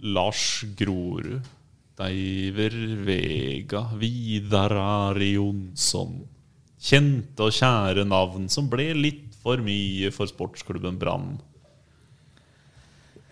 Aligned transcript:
Lars 0.00 0.64
Grorud, 0.78 1.40
Deiver 1.98 2.74
Vega, 3.04 3.88
Vidar 3.98 4.74
Ari 4.78 5.32
Jonsson. 5.34 6.20
Kjente 6.78 7.48
og 7.48 7.54
kjære 7.56 8.04
navn 8.06 8.46
som 8.52 8.68
ble 8.70 8.92
litt 8.94 9.34
for 9.42 9.58
mye 9.64 10.12
for 10.14 10.30
sportsklubben 10.30 10.98
Brann. 11.00 11.38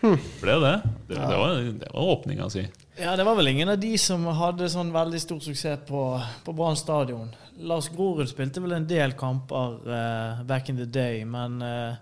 Ble 0.00 0.56
det? 0.62 0.74
Det, 1.08 1.14
det, 1.14 1.36
var, 1.38 1.54
det 1.54 1.92
var 1.92 2.10
åpninga 2.16 2.50
si. 2.50 2.66
Ja, 2.98 3.16
det 3.16 3.24
var 3.24 3.36
vel 3.36 3.48
ingen 3.48 3.68
av 3.68 3.78
de 3.80 3.92
som 4.00 4.26
hadde 4.38 4.68
sånn 4.72 4.92
veldig 4.94 5.20
stor 5.20 5.40
suksess 5.44 5.82
på, 5.88 6.02
på 6.44 6.54
Brann 6.56 6.78
stadion. 6.78 7.30
Lars 7.62 7.88
Grorud 7.92 8.28
spilte 8.30 8.62
vel 8.64 8.76
en 8.76 8.88
del 8.88 9.14
kamper 9.16 9.78
uh, 9.86 10.42
back 10.48 10.68
in 10.68 10.80
the 10.80 10.88
day, 10.88 11.24
men 11.24 11.62
eh, 11.64 11.96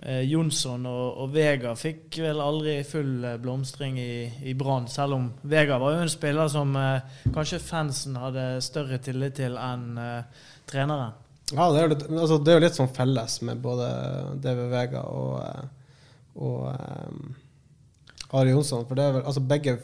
eh, 0.00 0.22
Jonsson 0.28 0.86
og, 0.88 1.18
og 1.22 1.32
Vega 1.34 1.74
fikk 1.78 2.18
vel 2.24 2.40
aldri 2.42 2.78
full 2.86 3.24
eh, 3.26 3.38
blomstring 3.42 3.98
i, 4.00 4.14
i 4.48 4.54
Brann, 4.58 4.88
selv 4.90 5.16
om 5.16 5.28
Vega 5.48 5.78
var 5.80 5.96
jo 5.96 6.04
en 6.04 6.12
spiller 6.12 6.50
som 6.52 6.74
eh, 6.78 7.20
kanskje 7.34 7.60
fansen 7.62 8.18
hadde 8.20 8.46
større 8.64 8.98
tillit 9.02 9.36
til 9.40 9.58
enn 9.60 10.00
eh, 10.00 10.48
treneren. 10.70 11.14
Ja, 11.52 11.68
det 11.74 11.82
er, 11.82 11.92
litt, 11.92 12.04
altså, 12.08 12.38
det 12.40 12.52
er 12.52 12.58
jo 12.58 12.64
litt 12.64 12.78
sånn 12.78 12.92
felles 12.96 13.38
med 13.44 13.62
både 13.62 13.88
DV 14.42 14.60
Vega 14.72 15.04
og, 15.10 15.32
eh, 15.44 15.96
og 16.40 16.60
um, 16.72 17.32
Ari 18.38 18.54
Jonsson. 18.54 18.86
For 18.88 18.96
det 18.96 19.08
vel, 19.18 19.24
altså 19.28 19.42
begge, 19.44 19.76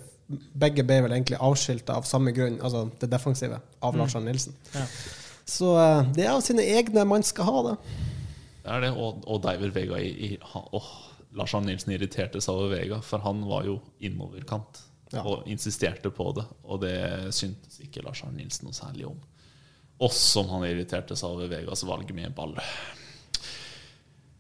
begge 0.56 0.86
ble 0.88 1.02
vel 1.04 1.16
egentlig 1.19 1.41
avskilta 1.44 1.98
av 2.00 2.08
samme 2.08 2.32
grunn, 2.36 2.60
altså 2.64 2.86
det 3.02 3.10
defensive, 3.12 3.60
av 3.84 3.98
Lars 4.00 4.16
Arne 4.16 4.32
Nilsen. 4.32 4.56
Ja. 4.72 4.86
Så 5.48 5.75
det 6.16 6.25
er 6.27 6.34
av 6.34 6.42
sine 6.44 6.64
egne 6.77 7.04
man 7.08 7.25
skal 7.25 7.48
ha 7.48 7.60
det. 7.70 7.77
Det 8.69 8.74
er 8.77 8.83
det, 8.84 8.91
og, 9.00 9.22
og 9.24 9.41
Deiver 9.47 9.70
Vega 9.72 9.97
i, 10.05 10.11
i, 10.27 10.34
oh, 10.77 10.88
Lars 11.38 11.55
Arne 11.56 11.70
Nilsen 11.72 11.94
irriterte 11.97 12.41
seg 12.44 12.52
over 12.58 12.75
Vega, 12.75 12.98
for 13.05 13.25
han 13.25 13.41
var 13.48 13.64
jo 13.69 13.78
innoverkant 14.05 14.84
Ja. 15.08 15.22
og 15.25 15.47
insisterte 15.48 16.10
på 16.12 16.27
det. 16.36 16.44
Og 16.69 16.83
det 16.83 17.33
syntes 17.33 17.78
ikke 17.80 18.02
Lars 18.05 18.20
Arne 18.27 18.42
Nilsen 18.42 18.69
noe 18.69 18.77
særlig 18.77 19.06
om. 19.08 19.16
Også 20.05 20.42
om 20.42 20.50
han 20.52 20.66
irriterte 20.69 21.16
seg 21.16 21.33
over 21.33 21.48
Vegas 21.48 21.80
valg 21.88 22.12
med 22.14 22.34
ball. 22.36 22.52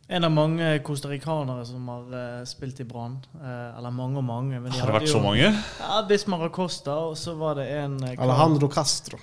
En 0.08 0.24
av 0.24 0.32
mange 0.32 0.68
costaricanere 0.84 1.64
som 1.68 1.88
har 1.92 2.12
eh, 2.20 2.44
spilt 2.48 2.78
i 2.80 2.86
Brann. 2.88 3.18
Eh, 3.40 3.78
eller 3.78 3.92
mange 3.96 4.20
og 4.20 4.24
mange. 4.28 4.60
Men 4.60 4.72
de 4.72 4.78
Har 4.78 4.92
det 4.92 4.94
vært 4.98 5.08
vært 5.08 5.14
så 5.16 5.24
mange? 5.24 5.50
Ja, 5.80 5.98
Bismar 6.08 6.44
Acosta, 6.46 6.94
og 7.10 7.16
så 7.20 7.34
var 7.40 7.58
det 7.60 7.66
en 7.80 7.98
eh, 8.04 8.14
Alejandro 8.20 8.68
Castro. 8.72 9.20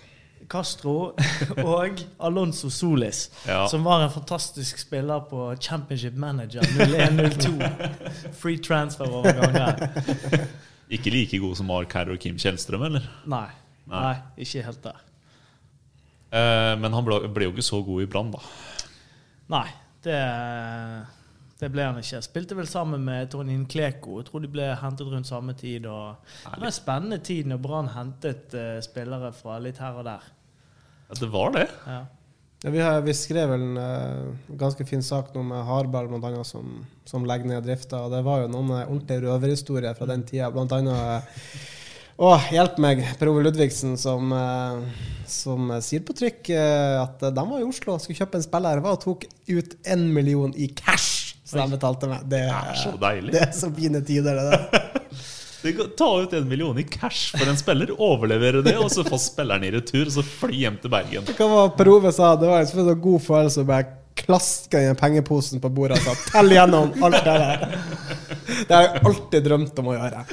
Castro 0.51 0.93
og 1.63 2.01
Alonso 2.19 2.69
Solis, 2.69 3.29
Ja. 3.47 3.63
som 3.71 3.83
var 3.87 4.03
en 4.05 4.11
fantastisk 4.13 4.77
spiller 4.83 5.19
på 5.29 5.47
Championship 5.61 6.13
Manager 6.21 6.61
0102. 6.61 8.31
Free 8.39 8.57
transfer-overgang 8.57 9.53
der. 9.53 10.45
Ikke 10.93 11.09
like 11.09 11.39
god 11.41 11.55
som 11.57 11.65
Mark 11.71 11.93
Herr 11.97 12.11
og 12.13 12.19
Kim 12.21 12.37
Kjellstrøm, 12.37 12.83
eller? 12.91 13.07
Nei, 13.25 13.47
Nei. 13.89 14.01
nei, 14.01 14.15
ikke 14.45 14.61
helt 14.67 14.83
der. 14.85 15.01
Eh, 16.35 16.73
men 16.81 16.93
han 16.93 17.05
ble, 17.07 17.19
ble 17.33 17.47
jo 17.47 17.53
ikke 17.55 17.65
så 17.65 17.79
god 17.85 18.03
i 18.03 18.07
Brann, 18.11 18.31
da. 18.35 18.41
Nei, 19.55 19.65
det, 20.05 20.19
det 21.59 21.69
ble 21.71 21.85
han 21.87 21.99
ikke. 22.01 22.19
Spilte 22.25 22.57
vel 22.57 22.67
sammen 22.67 23.05
med 23.07 23.29
Tonin 23.31 23.63
Kleko. 23.71 24.19
Jeg 24.19 24.27
tror 24.27 24.43
de 24.43 24.51
ble 24.51 24.67
hentet 24.81 25.07
rundt 25.07 25.29
samme 25.29 25.55
tid. 25.55 25.85
Og 25.87 26.17
det 26.49 26.59
var 26.59 26.67
en 26.67 26.75
spennende 26.75 27.21
tid 27.23 27.47
når 27.47 27.61
Brann 27.63 27.93
hentet 27.93 28.51
uh, 28.57 28.81
spillere 28.83 29.31
fra 29.35 29.61
litt 29.63 29.79
her 29.79 30.01
og 30.01 30.07
der. 30.09 30.27
Ja, 31.07 31.19
det 31.21 31.31
var 31.31 31.55
det. 31.55 31.69
Ja. 31.87 32.01
Ja, 32.65 32.71
vi, 32.73 32.79
har, 32.81 33.01
vi 33.05 33.13
skrev 33.13 33.51
vel 33.51 33.61
en 33.61 33.77
uh, 33.77 34.55
ganske 34.57 34.85
fin 34.89 35.03
sak 35.05 35.33
nå 35.35 35.43
med 35.45 35.63
Hardball, 35.67 36.07
blant 36.09 36.25
annet, 36.25 36.47
som, 36.49 36.79
som 37.05 37.27
legger 37.27 37.51
ned 37.51 37.65
drifta. 37.67 37.99
Og 38.07 38.13
det 38.15 38.23
var 38.25 38.41
jo 38.41 38.51
noen 38.51 38.71
eh, 38.73 38.87
ordentlige 38.87 39.21
røverhistorier 39.27 39.95
fra 39.97 40.07
den 40.09 40.23
tida. 40.25 40.49
Blant 40.53 40.73
annet 40.73 40.95
eh, 40.95 41.55
Å, 42.15 42.29
hjelp 42.47 42.77
meg, 42.79 43.01
Per 43.19 43.27
Ove 43.27 43.41
Ludvigsen, 43.43 43.97
som, 43.99 44.31
eh, 44.31 45.05
som 45.29 45.73
sier 45.83 46.03
på 46.07 46.15
trykk 46.15 46.51
eh, 46.55 46.95
at 47.01 47.25
de 47.27 47.43
var 47.43 47.59
i 47.59 47.67
Oslo 47.67 47.97
og 47.97 48.01
skulle 48.03 48.21
kjøpe 48.23 48.39
en 48.39 48.45
spiller. 48.47 48.81
Og 48.81 49.01
tok 49.03 49.27
ut 49.51 49.75
én 49.83 50.07
million 50.15 50.55
i 50.55 50.69
cash, 50.71 51.24
som 51.55 51.71
de 51.71 51.77
betalte 51.79 52.11
meg. 52.11 52.27
Det, 52.27 52.43
Det 52.45 52.59
er 52.59 52.79
så 52.83 52.93
deilig. 53.01 53.33
det 53.33 53.41
er 53.47 53.55
så 53.55 53.71
fine 53.79 54.03
tider, 54.05 54.39
det 54.39 54.45
der. 54.51 54.91
Ta 55.97 56.21
ut 56.21 56.33
en 56.37 56.47
million 56.47 56.77
i 56.77 56.83
cash 56.83 57.33
for 57.33 57.49
en 57.49 57.57
spiller, 57.57 57.89
overlevere 57.97 58.61
det, 58.61 58.75
og 58.77 58.91
så 58.93 59.01
få 59.07 59.17
spilleren 59.17 59.65
i 59.65 59.71
retur, 59.73 60.03
og 60.05 60.13
så 60.13 60.21
fly 60.21 60.59
hjem 60.61 60.77
til 60.83 60.93
Bergen. 60.93 61.25
Hva 61.39 61.47
var 61.49 61.71
Per 61.79 61.89
Ove 61.89 62.11
sa? 62.13 62.35
Det 62.37 62.51
var 62.51 62.61
en 62.61 62.99
god 63.01 63.23
følelse 63.25 63.63
å 63.63 63.69
bare 63.71 63.87
klaske 64.15 64.79
den 64.79 64.95
pengeposen 64.95 65.59
på 65.61 65.69
bordet 65.69 65.97
og 65.99 66.05
sa 66.05 66.13
'tell 66.15 66.53
gjennom 66.53 67.03
alt 67.03 67.23
det 67.25 67.35
der'. 67.41 67.65
Det 68.67 68.75
har 68.75 68.83
jeg 68.83 69.01
alltid 69.05 69.43
drømt 69.43 69.79
om 69.79 69.87
å 69.91 69.95
gjøre. 69.97 70.23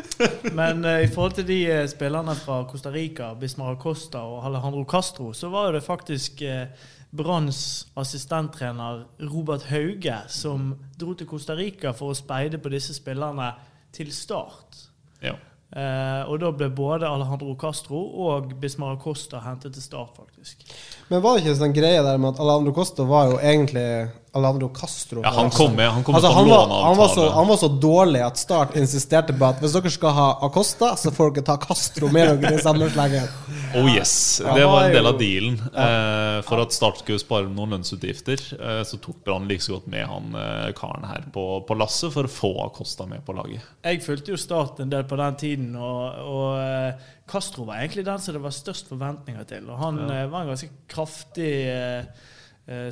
Men 0.53 0.85
uh, 0.85 1.03
i 1.03 1.09
forhold 1.11 1.35
til 1.41 1.47
de 1.49 1.61
uh, 1.73 1.87
spillerne 1.91 2.35
fra 2.39 2.63
Costa 2.71 2.93
Rica, 2.93 3.35
Bismar 3.35 3.73
Acosta 3.73 4.23
og 4.23 4.45
Alejandro 4.47 4.85
Castro, 4.85 5.33
så 5.33 5.49
var 5.49 5.67
jo 5.67 5.79
det 5.79 5.85
faktisk 5.85 6.43
eh, 6.43 6.67
Branns 7.13 7.87
assistenttrener 8.01 9.05
Robert 9.29 9.67
Hauge 9.69 10.17
som 10.33 10.73
dro 10.99 11.13
til 11.15 11.29
Costa 11.29 11.57
Rica 11.59 11.93
for 11.93 12.13
å 12.13 12.17
speide 12.17 12.61
på 12.63 12.73
disse 12.73 12.97
spillerne 12.97 13.51
til 13.93 14.09
start. 14.17 14.79
Ja. 15.21 15.35
Eh, 15.73 16.23
og 16.29 16.41
da 16.41 16.51
ble 16.57 16.71
både 16.73 17.09
Alejandro 17.09 17.55
Castro 17.61 18.01
og 18.27 18.55
Bismara 18.61 18.97
Costa 19.01 19.41
hentet 19.45 19.77
til 19.77 19.85
start, 19.85 20.17
faktisk. 20.17 20.65
Men 21.09 21.23
var 21.25 21.37
det 21.37 21.45
ikke 21.45 21.61
sånn 21.61 21.77
greie 21.77 22.03
der 22.05 22.21
med 22.21 22.35
at 22.35 22.43
Alejandro 22.45 22.75
Costa 22.77 23.07
var 23.09 23.31
jo 23.31 23.39
egentlig 23.41 23.87
Alejandro 24.33 24.69
Castro? 24.75 25.21
Ja, 25.25 25.31
han 25.31 25.51
kom 25.51 25.75
med- 25.77 25.91
han 25.91 26.05
kom 26.05 26.15
altså, 26.15 26.31
han, 26.33 26.49
var, 26.49 26.69
han, 26.85 26.97
var 26.97 27.09
så, 27.09 27.29
han 27.31 27.49
var 27.49 27.57
så 27.57 27.69
dårlig 27.69 28.23
at 28.25 28.39
Start 28.41 28.77
insisterte 28.81 29.35
på 29.37 29.45
at 29.45 29.61
hvis 29.61 29.75
dere 29.77 29.93
skal 29.93 30.15
ha 30.17 30.29
Acosta, 30.47 30.95
så 30.97 31.13
får 31.13 31.35
dere 31.37 31.45
ta 31.51 31.57
Castro 31.61 32.09
med 32.13 32.41
dere 32.41 32.57
i 32.57 32.63
samme 32.63 32.89
slengen. 32.93 33.29
Oh 33.73 33.89
yes, 33.89 34.43
Det 34.45 34.65
var 34.69 34.85
en 34.85 34.93
del 34.93 35.07
av 35.09 35.15
dealen. 35.17 35.55
Eh, 35.57 36.39
for 36.45 36.61
at 36.61 36.75
Start 36.77 36.99
skulle 37.01 37.21
spare 37.21 37.49
noen 37.49 37.73
lønnsutgifter, 37.77 38.43
eh, 38.59 38.83
så 38.85 38.99
tok 39.01 39.23
Brann 39.25 39.49
like 39.49 39.65
så 39.65 39.79
godt 39.79 39.87
med 39.93 40.05
han 40.09 40.35
eh, 40.37 40.73
karen 40.77 41.07
her 41.09 41.25
på, 41.33 41.47
på 41.69 41.77
lasset 41.81 42.13
for 42.13 42.29
å 42.29 42.33
få 42.33 42.53
Acosta 42.67 43.07
med 43.09 43.25
på 43.25 43.37
laget. 43.37 43.65
Jeg 43.85 44.03
fulgte 44.05 44.35
jo 44.35 44.41
Start 44.41 44.83
en 44.85 44.93
del 44.93 45.07
på 45.09 45.17
den 45.21 45.41
tiden, 45.41 45.73
og, 45.77 46.21
og 46.21 46.61
eh, 46.61 47.09
Castro 47.33 47.65
var 47.69 47.81
egentlig 47.81 48.05
den 48.09 48.21
som 48.21 48.37
det 48.37 48.45
var 48.45 48.57
størst 48.57 48.93
forventninger 48.93 49.49
til. 49.49 49.71
Og 49.73 49.81
han 49.81 50.03
ja. 50.05 50.27
var 50.33 50.45
en 50.45 50.53
ganske 50.53 50.69
kraftig 50.93 51.53
eh, 51.73 51.83
eh, 51.83 52.31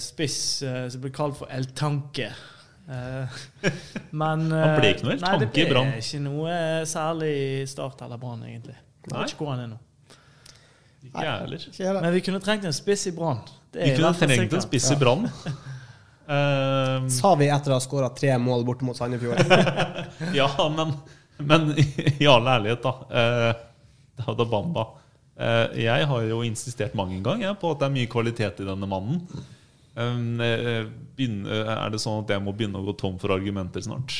spiss 0.02 0.38
eh, 0.66 0.86
som 0.90 1.02
ble 1.02 1.12
kalt 1.14 1.38
for 1.38 1.50
El 1.52 1.70
Tanke. 1.78 2.32
Eh, 2.90 3.40
men 4.10 4.48
Han 4.50 4.80
ble 4.80 4.94
ikke 4.94 5.06
noe 5.06 5.14
El 5.14 5.20
eh, 5.20 5.20
det 5.20 5.46
Tanke 5.46 5.62
i 5.62 5.68
Brann. 5.70 5.92
ble 5.94 6.02
ikke 6.02 6.22
noe 6.24 6.54
eh, 6.56 6.80
særlig 6.90 7.34
Start 7.70 8.02
eller 8.06 8.20
Brann, 8.20 8.42
egentlig. 8.48 8.76
Jeg 9.06 9.14
vet 9.14 9.34
ikke 9.34 9.46
hvor 9.46 9.54
han 9.54 9.64
er 9.64 9.70
nå. 9.72 9.80
Ikke 11.06 11.24
jeg 11.24 11.44
heller. 11.86 12.00
Men 12.04 12.14
vi 12.14 12.22
kunne 12.26 12.40
trengt 12.44 12.66
en 12.68 12.76
spiss 12.76 13.06
i 13.08 13.14
Brann. 13.16 13.40
Vi 13.72 13.92
kunne 13.96 14.12
trengt 14.18 14.56
en 14.58 14.64
spiss 14.64 14.90
i 14.92 14.98
Brann. 15.00 15.28
Uh, 16.30 17.06
Sa 17.20 17.32
vi 17.38 17.48
etter 17.50 17.72
å 17.72 17.78
ha 17.78 17.82
skåra 17.82 18.10
tre 18.14 18.34
mål 18.42 18.66
borte 18.68 18.86
mot 18.86 18.98
Sandefjord. 18.98 19.40
ja, 20.36 20.50
men, 20.76 20.92
men 21.38 21.70
i 21.78 22.28
all 22.28 22.44
ærlighet, 22.44 22.84
da. 22.84 22.92
Uh, 23.08 23.86
da, 24.20 24.34
da 24.34 24.48
Bamba. 24.50 24.86
Uh, 25.40 25.72
jeg 25.80 26.10
har 26.10 26.28
jo 26.28 26.42
insistert 26.44 26.98
mange 26.98 27.22
ganger 27.24 27.56
på 27.58 27.72
at 27.72 27.80
det 27.80 27.88
er 27.88 27.96
mye 27.96 28.12
kvalitet 28.12 28.60
i 28.60 28.68
denne 28.68 28.90
mannen. 28.90 29.24
Um, 29.94 30.38
eh, 30.40 30.84
begynne, 31.16 31.64
er 31.74 31.90
det 31.90 31.98
sånn 31.98 32.22
at 32.22 32.30
jeg 32.30 32.42
må 32.44 32.54
begynne 32.54 32.78
å 32.78 32.86
gå 32.86 32.94
tom 33.00 33.18
for 33.18 33.34
argumenter 33.34 33.82
snart? 33.82 34.14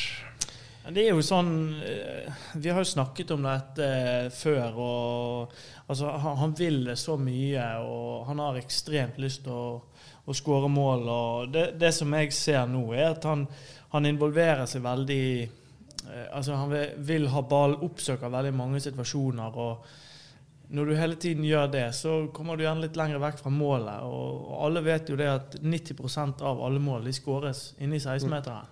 Det 0.81 1.03
er 1.05 1.13
jo 1.13 1.21
sånn 1.21 1.51
eh, 1.85 2.31
Vi 2.57 2.71
har 2.73 2.81
jo 2.81 2.89
snakket 2.89 3.31
om 3.35 3.45
dette 3.45 3.85
eh, 3.85 4.27
før. 4.33 4.79
og 4.81 5.53
altså, 5.87 6.09
han, 6.41 6.55
vil 6.57 6.83
det 6.89 6.97
så 6.99 7.17
mye, 7.21 7.65
og 7.85 8.25
han 8.27 8.41
har 8.41 8.57
ekstremt 8.57 9.19
lyst 9.21 9.45
til 9.45 9.53
å, 9.53 9.79
å 10.25 10.35
skåre 10.35 10.71
mål. 10.71 11.07
og 11.07 11.53
det, 11.53 11.67
det 11.79 11.93
som 11.95 12.11
jeg 12.17 12.33
ser 12.33 12.65
nå, 12.67 12.83
er 12.97 13.11
at 13.13 13.29
han, 13.29 13.45
han 13.93 14.09
involverer 14.09 14.65
seg 14.65 14.83
veldig 14.83 15.25
eh, 15.43 16.27
altså 16.33 16.57
Han 16.57 16.73
vil, 16.73 16.95
vil 16.97 17.29
ha 17.29 17.45
ball, 17.45 17.77
oppsøker 17.85 18.33
veldig 18.33 18.55
mange 18.57 18.81
situasjoner. 18.81 19.61
og 19.61 19.85
når 20.71 20.87
du 20.87 20.95
hele 20.95 21.17
tiden 21.19 21.43
gjør 21.43 21.67
det, 21.71 21.87
så 21.95 22.13
kommer 22.33 22.55
du 22.55 22.63
gjerne 22.63 22.85
litt 22.85 22.95
lenger 22.99 23.19
vekk 23.19 23.41
fra 23.41 23.51
målet. 23.51 24.05
Og, 24.07 24.45
og 24.51 24.61
alle 24.67 24.83
vet 24.85 25.09
jo 25.11 25.17
det 25.19 25.27
at 25.27 25.57
90% 25.59 26.43
av 26.47 26.61
alle 26.63 26.79
mål 26.79 27.09
de 27.09 27.15
skåres 27.15 27.73
inni 27.83 27.99
16-meteren. 27.99 28.69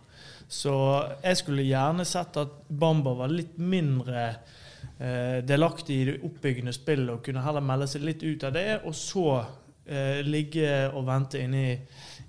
Så 0.50 0.74
jeg 1.22 1.38
skulle 1.38 1.68
gjerne 1.68 2.06
sett 2.10 2.40
at 2.42 2.56
Bamba 2.68 3.13
var 3.19 3.30
litt 3.30 3.60
mindre 3.62 4.24
eh, 4.31 5.44
delaktig 5.46 6.00
i 6.00 6.07
det 6.07 6.16
oppbyggende 6.25 6.74
spillet 6.74 7.13
og 7.13 7.22
kunne 7.25 7.44
heller 7.46 7.66
melde 7.66 7.90
seg 7.92 8.07
litt 8.07 8.24
ut 8.25 8.48
av 8.48 8.56
det, 8.56 8.68
og 8.81 8.95
så 8.98 9.28
eh, 9.38 10.24
ligge 10.25 10.72
og 10.90 11.06
vente 11.06 11.44
inni, 11.44 11.78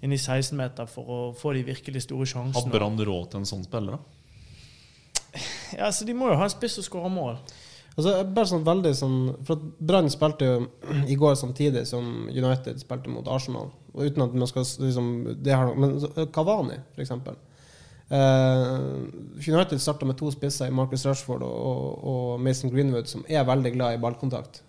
inni 0.02 0.18
16-meter 0.18 0.90
for 0.90 1.14
å 1.14 1.20
få 1.38 1.54
de 1.56 1.64
virkelig 1.70 2.04
store 2.08 2.26
Har 2.26 2.34
sjansene. 2.34 2.74
Brann 2.74 3.00
råd 3.00 3.32
til 3.32 3.40
en 3.40 3.50
sånn 3.54 3.64
spiller, 3.64 3.96
da? 3.96 5.40
Ja, 5.78 5.92
så 5.94 6.04
De 6.04 6.14
må 6.18 6.28
jo 6.28 6.38
ha 6.38 6.46
en 6.48 6.52
spiss 6.52 6.76
som 6.80 6.86
skårer 6.86 7.12
mål. 7.14 7.36
Altså, 8.00 8.14
bare 8.34 8.48
sånn 8.48 8.64
veldig 8.66 8.90
sånn 8.96 9.18
For 9.46 9.58
at 9.58 9.84
Brann 9.90 10.10
spilte 10.12 10.48
jo 10.48 10.56
i 11.10 11.16
går 11.18 11.36
samtidig 11.38 11.84
som 11.88 12.26
United 12.32 12.80
spilte 12.82 13.12
mot 13.12 13.28
Arsenal. 13.28 13.70
Og 13.94 14.08
uten 14.08 14.24
at 14.24 14.34
man 14.34 14.50
skal 14.50 14.66
liksom 14.86 15.12
det 15.44 15.54
har, 15.54 15.74
Men 15.74 15.96
Kavani, 16.00 16.32
Cavani, 16.34 16.82
for 16.94 17.04
eksempel. 17.04 17.38
Eh, 18.10 18.76
United 19.46 19.78
starta 19.78 20.06
med 20.06 20.18
to 20.18 20.30
spisser 20.34 20.66
i 20.66 20.74
Marcus 20.74 21.06
Rashford 21.06 21.44
og, 21.46 21.58
og, 21.70 22.04
og 22.12 22.40
Mason 22.42 22.72
Greenwood, 22.72 23.06
som 23.06 23.22
er 23.28 23.46
veldig 23.46 23.72
glad 23.76 23.94
i 23.94 24.00
ballkontakt. 24.02 24.64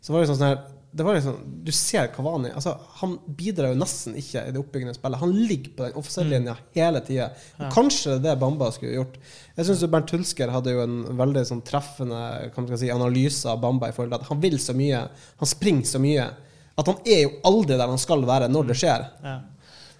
Så 0.00 0.10
var 0.10 0.18
det 0.18 0.26
liksom 0.26 0.40
sånn 0.40 0.50
her 0.50 0.64
det 0.94 1.02
var 1.02 1.14
liksom, 1.16 1.36
Du 1.64 1.72
ser 1.72 2.06
Kavani 2.12 2.50
altså, 2.52 2.74
Han 3.00 3.14
bidrar 3.26 3.72
jo 3.72 3.78
nesten 3.80 4.16
ikke 4.20 4.42
i 4.44 4.52
det 4.52 4.60
oppbyggende 4.60 4.92
spillet. 4.96 5.20
Han 5.22 5.32
ligger 5.32 5.72
på 5.76 5.86
den 5.86 5.96
offisielle 5.96 6.36
linja 6.36 6.56
hele 6.76 7.00
tida. 7.06 7.30
Kanskje 7.72 8.18
det 8.18 8.28
er 8.28 8.36
det 8.36 8.40
Bamba 8.42 8.68
skulle 8.74 8.98
gjort. 8.98 9.16
Jeg 9.56 9.68
syns 9.68 9.86
Bernt 9.92 10.12
Hulsker 10.12 10.52
hadde 10.52 10.74
jo 10.74 10.82
en 10.84 10.98
veldig 11.16 11.44
sånn 11.48 11.62
treffende 11.64 12.20
kan 12.52 12.68
man 12.68 12.80
si, 12.80 12.90
analyse 12.92 13.48
av 13.48 13.62
Bamba 13.64 13.88
i 13.88 13.96
forhold 13.96 14.12
til 14.12 14.20
at 14.20 14.28
han 14.28 14.42
vil 14.44 14.58
så 14.60 14.76
mye, 14.76 15.00
han 15.40 15.50
springer 15.50 15.88
så 15.88 16.00
mye, 16.02 16.28
at 16.76 16.88
han 16.88 17.00
er 17.08 17.24
jo 17.24 17.32
aldri 17.48 17.76
der 17.76 17.88
han 17.88 18.00
skal 18.00 18.24
være 18.28 18.52
når 18.52 18.70
det 18.72 18.78
skjer. 18.82 19.08
Ja. 19.24 19.38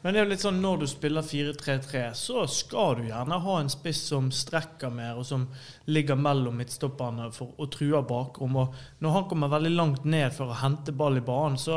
Men 0.02 0.14
det 0.14 0.18
er 0.18 0.24
jo 0.24 0.30
litt 0.32 0.42
sånn 0.42 0.58
når 0.58 0.80
du 0.80 0.86
spiller 0.90 1.22
4-3-3, 1.22 2.00
så 2.18 2.42
skal 2.50 2.96
du 2.98 3.04
gjerne 3.06 3.36
ha 3.44 3.58
en 3.60 3.70
spiss 3.70 4.00
som 4.10 4.32
strekker 4.34 4.90
mer, 4.90 5.20
og 5.20 5.26
som 5.28 5.44
ligger 5.94 6.18
mellom 6.18 6.56
midtstopperne 6.58 7.28
for, 7.34 7.52
og 7.54 7.70
truer 7.70 8.02
bakrom. 8.02 8.58
Og 8.64 8.74
når 8.98 9.14
han 9.14 9.28
kommer 9.30 9.52
veldig 9.52 9.72
langt 9.76 10.08
ned 10.08 10.34
for 10.34 10.50
å 10.50 10.58
hente 10.58 10.94
ball 10.98 11.20
i 11.20 11.22
banen, 11.22 11.60
så 11.60 11.76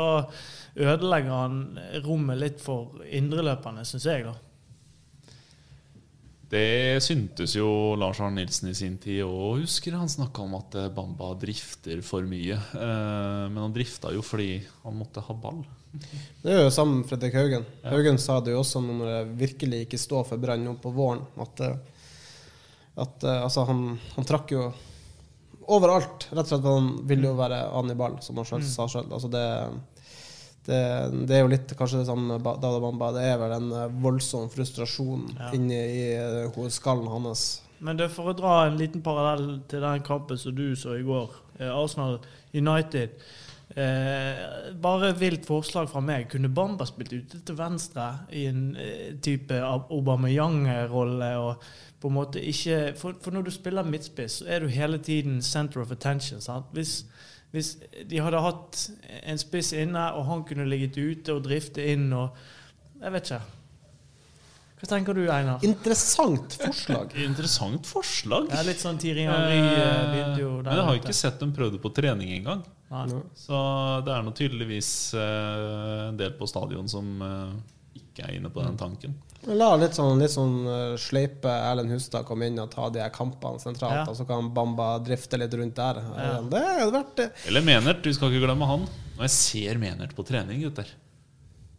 ødelegger 0.74 1.36
han 1.36 1.60
rommet 2.02 2.42
litt 2.42 2.58
for 2.64 3.06
indreløperne, 3.06 3.86
syns 3.86 4.10
jeg, 4.10 4.26
da. 4.26 4.34
Det 6.46 7.02
syntes 7.02 7.56
jo 7.56 7.68
Lars 7.98 8.20
Arne 8.22 8.38
Nilsen 8.38 8.70
i 8.70 8.76
sin 8.78 8.98
tid 9.02 9.24
òg, 9.24 9.64
husker. 9.64 9.96
Han 9.98 10.10
snakka 10.10 10.44
om 10.44 10.54
at 10.58 10.76
Bamba 10.94 11.32
drifter 11.42 12.02
for 12.06 12.26
mye. 12.26 12.54
Eh, 12.54 13.46
Men 13.50 13.64
han 13.64 13.74
drifta 13.74 14.12
jo 14.14 14.22
fordi 14.22 14.60
han 14.84 14.94
måtte 14.98 15.24
ha 15.26 15.34
ball. 15.34 15.64
Det 16.42 16.52
er 16.52 16.62
jo 16.64 16.70
sammen 16.74 17.00
med 17.00 17.08
Fredrik 17.10 17.34
Haugen. 17.34 17.64
Haugen 17.84 18.18
sa 18.22 18.38
det 18.40 18.52
jo 18.54 18.60
også 18.62 18.80
når 18.84 19.06
det 19.10 19.20
virkelig 19.40 19.80
ikke 19.86 19.98
står 19.98 20.24
for 20.28 20.42
Brann 20.42 20.64
nå 20.66 20.76
på 20.82 20.92
våren, 20.94 21.24
at, 21.42 21.60
eh, 21.66 21.76
at 23.02 23.24
eh, 23.26 23.42
altså 23.42 23.64
han, 23.68 23.82
han 24.14 24.28
trakk 24.28 24.54
jo 24.54 24.68
overalt. 25.66 26.28
Rett 26.30 26.46
og 26.46 26.52
slett 26.52 26.68
han 26.70 26.90
ville 27.10 27.26
jo 27.30 27.36
være 27.38 27.60
Anibal, 27.80 28.18
som 28.22 28.38
han 28.38 28.46
selv 28.48 28.68
sa 28.70 28.86
sjøl. 28.90 29.08
Altså 29.10 29.30
det, 29.32 29.44
det, 30.68 30.80
det 31.26 31.36
er 31.38 31.42
jo 31.44 31.50
litt 31.50 31.74
kanskje 31.78 32.02
det 32.04 32.08
samme 32.10 32.36
med 32.36 32.46
Dada 32.62 32.78
Bamba. 32.82 33.10
Det 33.16 33.24
er 33.32 33.40
vel 33.42 33.56
en 33.58 33.72
eh, 33.82 33.88
voldsom 34.06 34.50
frustrasjon 34.54 35.26
Ja. 35.38 35.50
inni 35.58 35.80
i 35.80 36.70
skallen 36.74 37.10
hans. 37.10 37.48
Men 37.82 37.98
det 37.98 38.06
er 38.06 38.14
for 38.14 38.30
å 38.30 38.36
dra 38.36 38.54
en 38.68 38.78
liten 38.80 39.02
parallell 39.04 39.58
til 39.68 39.82
den 39.84 40.00
kampen 40.06 40.38
som 40.40 40.54
du 40.56 40.70
så 40.78 40.94
i 40.96 41.02
går, 41.04 41.34
Arsenal 41.74 42.20
United. 42.56 43.12
Eh, 43.70 44.74
bare 44.82 45.10
vilt 45.18 45.46
forslag 45.46 45.90
fra 45.90 46.00
meg. 46.00 46.28
Kunne 46.30 46.48
Bamba 46.54 46.86
spilt 46.86 47.12
ute 47.12 47.40
til 47.42 47.58
venstre 47.58 48.06
i 48.30 48.46
en 48.46 48.76
eh, 48.78 49.16
type 49.22 49.58
Aubameyang-rolle? 49.58 51.32
og 51.36 51.66
på 52.00 52.08
en 52.08 52.14
måte 52.14 52.42
ikke, 52.44 52.92
for, 52.96 53.16
for 53.22 53.34
når 53.34 53.42
du 53.42 53.50
spiller 53.50 53.82
midtspiss, 53.82 54.38
så 54.38 54.44
er 54.46 54.60
du 54.60 54.68
hele 54.70 54.98
tiden 54.98 55.42
center 55.42 55.80
of 55.80 55.90
attention. 55.90 56.40
Sant? 56.40 56.66
Hvis, 56.72 57.06
hvis 57.50 57.76
de 58.10 58.20
hadde 58.20 58.42
hatt 58.44 58.90
en 59.22 59.40
spiss 59.40 59.72
inne, 59.72 60.12
og 60.12 60.26
han 60.28 60.44
kunne 60.44 60.68
ligget 60.68 60.98
ute 60.98 61.34
og 61.34 61.44
drifte 61.48 61.84
inn 61.92 62.12
og 62.12 62.36
Jeg 62.96 63.12
vet 63.12 63.30
ikke. 63.30 63.40
Hva 64.76 64.88
tenker 64.90 65.16
du, 65.16 65.22
Einar? 65.32 65.62
Interessant 65.64 66.52
forslag. 66.60 67.14
Interessant 67.28 67.86
forslag. 67.88 68.50
Ja, 68.52 68.62
litt 68.66 68.82
sånn 68.82 68.98
Thierry 69.00 69.24
Henry 69.24 69.56
eh, 69.56 70.36
Men 70.36 70.72
jeg 70.74 70.84
har 70.84 70.90
jo 70.92 71.00
ikke 71.00 71.16
sett 71.16 71.38
dem 71.40 71.54
prøve 71.56 71.78
det 71.78 71.82
på 71.84 71.92
trening 71.96 72.34
engang. 72.36 72.64
Så 73.34 73.56
det 74.06 74.12
er 74.14 74.26
nå 74.26 74.34
tydeligvis 74.36 74.90
eh, 75.18 76.10
en 76.10 76.18
del 76.20 76.36
på 76.38 76.46
stadion 76.50 76.86
som 76.92 77.08
eh, 77.24 77.54
ikke 77.98 78.28
er 78.28 78.36
inne 78.36 78.52
på 78.52 78.62
den 78.62 78.76
tanken. 78.78 79.16
La 79.46 79.72
litt 79.78 79.94
sånn, 79.96 80.20
litt 80.22 80.32
sånn 80.32 80.54
eh, 80.66 80.94
sleipe 81.00 81.50
Erlend 81.50 81.92
Hustad 81.94 82.24
komme 82.28 82.48
inn 82.50 82.60
og 82.62 82.70
ta 82.72 82.86
de 82.92 83.02
her 83.02 83.12
kampene 83.14 83.60
sentralt, 83.62 84.02
Ja. 84.02 84.04
og 84.10 84.16
så 84.18 84.26
kan 84.28 84.52
Bamba 84.54 84.96
drifte 85.04 85.38
litt 85.40 85.54
rundt 85.58 85.76
der. 85.78 86.00
Ja. 86.04 86.30
Det 86.52 86.62
hadde 86.66 86.92
vært 87.00 87.16
det. 87.20 87.28
Eller 87.50 87.64
Menert, 87.66 88.04
vi 88.06 88.14
skal 88.16 88.32
ikke 88.32 88.44
glemme 88.46 88.68
han. 88.70 88.86
Når 89.16 89.28
jeg 89.28 89.34
ser 89.40 89.82
Menert 89.82 90.14
på 90.16 90.24
trening, 90.26 90.62
gutter, 90.66 90.88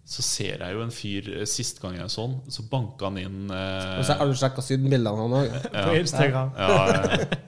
så 0.07 0.23
ser 0.23 0.61
jeg 0.63 0.71
jo 0.77 0.81
en 0.85 0.93
fyr 0.95 1.25
eh, 1.35 1.45
Sist 1.49 1.81
gang 1.83 1.97
jeg 1.99 2.07
så 2.13 2.23
han, 2.29 2.37
så 2.53 2.63
banka 2.71 3.09
han 3.09 3.17
inn 3.19 3.49
eh, 3.51 3.97
Og 3.99 4.05
så 4.07 4.15
Har 4.15 4.29
du 4.29 4.37
sjekka 4.39 4.63
sydenbildene 4.63 5.25
han 5.25 5.35
òg? 5.41 5.57
På 5.89 5.95
Instagram. 5.99 6.53
Ja, 6.55 6.67
ja, 6.71 7.01
ja. 7.11 7.39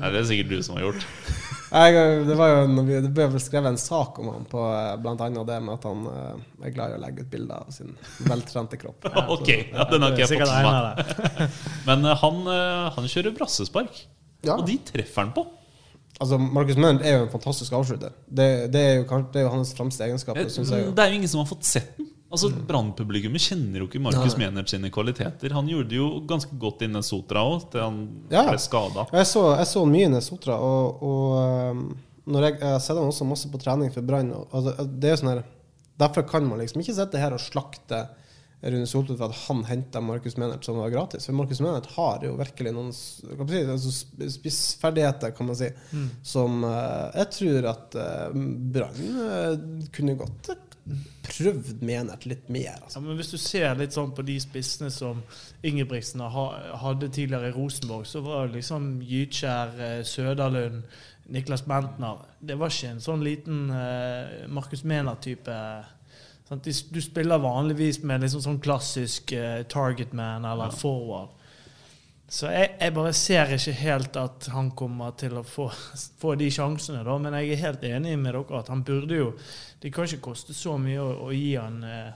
Nei, 0.00 0.10
det 0.10 0.22
er 0.24 0.26
sikkert 0.32 0.50
du 0.50 0.62
som 0.66 0.78
har 0.80 0.88
gjort. 0.88 1.06
Det 1.74 2.34
var 2.38 2.50
jo 2.52 2.58
en, 2.68 2.76
det 2.86 3.08
ble 3.10 3.24
vel 3.32 3.40
skrevet 3.42 3.72
en 3.72 3.78
sak 3.80 4.20
om 4.22 4.28
han 4.30 4.44
på 4.46 4.60
bl.a. 4.62 4.92
blant 5.02 5.22
annet 5.24 5.48
det 5.48 5.56
med 5.64 5.72
at 5.74 5.86
han 5.88 6.04
eh, 6.06 6.68
er 6.68 6.74
glad 6.76 6.92
i 6.92 6.94
å 6.94 7.00
legge 7.02 7.24
ut 7.24 7.30
bilder 7.32 7.64
av 7.64 7.72
sin 7.74 7.96
veltrente 8.28 8.78
kropp. 8.78 9.08
Ok, 9.34 9.48
ja, 9.72 9.86
den 9.90 10.04
har 10.06 10.14
ikke 10.14 10.22
jeg 10.22 10.38
fått 10.38 10.54
med 10.54 10.70
meg. 10.70 11.58
Men 11.88 12.06
eh, 12.06 12.20
han, 12.22 12.38
eh, 12.54 12.84
han 12.94 13.10
kjører 13.10 13.34
brassespark, 13.34 14.04
Ja. 14.46 14.54
og 14.60 14.68
de 14.68 14.76
treffer 14.86 15.24
han 15.24 15.34
på. 15.34 15.48
Altså, 16.22 16.38
Marcus 16.38 16.76
Munt 16.78 17.02
er 17.02 17.16
jo 17.18 17.22
en 17.24 17.30
fantastisk 17.32 17.72
avslutter. 17.74 18.12
Det, 18.28 18.48
det, 18.72 18.80
er, 18.80 18.92
jo, 19.00 19.06
kanskje- 19.10 19.32
det 19.34 19.40
er 19.40 19.46
jo 19.48 19.52
hans 19.56 19.72
fremste 19.74 20.04
egenskap. 20.06 20.36
Det 20.38 20.44
jeg. 20.46 20.92
Det 20.94 21.02
er 21.04 21.10
jo 21.10 21.16
ingen 21.18 21.28
som 21.32 21.40
har 21.42 21.48
fått 21.50 21.64
sett 21.66 21.96
den. 21.98 22.10
Altså, 22.34 22.48
Brannpublikummet 22.66 23.42
kjenner 23.42 23.82
jo 23.82 23.86
ikke 23.86 24.00
Markus 24.02 24.34
Menert 24.38 24.70
sine 24.72 24.88
kvaliteter. 24.94 25.52
Han 25.54 25.68
gjorde 25.70 25.94
jo 25.94 26.06
ganske 26.26 26.56
godt 26.58 26.82
i 26.82 26.88
Nesotra 26.90 27.44
òg, 27.46 27.68
til 27.70 27.82
han 27.84 27.98
Ja. 28.32 28.42
ble 28.48 28.58
skada. 28.58 29.04
Jeg 29.12 29.26
jeg 29.58 29.66
så 29.70 29.84
mye 29.86 30.08
Nesotra, 30.10 30.56
og, 30.58 31.02
og 31.02 31.70
um, 31.70 31.84
når 32.26 32.48
jeg, 32.48 32.58
jeg 32.62 32.80
sett 32.86 32.96
han 32.98 33.10
også 33.10 33.26
masse 33.28 33.50
på 33.52 33.60
trening 33.62 33.92
for 33.94 34.02
Brann. 34.02 34.32
Altså, 34.50 34.74
det 34.86 35.10
er 35.10 35.14
jo 35.14 35.20
sånn 35.22 35.32
her 35.34 35.44
Derfor 35.98 36.24
kan 36.26 36.42
man 36.48 36.58
liksom 36.58 36.80
ikke 36.82 36.94
sitte 36.96 37.20
her 37.22 37.36
og 37.36 37.38
slakte 37.42 38.00
Rune 38.64 38.86
Soltvedt 38.88 39.18
for 39.20 39.28
at 39.28 39.40
han 39.46 39.64
henta 39.68 40.00
Markus 40.00 40.38
Menert 40.40 40.64
som 40.64 40.78
var 40.80 40.92
gratis. 40.92 41.26
For 41.28 41.36
Markus 41.36 41.60
Menert 41.60 41.90
har 41.98 42.22
jo 42.24 42.34
virkelig 42.38 42.72
noen 42.72 42.92
si, 42.96 43.26
altså 43.60 43.92
spissferdigheter, 44.38 45.34
kan 45.36 45.50
man 45.50 45.58
si, 45.58 45.68
som 46.24 46.64
uh, 46.64 47.10
jeg 47.12 47.28
tror 47.38 47.68
at 47.74 47.96
uh, 48.00 48.38
Brann 48.74 49.18
uh, 49.20 49.88
kunne 49.92 50.16
godt 50.16 50.54
prøvd 51.24 51.80
Menert 51.84 52.24
litt 52.28 52.48
mer. 52.52 52.78
Altså. 52.82 52.98
Ja, 53.00 53.04
men 53.06 53.20
hvis 53.20 53.32
du 53.32 53.38
ser 53.40 53.76
litt 53.80 53.96
sånn 53.96 54.12
på 54.16 54.24
de 54.24 54.36
spissene 54.40 54.90
som 54.92 55.22
Ingebrigtsen 55.64 56.20
ha- 56.20 56.76
hadde 56.82 57.08
tidligere 57.12 57.52
i 57.52 57.56
Rosenborg, 57.56 58.08
så 58.08 58.20
var 58.24 58.48
det 58.48 58.62
liksom 58.62 58.94
Gytkjær, 59.04 59.76
Søderlund, 60.08 60.84
Niklas 61.32 61.62
Bentner 61.64 62.18
Det 62.44 62.58
var 62.60 62.68
ikke 62.68 62.90
en 62.92 63.00
sånn 63.00 63.22
liten 63.24 63.62
Markus 64.52 64.82
Mehner-type. 64.84 65.54
De- 66.48 66.72
Du 66.92 67.00
spiller 67.02 67.38
vanligvis 67.38 68.02
med 68.02 68.20
liksom 68.20 68.42
sånn 68.44 68.60
klassisk 68.60 69.32
target 69.72 70.12
man 70.12 70.44
eller 70.44 70.70
forward. 70.70 71.28
Så 72.28 72.48
jeg, 72.50 72.70
jeg 72.80 72.94
bare 72.96 73.12
ser 73.14 73.50
ikke 73.54 73.72
helt 73.78 74.16
at 74.16 74.46
han 74.50 74.70
kommer 74.74 75.12
til 75.20 75.36
å 75.38 75.42
få, 75.46 75.68
få 76.22 76.34
de 76.40 76.48
sjansene, 76.50 77.04
da. 77.06 77.16
Men 77.20 77.36
jeg 77.38 77.52
er 77.52 77.60
helt 77.68 77.84
enig 77.86 78.16
med 78.18 78.34
dere 78.34 78.58
at 78.58 78.68
han 78.72 78.82
burde 78.82 79.14
jo 79.20 79.32
Det 79.82 79.92
kan 79.92 80.04
ikke 80.08 80.22
koste 80.32 80.54
så 80.56 80.78
mye 80.80 80.98
å, 81.04 81.10
å 81.28 81.32
gi 81.36 81.52
han 81.60 81.82
eh, 81.84 82.12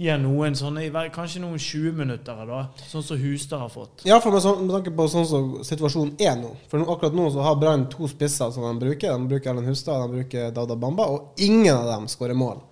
Gi 0.00 0.14
noen 0.16 0.56
sånne 0.56 0.86
Kanskje 1.12 1.42
noen 1.44 1.58
20 1.60 1.92
minutter, 1.92 2.40
da. 2.48 2.62
Sånn 2.88 3.04
som 3.04 3.20
Hustad 3.20 3.60
har 3.60 3.68
fått. 3.68 4.06
Ja, 4.08 4.16
for 4.24 4.32
med, 4.32 4.40
sånn, 4.40 4.62
med 4.64 4.72
tanke 4.78 4.94
på 4.96 5.06
sånn 5.12 5.26
som 5.28 5.50
situasjonen 5.68 6.14
er 6.24 6.38
nå. 6.40 6.54
For 6.72 6.80
akkurat 6.80 7.14
nå 7.20 7.26
så 7.34 7.44
har 7.44 7.58
Brann 7.60 7.84
to 7.92 8.08
spisser 8.08 8.48
som 8.56 8.64
de 8.64 8.80
bruker. 8.86 9.12
De 9.12 9.28
bruker 9.28 9.52
Erlend 9.52 9.68
Hustad 9.68 10.00
de 10.06 10.14
bruker 10.16 10.54
Dada 10.56 10.74
Bamba, 10.80 11.04
og 11.12 11.36
ingen 11.44 11.74
av 11.76 11.84
dem 11.92 12.08
skårer 12.08 12.32
mål. 12.40 12.62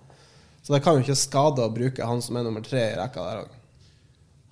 Så 0.69 0.75
det 0.75 0.83
kan 0.85 0.99
jo 0.99 1.01
ikke 1.01 1.17
skade 1.17 1.63
å 1.65 1.71
bruke 1.73 2.05
han 2.05 2.19
som 2.21 2.35
er 2.37 2.43
nummer 2.45 2.61
tre 2.61 2.91
i 2.91 2.97
rekka 2.99 3.23
der 3.25 3.39
òg. 3.41 3.53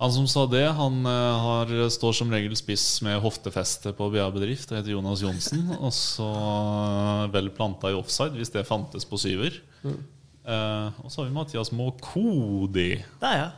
Han 0.02 0.10
som 0.16 0.24
sa 0.30 0.42
det, 0.50 0.64
han 0.74 0.96
eh, 1.06 1.44
har, 1.44 1.70
står 1.94 2.16
som 2.18 2.34
regel 2.34 2.56
spiss 2.58 2.86
med 3.06 3.20
hoftefeste 3.22 3.92
på 3.94 4.08
BA-bedrift 4.10 4.72
og 4.72 4.80
heter 4.80 4.96
Jonas 4.96 5.22
Johnsen. 5.22 5.70
Og 5.78 5.94
så 5.94 6.26
eh, 6.26 7.22
vel 7.36 7.52
planta 7.54 7.94
i 7.94 7.94
offside, 7.94 8.34
hvis 8.34 8.50
det 8.50 8.66
fantes 8.66 9.06
på 9.06 9.18
syver. 9.22 9.60
Eh, 9.86 10.98
og 11.04 11.06
så 11.06 11.20
har 11.20 11.30
vi 11.30 11.36
Mathias 11.38 11.70
Makodi. 11.70 12.90
Der, 13.22 13.38
ja. 13.44 13.48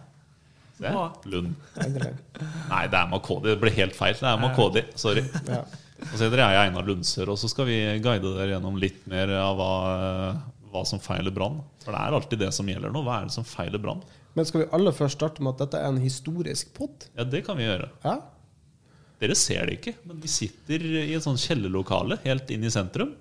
Se, 0.77 0.93
er 0.93 1.33
Lund. 1.33 1.57
Nei, 1.81 2.85
det 2.93 3.01
er 3.01 3.09
Makodi. 3.09 3.55
Det 3.55 3.59
ble 3.65 3.73
helt 3.81 3.97
feil. 3.97 4.21
Det 4.21 4.29
er 4.29 4.45
Makodi. 4.45 4.85
Sorry. 5.01 5.25
Ja. 5.49 5.65
Og 6.11 6.13
så 6.13 6.27
heter 6.27 6.45
jeg 6.45 6.61
Einar 6.67 6.85
Lundsør, 6.85 7.33
og 7.33 7.41
så 7.41 7.49
skal 7.49 7.73
vi 7.73 7.81
guide 8.05 8.37
dere 8.37 8.53
gjennom 8.59 8.77
litt 8.81 9.01
mer 9.09 9.33
av 9.41 9.57
hva, 9.57 9.75
hva 10.73 10.83
som 10.89 11.03
feiler 11.03 11.35
Brann. 11.35 11.61
For 11.85 11.95
det 11.95 12.01
er 12.01 12.17
alltid 12.17 12.43
det 12.45 12.51
som 12.57 12.69
gjelder 12.71 12.93
nå. 12.95 13.03
Hva 13.07 13.21
er 13.21 13.31
det 13.31 13.37
som 13.37 13.47
feiler 13.47 13.83
Brann? 13.83 14.03
Men 14.39 14.47
skal 14.47 14.65
vi 14.65 14.69
aller 14.77 14.95
først 14.95 15.19
starte 15.19 15.43
med 15.43 15.57
at 15.57 15.65
dette 15.65 15.81
er 15.81 15.91
en 15.91 16.03
historisk 16.03 16.71
pod? 16.77 17.09
Ja, 17.17 17.27
det 17.27 17.43
kan 17.47 17.59
vi 17.59 17.67
gjøre. 17.67 17.91
Ja? 18.05 18.19
Dere 19.21 19.37
ser 19.37 19.67
det 19.69 19.81
ikke, 19.81 19.97
men 20.09 20.21
vi 20.23 20.31
sitter 20.33 20.85
i 21.03 21.11
et 21.13 21.25
sånn 21.25 21.41
kjellerlokale 21.41 22.21
helt 22.25 22.53
inn 22.55 22.65
i 22.65 22.73
sentrum. 22.73 23.13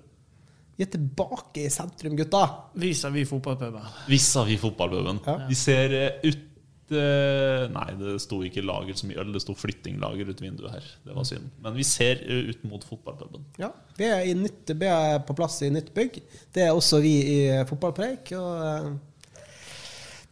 Vi 0.78 0.86
er 0.86 0.92
tilbake 0.94 1.66
i 1.66 1.72
sentrum, 1.72 2.14
gutta! 2.16 2.44
Vis-à-vis 2.80 3.28
fotballpuben. 3.28 3.90
Vis-à-vis 4.08 4.62
fotballpuben. 4.62 5.18
Ja. 5.26 5.34
Vi 5.50 5.58
ser 5.60 5.96
eh, 5.98 6.22
ut 6.24 6.46
Nei, 6.90 7.88
det 8.00 8.16
sto 8.24 8.40
ikke 8.46 8.64
lager 8.66 8.96
så 8.98 9.08
mye 9.08 9.20
øl, 9.22 9.32
det 9.34 9.42
sto 9.44 9.54
flyttinglager 9.58 10.30
ut 10.30 10.42
vinduet 10.42 10.74
her. 10.74 10.88
Det 11.06 11.16
var 11.16 11.28
synd. 11.28 11.50
Men 11.64 11.76
vi 11.76 11.86
ser 11.86 12.22
eh, 12.24 12.50
ut 12.50 12.64
mot 12.68 12.84
fotballpuben. 12.86 13.44
Ja, 13.60 13.70
vi 13.98 14.08
er, 14.08 14.24
i 14.26 14.34
nytt, 14.38 14.72
vi 14.72 14.90
er 14.90 15.20
på 15.26 15.36
plass 15.38 15.60
i 15.66 15.70
nytt 15.72 15.92
bygg. 15.96 16.20
Det 16.54 16.66
er 16.66 16.74
også 16.74 17.02
vi 17.04 17.14
i 17.34 17.38
Fotballpreik. 17.68 18.32
Og 18.38 18.64
eh, 18.66 19.44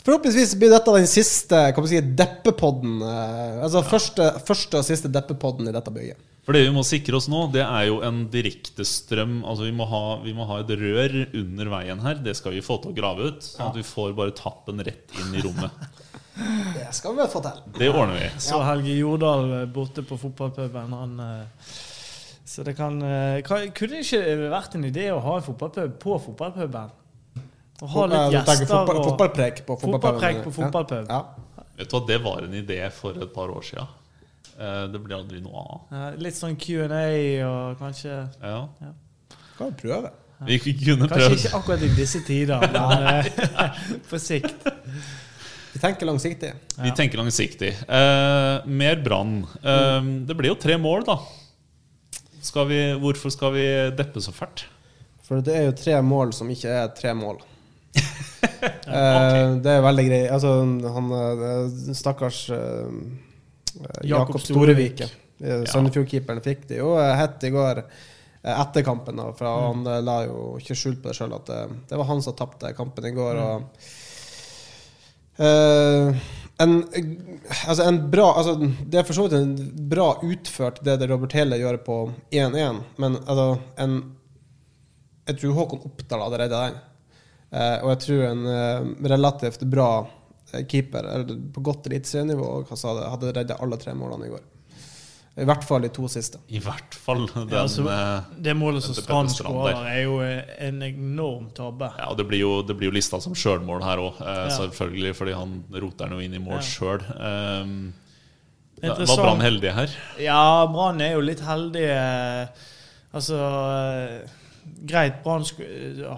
forhåpentligvis 0.07 0.57
blir 0.59 0.73
dette 0.73 0.97
den 0.97 1.11
siste 1.11 1.67
kan 1.75 1.85
man 1.85 1.93
si, 1.93 2.01
deppepodden. 2.23 2.99
Altså 3.05 3.79
altså 3.81 3.87
første, 3.93 4.33
første 4.49 4.83
og 4.83 4.89
siste 4.89 5.13
deppepodden 5.13 5.71
i 5.71 5.77
dette 5.77 5.95
bygget. 5.95 6.25
For 6.49 6.57
det 6.57 6.63
vi 6.65 6.73
må 6.73 6.81
sikre 6.81 7.19
oss 7.19 7.27
nå, 7.29 7.43
det 7.53 7.61
er 7.61 7.91
jo 7.91 7.99
en 8.01 8.23
direktestrøm. 8.33 9.43
Altså 9.45 9.67
vi 9.67 9.73
må, 9.77 9.85
ha, 9.91 9.99
vi 10.23 10.33
må 10.33 10.47
ha 10.49 10.63
et 10.63 10.71
rør 10.81 11.17
under 11.37 11.69
veien 11.75 12.01
her. 12.01 12.23
Det 12.25 12.33
skal 12.39 12.55
vi 12.57 12.63
få 12.65 12.79
til 12.81 12.95
å 12.95 12.97
grave 12.97 13.27
ut. 13.29 13.45
Sånn 13.45 13.67
at 13.67 13.77
vi 13.77 13.85
får 13.85 14.15
bare 14.17 14.33
tappen 14.33 14.81
rett 14.81 15.13
inn 15.21 15.37
i 15.37 15.45
rommet. 15.45 15.77
Det 16.39 16.89
skal 16.95 17.17
vi 17.19 17.27
fortelle 17.33 17.63
få 17.63 17.73
til. 17.73 17.81
Det 17.81 17.89
ordner 17.91 18.15
vi. 18.21 18.29
Så 18.43 18.61
Helge 18.63 18.95
Jordal 18.99 19.53
eh, 19.61 19.67
borte 19.75 20.05
på 20.07 20.19
fotballpuben, 20.21 20.95
han 21.01 21.21
eh, 21.21 21.75
Så 22.49 22.63
det 22.65 22.77
kan 22.79 23.01
kan 23.45 23.71
Kunne 23.77 23.99
det 23.99 24.05
ikke 24.07 24.49
vært 24.51 24.75
en 24.79 24.87
idé 24.89 25.11
å 25.13 25.19
ha 25.21 25.37
en 25.37 25.45
fotballpub 25.45 25.99
på 26.01 26.19
fotballpuben? 26.29 26.95
Å 27.79 27.87
ha 27.93 28.07
litt 28.11 28.33
gjester 28.35 28.67
fotball, 28.67 28.97
og 28.99 29.05
Fotballpreik 29.13 29.61
på 29.67 29.77
fotballpuben. 29.79 30.43
På 30.43 30.55
fotballpub. 30.57 31.11
Ja. 31.11 31.21
Ja. 31.59 31.67
Vet 31.79 31.91
du 31.91 31.95
hva, 31.95 32.07
Det 32.09 32.19
var 32.25 32.47
en 32.49 32.55
idé 32.59 32.79
for 32.91 33.19
et 33.23 33.35
par 33.35 33.53
år 33.55 33.63
siden. 33.63 33.87
Eh, 34.59 34.87
Det 34.93 35.03
ble 35.05 35.15
aldri 35.15 35.43
noe 35.45 35.61
av. 35.63 35.85
Eh, 35.93 36.17
Litt 36.25 36.39
sånn 36.39 36.57
Q&A 36.59 37.05
og 37.47 37.79
kanskje 37.79 38.17
Ja. 38.43 38.65
Kan 39.59 39.71
vi 39.71 39.77
prøve. 39.85 40.11
Vi 40.47 40.59
kunne 40.63 41.09
Kanskje 41.11 41.35
ikke 41.35 41.57
akkurat 41.59 41.83
i 41.83 41.89
disse 41.95 42.21
tider, 42.27 42.61
men 42.75 43.07
eh, 43.13 43.79
på 44.11 44.19
sikt. 44.23 44.67
Vi 45.79 45.83
tenker 45.83 46.09
langsiktig. 46.09 46.49
Vi 46.83 46.91
tenker 46.99 47.21
langsiktig. 47.21 47.69
Eh, 47.87 48.67
mer 48.67 48.97
Brann. 49.05 49.47
Eh, 49.63 50.01
det 50.27 50.35
blir 50.35 50.51
jo 50.51 50.57
tre 50.59 50.75
mål, 50.75 51.05
da. 51.07 51.21
Skal 52.43 52.67
vi, 52.67 52.81
hvorfor 52.99 53.31
skal 53.31 53.55
vi 53.55 53.67
deppe 53.95 54.19
så 54.25 54.35
fælt? 54.35 54.65
For 55.23 55.45
det 55.45 55.55
er 55.55 55.69
jo 55.69 55.77
tre 55.79 55.95
mål 56.03 56.35
som 56.35 56.51
ikke 56.51 56.73
er 56.81 56.91
tre 56.99 57.13
mål. 57.15 57.39
okay. 57.95 59.55
Det 59.63 59.77
er 59.77 59.87
veldig 59.87 60.07
greit. 60.09 60.27
Altså, 60.35 60.57
han 60.97 61.15
eh, 61.21 61.79
stakkars 61.95 62.43
uh, 62.51 62.91
Jakob 64.03 64.43
Storevike 64.43 65.07
Storevik. 65.07 65.07
Storevik, 65.07 65.47
eh, 65.47 65.63
Sandefjord-keeperen, 65.71 66.43
fikk 66.43 66.67
det 66.73 66.83
jo 66.83 66.97
eh, 66.99 67.15
hett 67.23 67.47
i 67.47 67.53
går 67.55 67.85
eh, 67.85 68.51
etter 68.57 68.83
kampen. 68.91 69.23
Da, 69.23 69.31
for 69.39 69.63
han 69.69 69.87
eh, 69.87 70.03
la 70.03 70.19
jo 70.27 70.43
ikke 70.59 70.75
skjul 70.83 70.99
på 70.99 71.13
det 71.13 71.17
sjøl 71.23 71.39
at 71.39 71.47
det, 71.55 71.63
det 71.95 72.03
var 72.03 72.11
han 72.11 72.27
som 72.27 72.35
tapte 72.35 72.75
kampen 72.75 73.07
i 73.07 73.15
går. 73.15 73.43
Og, 73.47 73.79
eh, 73.79 74.08
en, 75.39 76.73
altså 77.69 77.85
en 77.85 77.99
bra 78.11 78.25
altså 78.41 78.57
Det 78.59 78.99
er 78.99 79.05
for 79.07 79.15
så 79.15 79.27
vidt 79.29 79.37
en 79.39 79.53
bra 79.91 80.09
utført, 80.27 80.81
det 80.83 80.97
det 80.99 81.07
Robert 81.13 81.37
Hele 81.39 81.61
gjør 81.61 81.79
på 81.87 81.99
1-1, 82.35 82.81
men 82.99 83.21
altså 83.23 83.53
en 83.79 84.01
jeg 85.29 85.41
tror 85.43 85.57
Håkon 85.59 85.85
Oppdal 85.85 86.23
hadde 86.25 86.39
redda 86.41 86.61
den. 86.65 86.77
Eh, 87.51 87.77
og 87.83 87.91
jeg 87.93 88.01
tror 88.05 88.23
en 88.29 88.47
eh, 88.53 88.87
relativt 89.13 89.65
bra 89.69 89.89
eh, 90.53 90.63
keeper, 90.69 91.05
eller 91.05 91.43
på 91.53 91.65
godt 91.65 91.89
eliteserienivå, 91.91 92.49
hadde 92.73 93.35
redda 93.37 93.59
alle 93.61 93.79
tre 93.81 93.95
målene 93.97 94.29
i 94.29 94.33
går. 94.33 94.47
I 95.39 95.45
hvert 95.47 95.63
fall 95.65 95.85
de 95.85 95.89
to 95.95 96.09
siste. 96.11 96.41
I 96.51 96.59
hvert 96.65 96.95
fall 96.99 97.27
den 97.31 97.49
Ja, 97.53 97.61
altså, 97.63 97.85
eh, 97.87 98.23
Det 98.43 98.55
målet 98.59 98.83
som 98.83 98.95
Strand 98.97 99.31
skårer, 99.31 99.77
er 99.87 100.03
jo 100.03 100.17
en 100.21 100.83
enorm 100.83 101.51
tabbe. 101.55 101.93
Ja, 101.99 102.09
og 102.11 102.17
det 102.19 102.27
blir 102.27 102.41
jo, 102.43 102.63
det 102.67 102.75
blir 102.77 102.91
jo 102.91 102.97
lista 102.97 103.21
som 103.23 103.35
sjølmål 103.39 103.85
her 103.87 103.99
òg, 104.03 104.21
eh, 104.21 104.49
Ja. 104.49 104.49
selvfølgelig, 104.57 105.15
fordi 105.15 105.35
han 105.39 105.65
roter 105.73 106.09
den 106.09 106.19
jo 106.19 106.25
inn 106.25 106.35
i 106.35 106.39
mål 106.43 106.59
Ja. 106.59 106.61
sjøl. 106.61 107.05
Eh, 108.83 108.89
var 108.89 109.17
Brann 109.17 109.41
heldige 109.41 109.73
her? 109.75 109.89
Ja, 110.19 110.67
Brann 110.67 111.01
er 111.01 111.13
jo 111.15 111.21
litt 111.21 111.41
heldige. 111.41 112.49
Altså 113.15 113.39
eh, 113.39 114.29
Greit, 114.87 115.23
Brann 115.25 115.45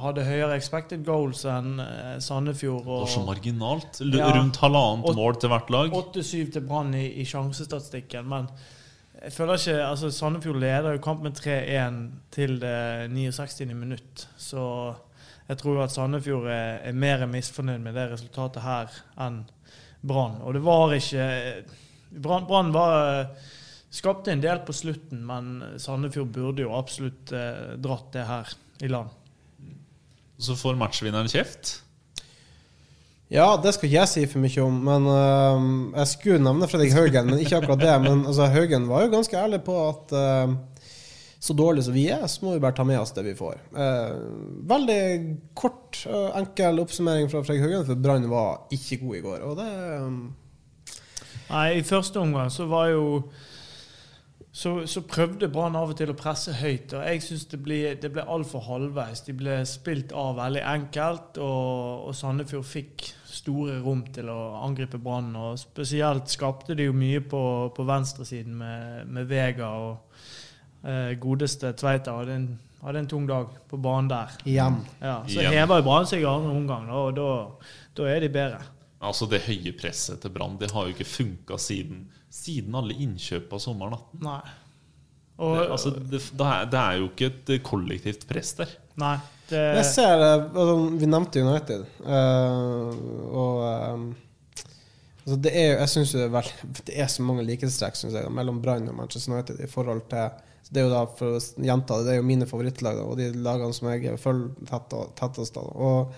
hadde 0.02 0.24
høyere 0.26 0.56
expected 0.56 1.04
goals 1.06 1.44
enn 1.44 1.76
Sandefjord. 2.20 2.20
Sandefjord. 2.20 2.82
Det 2.84 3.00
var 3.04 3.06
så 3.14 3.22
marginalt. 3.24 4.00
L 4.02 4.16
Ja. 4.18 4.32
Rundt 4.34 4.56
halvannet 4.60 5.14
mål 5.16 5.38
til 5.40 5.48
hvert 5.52 5.70
lag. 5.70 5.90
8-7 5.94 6.52
til 6.52 6.60
Brann 6.66 6.92
i, 6.94 7.06
i 7.20 7.24
sjansestatistikken. 7.24 8.26
Men 8.26 8.48
jeg 9.20 9.32
føler 9.34 9.60
ikke 9.60 9.76
altså 9.84 10.10
Sandefjord 10.14 10.60
leder 10.62 10.96
jo 10.96 11.04
kampen 11.04 11.34
3-1 11.36 12.00
til 12.32 12.56
det 12.62 13.10
69. 13.12 13.66
minutt. 13.74 14.26
Så 14.40 14.94
jeg 15.48 15.58
tror 15.60 15.82
at 15.84 15.92
Sandefjord 15.92 16.48
er, 16.48 16.80
er 16.88 16.96
mer 16.96 17.26
misfornøyd 17.28 17.82
med 17.84 17.98
det 17.98 18.06
resultatet 18.14 18.64
her 18.64 19.00
enn 19.20 19.42
Brann. 20.00 20.38
Og 20.40 20.56
det 20.56 20.64
var 20.64 20.94
ikke 20.96 21.26
Brann 22.22 22.72
Skapte 23.90 24.30
en 24.30 24.42
del 24.42 24.60
på 24.62 24.72
slutten, 24.72 25.24
men 25.26 25.78
Sandefjord 25.82 26.30
burde 26.30 26.62
jo 26.62 26.76
absolutt 26.78 27.32
eh, 27.34 27.72
dratt 27.82 28.12
det 28.14 28.22
her 28.28 28.52
i 28.86 28.90
land. 28.90 29.10
Så 30.38 30.54
får 30.56 30.78
matchvinneren 30.78 31.28
kjeft. 31.28 31.80
Ja, 33.30 33.52
det 33.62 33.76
skal 33.76 33.86
ikke 33.86 34.00
jeg 34.00 34.10
si 34.10 34.22
for 34.26 34.42
mye 34.42 34.62
om, 34.64 34.78
men 34.88 35.04
uh, 35.06 35.98
jeg 36.00 36.10
skulle 36.10 36.42
nevne 36.42 36.66
Fredrik 36.66 36.96
Haugen, 36.96 37.28
men 37.30 37.38
ikke 37.38 37.60
akkurat 37.60 37.78
det. 37.78 37.92
Men 38.02 38.24
altså, 38.26 38.48
Haugen 38.50 38.88
var 38.90 39.04
jo 39.04 39.12
ganske 39.12 39.38
ærlig 39.38 39.60
på 39.68 39.76
at 39.84 40.14
uh, 40.18 40.56
så 41.40 41.54
dårlig 41.54 41.84
som 41.86 41.94
vi 41.94 42.08
er, 42.10 42.26
så 42.26 42.42
må 42.44 42.56
vi 42.56 42.62
bare 42.64 42.74
ta 42.76 42.84
med 42.84 42.98
oss 42.98 43.14
det 43.14 43.22
vi 43.24 43.36
får. 43.38 43.60
Uh, 43.70 44.18
veldig 44.72 45.04
kort, 45.54 46.02
og 46.10 46.34
enkel 46.40 46.82
oppsummering 46.82 47.30
fra 47.30 47.44
Fredrik 47.46 47.68
Haugen, 47.68 47.86
for 47.86 48.02
Brann 48.02 48.26
var 48.32 48.66
ikke 48.74 48.98
god 49.04 49.20
i 49.20 49.22
går. 49.28 49.46
Og 49.46 49.54
det 49.62 49.68
øhm, 50.00 50.18
Nei, 51.50 51.68
I 51.78 51.86
første 51.86 52.20
omgang 52.20 52.50
så 52.50 52.66
var 52.70 52.90
jo 52.90 53.06
så, 54.52 54.86
så 54.86 55.04
prøvde 55.06 55.48
Brann 55.50 55.78
av 55.78 55.94
og 55.94 55.96
til 55.98 56.10
å 56.10 56.18
presse 56.18 56.52
høyt. 56.58 56.92
og 56.98 57.06
Jeg 57.06 57.22
syns 57.22 57.46
det 57.50 57.62
ble, 57.62 57.80
det 58.02 58.10
ble 58.10 58.26
altfor 58.26 58.66
halvveis. 58.66 59.22
De 59.26 59.34
ble 59.38 59.60
spilt 59.70 60.10
av 60.10 60.34
veldig 60.42 60.66
enkelt, 60.66 61.38
og, 61.38 62.10
og 62.10 62.14
Sandefjord 62.18 62.66
fikk 62.66 63.06
store 63.40 63.78
rom 63.84 64.02
til 64.14 64.28
å 64.32 64.38
angripe 64.64 65.00
Brann. 65.02 65.32
og 65.36 65.58
Spesielt 65.60 66.30
skapte 66.32 66.76
de 66.78 66.86
jo 66.90 66.94
mye 66.96 67.22
på, 67.24 67.42
på 67.76 67.86
venstresiden 67.88 68.56
med, 68.60 69.06
med 69.10 69.28
Vega 69.30 69.70
og 69.80 70.20
eh, 70.84 71.14
godeste 71.20 71.72
Tveita. 71.80 72.18
Hadde 72.20 72.36
en, 72.36 72.48
hadde 72.84 73.02
en 73.04 73.10
tung 73.10 73.26
dag 73.28 73.52
på 73.70 73.80
banen 73.80 74.10
der. 74.12 74.36
igjen. 74.44 74.80
Ja, 75.00 75.16
så 75.26 75.40
Igjen. 75.40 75.56
hever 75.58 75.80
jo 75.82 75.88
Brann 75.88 76.08
seg 76.10 76.24
i 76.24 76.28
andre 76.28 76.54
omgang, 76.56 76.86
da, 76.90 77.02
og 77.08 77.16
da, 77.18 77.30
da 78.00 78.08
er 78.12 78.24
de 78.26 78.32
bedre. 78.36 78.62
Altså 79.00 79.24
Det 79.32 79.38
høye 79.46 79.72
presset 79.80 80.20
til 80.20 80.32
Brann 80.34 80.58
Det 80.60 80.68
har 80.76 80.84
jo 80.84 80.92
ikke 80.92 81.06
funka 81.08 81.56
siden, 81.56 82.02
siden 82.28 82.74
alle 82.76 82.92
innkjøp 83.00 83.52
av 83.56 83.62
sommeren 83.64 83.96
18. 83.96 84.20
Nei. 84.26 84.42
Og, 85.40 85.54
Det, 85.56 85.62
altså, 85.72 85.90
det, 85.96 86.20
det, 86.36 86.46
er, 86.46 86.66
det 86.68 86.80
er 86.82 86.98
jo 87.00 87.06
ikke 87.08 87.30
et 87.30 87.52
kollektivt 87.64 88.26
press 88.28 88.52
der. 88.58 88.74
Nei, 89.00 89.14
det, 89.50 89.60
Jeg 89.80 89.86
ser 89.90 90.20
eh, 90.24 90.44
altså, 90.46 90.74
Vi 91.00 91.08
nevnte 91.10 91.42
United, 91.42 91.86
Uh, 92.00 92.90
og 93.40 93.62
um, 93.94 94.04
altså, 95.24 95.38
det 95.46 95.52
er, 95.56 95.66
jo- 95.72 95.78
Jeg 95.80 95.88
syns 95.94 96.12
det, 96.14 96.28
det 96.86 96.98
er 97.02 97.10
så 97.10 97.22
mange 97.26 97.44
likhetstrekk 97.48 97.98
mellom 98.30 98.60
Brann 98.62 98.88
og 98.92 98.94
Manchester 99.00 99.34
United 99.34 99.60
i 99.64 99.70
forhold 99.70 100.04
til 100.12 100.28
Det 100.70 100.78
er 100.82 100.86
jo 100.86 100.92
da, 100.92 101.00
for 101.18 101.38
å 101.38 101.40
gjenta 101.66 101.96
det, 101.98 102.06
det 102.06 102.12
er 102.14 102.20
jo 102.20 102.28
mine 102.28 102.46
favorittlag, 102.46 103.00
da, 103.00 103.02
og 103.10 103.16
de 103.18 103.30
lagene 103.42 103.74
som 103.74 103.88
jeg 103.90 104.18
følger 104.22 105.08
tettest. 105.18 105.56
Da. 105.56 105.64
Og 105.66 106.12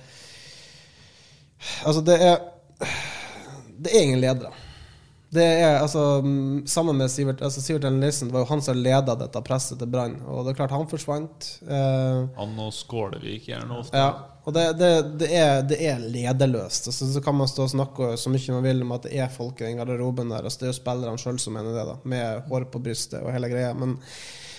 altså, 1.89 2.03
det 2.05 2.19
er 2.21 2.37
Det 3.83 3.91
er 3.97 4.03
ingen 4.05 4.21
ledere. 4.21 4.53
Det 5.33 5.45
er 5.45 5.79
altså 5.81 6.21
mm, 6.21 6.67
Sammen 6.69 6.99
med 7.01 7.09
Sivert 7.09 7.41
altså 7.41 7.63
Sivert 7.65 7.87
Ellen-Nielsen, 7.89 8.29
det 8.29 8.35
var 8.37 8.43
jo 8.45 8.51
han 8.51 8.61
som 8.65 8.77
leda 8.77 9.15
dette 9.17 9.41
presset 9.47 9.79
til 9.81 9.89
Brann. 9.89 10.19
Og 10.29 10.45
det 10.45 10.53
er 10.53 10.59
klart, 10.59 10.75
han 10.77 10.85
forsvant. 10.91 11.47
Eh, 11.65 12.19
Han 12.37 12.53
og 12.61 12.75
Skålevik 12.77 13.49
gjerne 13.49 13.79
ofte. 13.81 13.97
ja, 13.97 14.11
og 14.45 14.53
det, 14.57 14.67
det, 14.77 14.91
det, 15.23 15.31
er, 15.39 15.63
det 15.71 15.79
er 15.87 16.05
lederløst. 16.05 16.91
Altså, 16.91 17.09
så 17.15 17.23
kan 17.25 17.37
man 17.39 17.49
stå 17.49 17.65
og 17.65 17.73
snakke 17.73 18.11
så 18.21 18.33
mye 18.35 18.59
man 18.59 18.67
vil 18.67 18.85
om 18.85 18.93
at 18.99 19.07
det 19.09 19.17
er 19.25 19.33
folk 19.33 19.61
i 19.63 19.69
den 19.71 19.81
garderoben 19.81 20.33
der. 20.35 20.45
Altså, 20.45 20.61
det 20.61 20.69
er 20.69 20.73
jo 20.75 20.81
spillerne 20.83 21.21
sjøl 21.23 21.41
som 21.41 21.57
mener 21.57 21.77
det, 21.79 21.85
da, 21.89 21.97
med 22.13 22.49
hår 22.53 22.69
på 22.75 22.83
brystet 22.85 23.23
og 23.23 23.33
hele 23.33 23.49
greia. 23.53 23.73
Men 23.79 23.97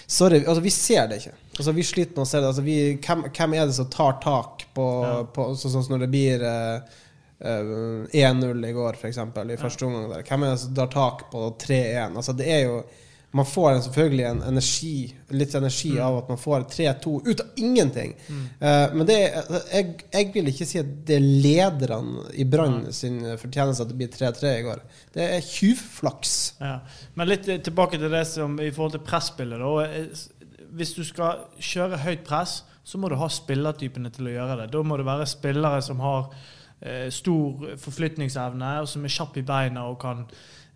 sorry, 0.07 0.41
altså, 0.41 0.63
vi 0.63 0.73
ser 0.73 1.05
det 1.11 1.21
ikke. 1.21 1.35
Altså, 1.59 1.75
vi 1.77 1.85
sliter 1.85 2.17
med 2.17 2.25
å 2.25 2.29
se 2.31 2.39
det. 2.41 2.49
Altså, 2.49 2.65
vi, 2.65 2.77
hvem, 2.97 3.27
hvem 3.29 3.57
er 3.59 3.69
det 3.69 3.77
som 3.77 3.91
tar 3.93 4.17
tak 4.23 4.65
på, 4.73 4.89
på 5.35 5.49
Sånn 5.59 5.75
som 5.83 5.91
når 5.93 6.07
det 6.07 6.11
blir 6.15 6.47
eh, 6.49 7.01
1-0 7.43 8.65
i 8.67 8.73
går, 8.75 8.93
f.eks., 8.99 9.17
i 9.17 9.57
første 9.61 9.85
omgang. 9.85 10.09
der 10.11 10.23
Hvem 10.27 10.43
er 10.43 10.53
det 10.53 10.59
som 10.63 10.75
tar 10.75 10.91
tak 10.93 11.25
på 11.31 11.47
3-1? 11.59 12.15
Altså, 12.15 12.33
det 12.33 12.51
er 12.51 12.61
jo 12.67 12.83
Man 13.33 13.45
får 13.49 13.71
en, 13.71 13.81
selvfølgelig 13.81 14.25
en 14.29 14.41
energi, 14.45 15.15
litt 15.33 15.55
energi 15.57 15.95
av 15.97 16.19
at 16.19 16.27
man 16.29 16.37
får 16.37 16.67
3-2 16.69 17.13
ut 17.31 17.39
av 17.41 17.47
ingenting. 17.57 18.11
Eh, 18.61 18.93
men 18.93 19.07
det, 19.09 19.15
jeg, 19.73 19.95
jeg 20.13 20.27
vil 20.35 20.51
ikke 20.51 20.67
si 20.69 20.77
at 20.77 20.91
det 21.07 21.15
er 21.17 21.25
lederne 21.41 22.27
i 22.37 22.45
Brann 22.45 22.91
sin 22.93 23.17
fortjeneste 23.41 23.87
at 23.87 23.89
det 23.89 23.97
blir 23.97 24.11
3-3 24.13 24.51
i 24.59 24.61
går. 24.67 24.83
Det 25.17 25.25
er 25.39 25.41
tjuvflaks. 25.49 26.35
Ja. 26.61 26.75
Men 27.17 27.31
litt 27.33 27.49
eh, 27.49 27.57
tilbake 27.65 27.97
til 27.97 28.13
det 28.13 28.21
som 28.29 28.53
i 28.61 28.69
forhold 28.69 28.99
til 28.99 29.05
presspillet. 29.09 29.65
da. 29.65 29.73
Eh, 29.81 30.61
Hvis 30.77 30.93
du 30.93 31.01
skal 31.03 31.47
kjøre 31.57 32.03
høyt 32.05 32.21
press, 32.29 32.59
så 32.85 33.01
må 33.01 33.09
du 33.09 33.17
ha 33.17 33.33
spillertypene 33.33 34.13
til 34.13 34.29
å 34.29 34.37
gjøre 34.37 34.61
det. 34.61 34.69
Da 34.77 34.85
må 34.85 35.01
det 35.01 35.09
være 35.09 35.25
spillere 35.33 35.81
som 35.81 36.05
har 36.05 36.27
eh, 36.29 36.37
stor 37.13 37.75
forflytningsevne, 37.79 38.71
og 38.83 38.87
som 38.91 39.05
er 39.05 39.13
kjapp 39.13 39.37
i 39.39 39.45
beina 39.47 39.85
og 39.89 39.99
kan 40.01 40.25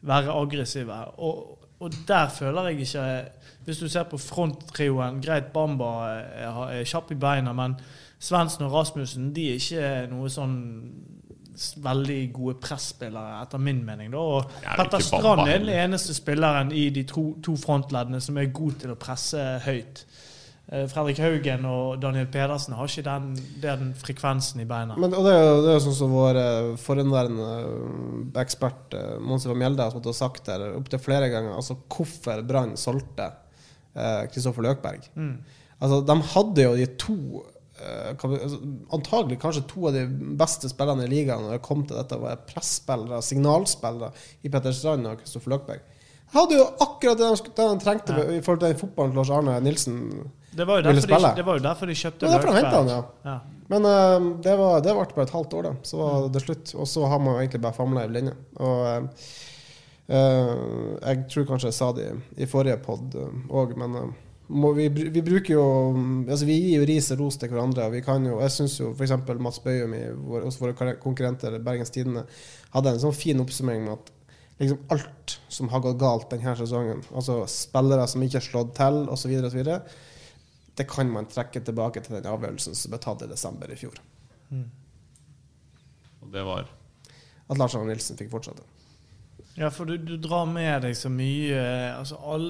være 0.07 0.35
aggressive. 0.35 0.97
Og, 1.17 1.67
og 1.79 1.93
der 2.07 2.29
føler 2.33 2.67
jeg 2.67 2.79
ikke 2.79 3.25
Hvis 3.65 3.77
du 3.77 3.89
ser 3.89 4.03
på 4.03 4.17
fronttrioen 4.17 5.21
Greit, 5.21 5.51
Bamba 5.53 5.91
er, 6.07 6.61
er 6.79 6.83
kjapp 6.87 7.11
i 7.11 7.19
beina, 7.19 7.53
men 7.53 7.75
Svendsen 8.19 8.65
og 8.65 8.73
Rasmussen 8.73 9.33
de 9.35 9.49
er 9.51 9.59
ikke 9.59 9.91
noe 10.09 10.29
sånn 10.31 10.55
veldig 11.81 12.19
gode 12.33 12.55
presspillere, 12.61 13.41
etter 13.41 13.61
min 13.61 13.81
mening. 13.85 14.11
Da. 14.13 14.21
Og 14.21 14.51
er 14.61 14.77
Petter 14.77 15.03
Strand 15.03 15.47
er 15.47 15.59
den 15.59 15.71
eneste 15.73 16.13
spilleren 16.17 16.71
i 16.71 16.87
de 16.93 17.03
to, 17.09 17.31
to 17.43 17.55
frontleddene 17.57 18.21
som 18.21 18.37
er 18.37 18.51
god 18.53 18.79
til 18.83 18.93
å 18.93 18.99
presse 18.99 19.43
høyt. 19.65 20.03
Eh, 20.67 20.83
Fredrik 20.91 21.21
Haugen 21.23 21.65
og 21.69 22.01
Daniel 22.03 22.27
Pedersen 22.31 22.75
har 22.75 22.89
ikke 22.89 23.05
den, 23.05 23.27
den 23.63 23.91
frekvensen 23.95 24.59
i 24.63 24.67
beina. 24.67 24.97
Men, 24.99 25.15
og 25.15 25.23
det 25.23 25.35
er 25.35 25.45
jo, 25.45 25.59
det 25.63 25.69
er 25.71 25.77
jo 25.77 25.83
sånn 25.85 25.99
som 26.01 26.15
vår 26.15 26.39
eh, 26.41 26.71
forhenværende 26.83 27.51
eh, 27.59 28.41
ekspert 28.43 28.97
eh, 28.97 29.13
Monsi 29.23 29.47
van 29.47 29.61
Mjelde 29.61 29.87
har 29.87 30.17
sagt 30.17 30.49
der 30.49 30.65
opptil 30.73 30.99
flere 31.03 31.29
ganger, 31.31 31.55
altså 31.55 31.79
hvorfor 31.87 32.43
Brann 32.47 32.75
solgte 32.79 33.31
Kristoffer 33.97 34.61
Løkberg. 34.61 35.07
Mm. 35.17 35.39
Altså, 35.81 36.01
de 36.05 36.15
hadde 36.33 36.65
jo 36.67 36.73
de 36.77 36.85
to 37.01 37.15
eh, 37.81 38.11
altså, 38.11 38.59
Antagelig 38.93 39.39
kanskje 39.41 39.63
to 39.71 39.87
av 39.89 39.95
de 39.95 40.03
beste 40.37 40.69
spillerne 40.69 41.05
i 41.07 41.11
ligaen 41.11 41.45
når 41.45 41.55
det 41.55 41.63
kom 41.65 41.81
til 41.85 41.97
dette, 41.97 42.19
var 42.21 42.43
presspillere, 42.49 43.23
signalspillere 43.25 44.11
i 44.43 44.51
Petter 44.53 44.75
Strand 44.75 45.09
og 45.09 45.21
Kristoffer 45.21 45.55
Løkberg. 45.55 45.93
Jeg 46.27 46.35
hadde 46.35 46.59
jo 46.59 46.67
akkurat 46.83 47.21
det 47.21 47.31
de, 47.55 47.69
trengte 47.79 48.15
i 48.35 48.41
forhold 48.43 48.59
til 48.59 48.73
den 48.73 48.81
fotballen 48.81 49.15
Lars 49.15 49.31
Arne 49.31 49.55
Nilsen 49.63 50.01
Det 50.57 50.65
var 50.65 50.79
jo 50.79 50.87
derfor, 50.87 51.07
de, 51.07 51.31
det 51.37 51.45
var 51.45 51.59
jo 51.59 51.63
derfor 51.63 51.89
de 51.89 51.95
kjøpte 51.97 52.25
Det 52.25 52.31
var 52.31 52.41
derfor 52.41 52.57
de 52.57 52.75
han, 52.75 52.91
ja. 52.91 53.01
Ja. 53.27 53.37
Men 53.67 53.85
eh, 53.85 54.27
det, 54.43 54.55
var, 54.57 54.79
det 54.81 54.95
varte 54.95 55.17
bare 55.17 55.27
et 55.27 55.35
halvt 55.35 55.57
år, 55.57 55.67
da. 55.67 55.73
Så 55.83 55.99
var 55.99 56.29
det 56.33 56.43
slutt. 56.43 56.71
Og 56.75 56.87
så 56.87 57.03
har 57.05 57.19
man 57.19 57.35
jo 57.35 57.41
egentlig 57.43 57.61
bare 57.65 57.77
famla 57.77 58.05
i 58.05 58.11
blinde. 58.11 58.33
Og 58.63 58.85
eh, 58.91 59.27
uh, 60.15 60.53
jeg 61.01 61.25
tror 61.33 61.49
kanskje 61.49 61.69
jeg 61.69 61.77
sa 61.77 61.91
det 61.97 62.07
i, 62.07 62.15
i 62.45 62.49
forrige 62.49 62.79
pod 62.85 63.17
òg, 63.19 63.75
men 63.77 63.99
uh, 63.99 64.09
må, 64.47 64.71
vi, 64.77 64.87
vi 64.87 65.21
bruker 65.21 65.57
jo 65.57 65.63
Altså, 66.23 66.45
vi 66.47 66.55
gir 66.55 66.79
jo 66.79 66.87
ris 66.87 67.11
og 67.11 67.25
ros 67.25 67.39
til 67.39 67.51
hverandre. 67.51 67.89
Og 67.89 67.97
vi 67.97 68.03
kan 68.05 68.25
jo 68.25 68.39
Jeg 68.39 68.55
syns 68.55 68.79
jo 68.79 68.93
f.eks. 68.95 69.17
Mats 69.43 69.59
Bøyum 69.63 69.95
i 69.97 70.05
vår, 70.15 70.45
hos 70.47 70.61
våre 70.61 70.95
konkurrenter 71.03 71.59
Bergens 71.59 71.91
Tidende 71.91 72.23
hadde 72.71 72.95
en 72.95 73.03
sånn 73.03 73.15
fin 73.15 73.43
oppsummering 73.43 73.83
med 73.83 73.97
at 73.97 74.13
liksom 74.57 74.79
alt 74.89 75.39
som 75.53 75.69
har 75.69 75.83
gått 75.83 75.99
galt 76.01 76.31
denne 76.31 76.55
sesongen, 76.57 77.03
altså 77.13 77.43
spillere 77.51 78.07
som 78.09 78.23
ikke 78.25 78.39
har 78.39 78.45
slått 78.45 78.71
til, 78.79 79.03
osv., 79.13 79.33
osv., 79.45 79.67
det 80.77 80.85
kan 80.89 81.09
man 81.11 81.25
trekke 81.29 81.61
tilbake 81.65 82.03
til 82.05 82.17
den 82.19 82.27
avgjørelsen 82.29 82.75
som 82.77 82.93
ble 82.93 82.99
tatt 83.01 83.23
i 83.25 83.29
desember 83.31 83.71
i 83.73 83.77
fjor. 83.79 83.97
Og 86.21 86.31
det 86.33 86.43
var 86.45 86.67
At 87.47 87.57
Lars 87.57 87.75
Arne 87.77 87.93
Nilsen 87.93 88.17
fikk 88.19 88.29
fortsette. 88.33 88.63
Ja, 89.57 89.69
for 89.73 89.89
du, 89.89 89.95
du 89.97 90.17
drar 90.21 90.45
med 90.49 90.83
deg 90.85 90.93
så 90.97 91.09
mye 91.09 91.61
altså 91.97 92.19
all, 92.21 92.49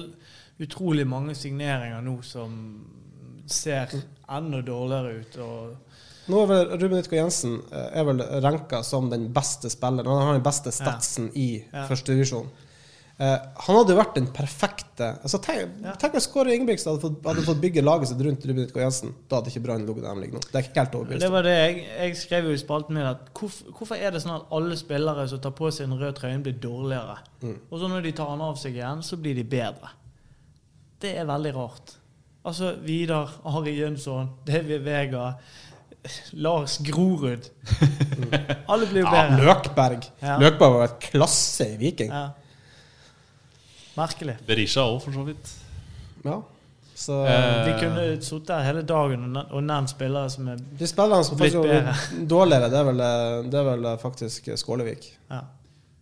Utrolig 0.58 1.04
mange 1.06 1.36
signeringer 1.38 2.02
nå 2.02 2.16
som 2.26 2.54
ser 3.46 3.92
enda 4.28 4.58
dårligere 4.66 5.12
ut. 5.20 5.36
Og 5.38 6.32
Nå 6.32 6.40
er 6.42 6.48
vel 6.50 6.72
Ruben 6.82 6.98
Ytko 6.98 7.14
Jensen 7.14 7.54
eh, 7.70 7.86
er 8.00 8.04
vel 8.08 8.18
ranka 8.42 8.80
som 8.84 9.06
den 9.08 9.28
beste 9.32 9.70
spilleren. 9.70 10.10
Han 10.10 10.26
har 10.26 10.40
den 10.40 10.44
beste 10.44 10.72
statsen 10.74 11.30
i 11.38 11.62
Ja. 11.70 11.86
førstedivisjon. 11.88 12.50
Uh, 13.18 13.34
han 13.64 13.74
hadde 13.80 13.90
jo 13.90 13.98
vært 13.98 14.14
den 14.14 14.28
perfekte 14.30 15.06
altså, 15.24 15.40
Tenk, 15.42 15.72
Ja. 15.82 15.90
tenk 15.98 16.12
hvis 16.14 16.28
Kåre 16.30 16.52
Ingebrigtsen 16.54 16.92
hadde 16.92 17.02
fått, 17.02 17.16
hadde 17.26 17.42
fått 17.42 17.58
bygge 17.64 17.82
laget 17.82 18.12
sitt 18.12 18.20
rundt 18.22 18.44
Ruben 18.46 18.62
Utgaard 18.68 18.84
Jensen. 18.84 19.14
Da 19.26 19.40
hadde 19.40 19.50
ikke 19.50 19.62
Brann 19.64 19.82
ligget 19.88 20.04
der 20.04 20.14
de 20.14 20.22
ligger 20.22 20.38
nå. 20.38 20.42
Det 20.52 20.60
er 20.60 20.68
helt 20.76 20.94
overbevist 21.00 21.24
det 21.24 21.30
var 21.34 21.48
det 21.48 21.56
jeg, 21.56 21.80
jeg 21.98 22.16
skrev 22.20 22.46
jo 22.46 22.54
i 22.54 22.60
spalten 22.62 22.94
min 22.94 23.08
at 23.10 23.24
hvorfor, 23.34 23.72
hvorfor 23.74 23.98
er 23.98 24.14
det 24.14 24.22
sånn 24.22 24.36
at 24.36 24.54
alle 24.54 24.78
spillere 24.78 25.26
som 25.34 25.42
tar 25.42 25.56
på 25.58 25.72
seg 25.74 25.88
en 25.88 25.98
rød 25.98 26.14
trøye, 26.20 26.38
blir 26.46 26.60
dårligere? 26.62 27.18
Mm. 27.42 27.56
Og 27.72 27.76
så 27.82 27.90
når 27.90 28.06
de 28.06 28.14
tar 28.22 28.30
den 28.36 28.46
av 28.52 28.56
seg 28.62 28.78
igjen, 28.78 29.02
så 29.02 29.18
blir 29.18 29.34
de 29.34 29.48
bedre. 29.58 29.90
Det 31.02 31.16
er 31.18 31.26
veldig 31.26 31.54
rart. 31.58 31.96
Altså 32.46 32.76
Vidar, 32.86 33.34
Ari 33.50 33.74
Jønsson, 33.80 34.30
David 34.46 34.86
Vega, 34.86 35.32
Lars 36.38 36.78
Grorud. 36.86 37.50
Alle 38.70 38.86
blir 38.86 39.02
jo 39.02 39.08
Ja, 39.10 39.24
bedre. 39.26 39.42
Løkberg. 39.42 40.06
Ja. 40.22 40.38
Løkberg 40.38 40.76
var 40.78 40.84
et 40.92 41.00
klasse 41.10 41.66
i 41.74 41.80
Viking. 41.82 42.14
Ja. 42.14 42.28
Merkelig. 43.98 44.38
Berisha 44.46 44.84
òg, 44.86 45.00
for 45.04 45.16
så 45.18 45.24
vidt. 45.26 45.52
Ja. 46.24 46.38
Så 46.98 47.14
Eh, 47.30 47.66
Vi 47.68 47.74
kunne 47.78 48.06
sittet 48.26 48.48
her 48.56 48.64
hele 48.72 48.82
dagen 48.82 49.22
og 49.22 49.30
ne- 49.30 49.62
nevnt 49.68 49.92
spillere 49.92 50.30
som 50.34 50.48
er 50.50 50.56
de 50.58 50.86
spillerne 50.90 51.24
som 51.24 51.38
faktisk 51.38 51.68
er 51.70 52.26
dårligere, 52.26 52.70
det 52.72 52.78
er 52.80 52.88
vel, 52.88 53.00
eh, 53.06 53.42
det 53.52 53.54
er 53.60 53.68
vel 53.76 53.86
faktisk 54.02 54.50
Skålevik. 54.58 55.12
ja. 55.30 55.42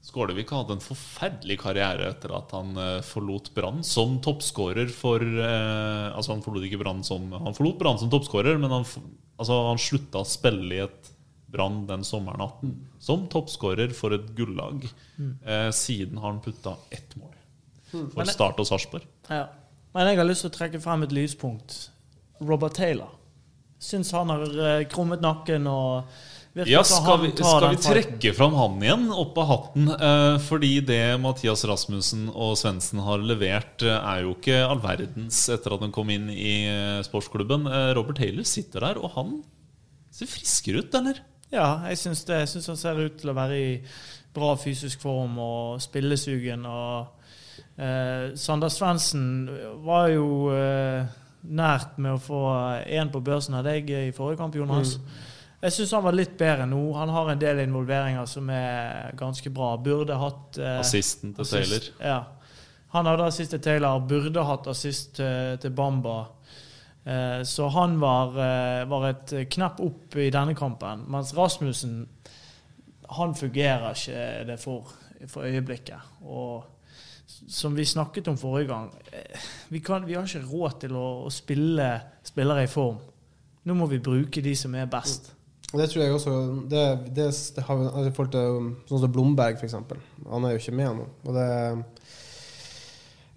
Skålevik 0.07 0.49
hadde 0.55 0.71
en 0.77 0.81
forferdelig 0.81 1.57
karriere 1.59 2.07
etter 2.13 2.31
at 2.37 2.53
han 2.55 2.77
eh, 2.79 3.01
forlot 3.03 3.51
Brann 3.57 3.83
som 3.85 4.21
toppskårer 4.23 4.89
for 4.95 5.19
eh, 5.21 6.13
Altså, 6.17 6.31
han 6.33 6.43
forlot 6.47 6.63
ikke 6.69 6.79
Brann 6.79 7.03
som 7.05 7.27
Han 7.33 7.53
forlot 7.59 7.77
Brann 7.81 7.99
som 7.99 8.09
toppskårer, 8.13 8.57
men 8.57 8.71
han, 8.71 8.85
altså, 9.37 9.59
han 9.69 9.81
slutta 9.83 10.23
å 10.23 10.29
spille 10.31 10.79
i 10.79 10.85
et 10.87 11.11
Brann 11.51 11.85
den 11.91 12.05
sommeren 12.07 12.41
18 12.41 12.73
som 13.03 13.27
toppskårer 13.31 13.93
for 13.95 14.15
et 14.17 14.31
gullag. 14.39 14.87
Eh, 15.45 15.71
siden 15.75 16.19
har 16.23 16.31
han 16.33 16.41
putta 16.41 16.77
ett 16.91 17.13
mål 17.21 17.35
for 18.13 18.25
det- 18.25 18.35
Start 18.37 18.61
og 18.63 18.67
Sarpsborg. 18.69 19.07
Ja. 19.31 19.47
Men 19.97 20.09
jeg 20.11 20.19
har 20.21 20.29
lyst 20.29 20.45
til 20.45 20.51
å 20.53 20.57
trekke 20.59 20.81
frem 20.85 21.03
et 21.07 21.13
lyspunkt. 21.17 21.77
Robert 22.41 22.75
Taylor. 22.77 23.15
Syns 23.81 24.11
han 24.13 24.29
har 24.33 24.43
eh, 24.43 24.85
krummet 24.89 25.21
nakken 25.25 25.67
og 25.69 26.05
Ja, 26.57 26.81
skal 26.89 27.19
vi, 27.21 27.31
skal 27.37 27.67
vi 27.75 27.77
trekke 27.85 28.31
fram 28.35 28.55
han 28.57 28.79
igjen 28.81 29.11
opp 29.13 29.37
av 29.43 29.47
hatten? 29.51 29.91
Eh, 29.93 30.39
fordi 30.41 30.71
det 30.89 31.21
Mathias 31.21 31.65
Rasmussen 31.69 32.31
og 32.33 32.55
Svendsen 32.57 33.03
har 33.05 33.21
levert, 33.21 33.83
eh, 33.85 33.93
er 33.93 34.23
jo 34.25 34.33
ikke 34.35 34.63
all 34.65 34.81
verdens 34.81 35.43
etter 35.53 35.75
at 35.77 35.85
han 35.85 35.93
kom 35.93 36.09
inn 36.15 36.31
i 36.33 36.55
eh, 36.71 37.03
sportsklubben. 37.05 37.67
Eh, 37.69 37.91
Robert 37.99 38.17
Taylor 38.17 38.49
sitter 38.49 38.81
der, 38.81 38.97
og 39.05 39.13
han 39.19 39.43
ser 40.11 40.27
friskere 40.33 40.81
ut, 40.81 40.95
eller? 40.97 41.21
Ja, 41.53 41.83
jeg 41.91 42.01
syns 42.01 42.25
det. 42.25 42.41
Jeg 42.47 42.49
syns 42.55 42.67
han 42.73 42.81
ser 42.81 43.05
ut 43.05 43.19
til 43.21 43.31
å 43.31 43.37
være 43.37 43.57
i 43.61 43.69
bra 44.37 44.55
fysisk 44.57 45.05
form 45.05 45.37
og 45.39 45.81
spillesugen. 45.85 46.65
og 46.65 47.13
eh, 47.77 48.35
Sander 48.39 48.73
Svendsen 48.73 49.49
var 49.85 50.11
jo 50.13 50.51
eh, 50.55 51.07
nært 51.47 51.97
med 52.03 52.17
å 52.17 52.23
få 52.23 52.43
én 52.87 53.13
på 53.13 53.23
børsen 53.25 53.57
av 53.59 53.67
deg 53.67 53.91
i 53.91 54.13
forrige 54.17 54.43
kamp, 54.43 54.57
Jonas. 54.59 54.97
Jeg 55.63 55.73
syns 55.73 55.93
han 55.97 56.05
var 56.05 56.15
litt 56.15 56.37
bedre 56.39 56.67
nå. 56.69 56.81
Han 56.99 57.11
har 57.11 57.33
en 57.33 57.41
del 57.41 57.63
involveringer 57.65 58.27
som 58.29 58.51
er 58.53 59.15
ganske 59.19 59.51
bra. 59.55 59.73
Burde 59.81 60.19
hatt 60.21 60.59
eh, 60.61 60.81
Assisten 60.83 61.33
til 61.35 61.47
assist. 61.47 61.73
Taylor. 61.73 62.11
Ja. 62.13 62.19
Han 62.95 63.09
hadde 63.09 63.29
assist 63.29 63.53
til 63.55 63.63
Taylor, 63.65 64.03
burde 64.09 64.45
hatt 64.47 64.69
assist 64.71 65.17
til, 65.19 65.57
til 65.63 65.73
Bamba. 65.77 66.21
Eh, 67.07 67.41
så 67.49 67.71
han 67.73 67.99
var, 68.01 68.37
eh, 68.45 68.85
var 68.89 69.09
et 69.09 69.35
knapp 69.57 69.81
opp 69.81 70.17
i 70.21 70.29
denne 70.31 70.55
kampen. 70.59 71.05
Mens 71.11 71.35
Rasmussen, 71.37 71.99
han 73.17 73.35
fungerer 73.35 73.97
ikke 73.97 74.47
det 74.47 74.61
for, 74.61 74.93
for 75.27 75.49
øyeblikket. 75.49 76.21
Og 76.23 76.65
som 77.49 77.75
vi 77.77 77.85
snakket 77.85 78.29
om 78.29 78.39
forrige 78.41 78.71
gang, 78.71 78.91
eh, 79.13 79.47
vi, 79.69 79.81
kan, 79.85 80.07
vi 80.07 80.17
har 80.17 80.27
ikke 80.27 80.47
råd 80.47 80.81
til 80.87 80.97
å, 80.97 81.07
å 81.27 81.33
spille 81.33 81.89
spillere 82.27 82.67
i 82.67 82.71
form. 82.71 82.99
Nå 83.67 83.75
må 83.75 83.89
vi 83.91 83.99
bruke 84.03 84.43
de 84.43 84.55
som 84.59 84.75
er 84.79 84.89
best. 84.91 85.33
Det 85.67 85.89
tror 85.91 86.03
jeg 86.05 86.15
også 86.15 86.33
Det, 86.71 86.83
det, 87.17 87.27
det 87.57 87.65
har 87.67 87.81
altså, 87.91 88.43
sånn 88.87 89.03
som 89.03 89.13
Blomberg, 89.13 89.59
f.eks. 89.59 89.75
Han 90.31 90.47
er 90.47 90.55
jo 90.55 90.63
ikke 90.63 90.77
med 90.79 91.01
nå. 91.01 91.09
Og 91.27 91.35
det 91.35 91.47
er, 91.57 91.81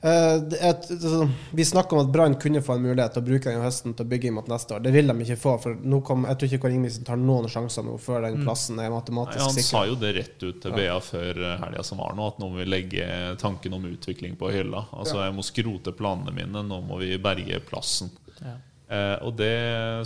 et- 0.02 0.92
altså, 0.92 1.30
vi 1.52 1.64
snakker 1.66 1.98
om 1.98 2.06
at 2.06 2.12
Brann 2.14 2.36
kunne 2.40 2.62
få 2.64 2.76
en 2.78 2.82
mulighet 2.86 3.12
til 3.14 3.22
å 3.22 3.26
bruke 3.26 3.44
den 3.50 3.60
i 3.60 3.64
høsten 3.66 3.94
til 3.98 4.06
å 4.06 4.10
bygge 4.10 4.30
inn 4.30 4.34
mot 4.38 4.48
neste 4.48 4.76
år. 4.78 4.84
Det 4.86 4.94
vil 4.94 5.08
de 5.08 5.14
ikke 5.26 5.38
få. 5.42 5.58
For 5.62 5.76
nå 5.76 6.00
kom, 6.08 6.24
jeg 6.30 6.38
tror 6.40 6.48
ikke 6.50 6.60
Kåre 6.64 6.78
Ingebrigtsen 6.78 7.06
tar 7.10 7.18
noen 7.20 7.50
sjanser 7.52 7.84
nå 7.84 7.98
før 8.00 8.22
den 8.28 8.44
plassen 8.46 8.80
er 8.80 8.90
matematisk 8.94 9.40
sikker 9.58 9.60
han 9.60 9.68
sa 9.68 9.82
jo 9.90 9.96
det 10.00 10.14
rett 10.16 10.44
ut 10.48 10.62
til 10.64 10.72
BA 10.78 10.96
før 11.04 11.44
eh, 11.44 11.58
helga 11.66 11.84
som 11.84 11.98
var 12.00 12.16
nå, 12.16 12.28
at 12.32 12.40
nå 12.40 12.50
må 12.50 12.62
vi 12.62 12.70
legge 12.70 13.10
tanken 13.44 13.74
om 13.76 13.84
utvikling 13.92 14.38
på 14.40 14.52
hylla. 14.56 14.86
Altså, 14.94 15.20
jeg 15.26 15.36
må 15.36 15.44
skrote 15.44 15.92
planene 15.92 16.32
mine, 16.34 16.64
nå 16.64 16.80
må 16.88 17.00
vi 17.04 17.18
berge 17.18 17.60
plassen. 17.68 18.10
Ja. 18.40 18.56
Eh, 18.90 19.18
og 19.28 19.36
det 19.38 19.52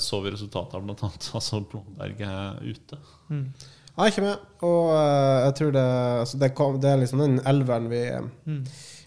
så 0.02 0.24
vi 0.24 0.32
resultatet 0.34 0.74
av, 0.76 0.82
blant 0.84 1.04
annet. 1.06 1.30
Altså, 1.38 1.62
Blomberg 1.70 2.20
er 2.20 2.58
ute. 2.66 2.98
Han 3.30 4.08
er 4.08 4.10
ikke 4.10 4.24
med, 4.26 4.40
og 4.66 4.90
eh, 4.90 5.44
jeg 5.46 5.54
tror 5.60 5.72
det, 5.76 5.86
altså, 6.24 6.40
det, 6.42 6.50
kom, 6.58 6.80
det 6.82 6.90
er 6.90 6.98
liksom 7.04 7.20
den 7.22 7.40
elveren 7.46 7.92
vi, 7.92 8.02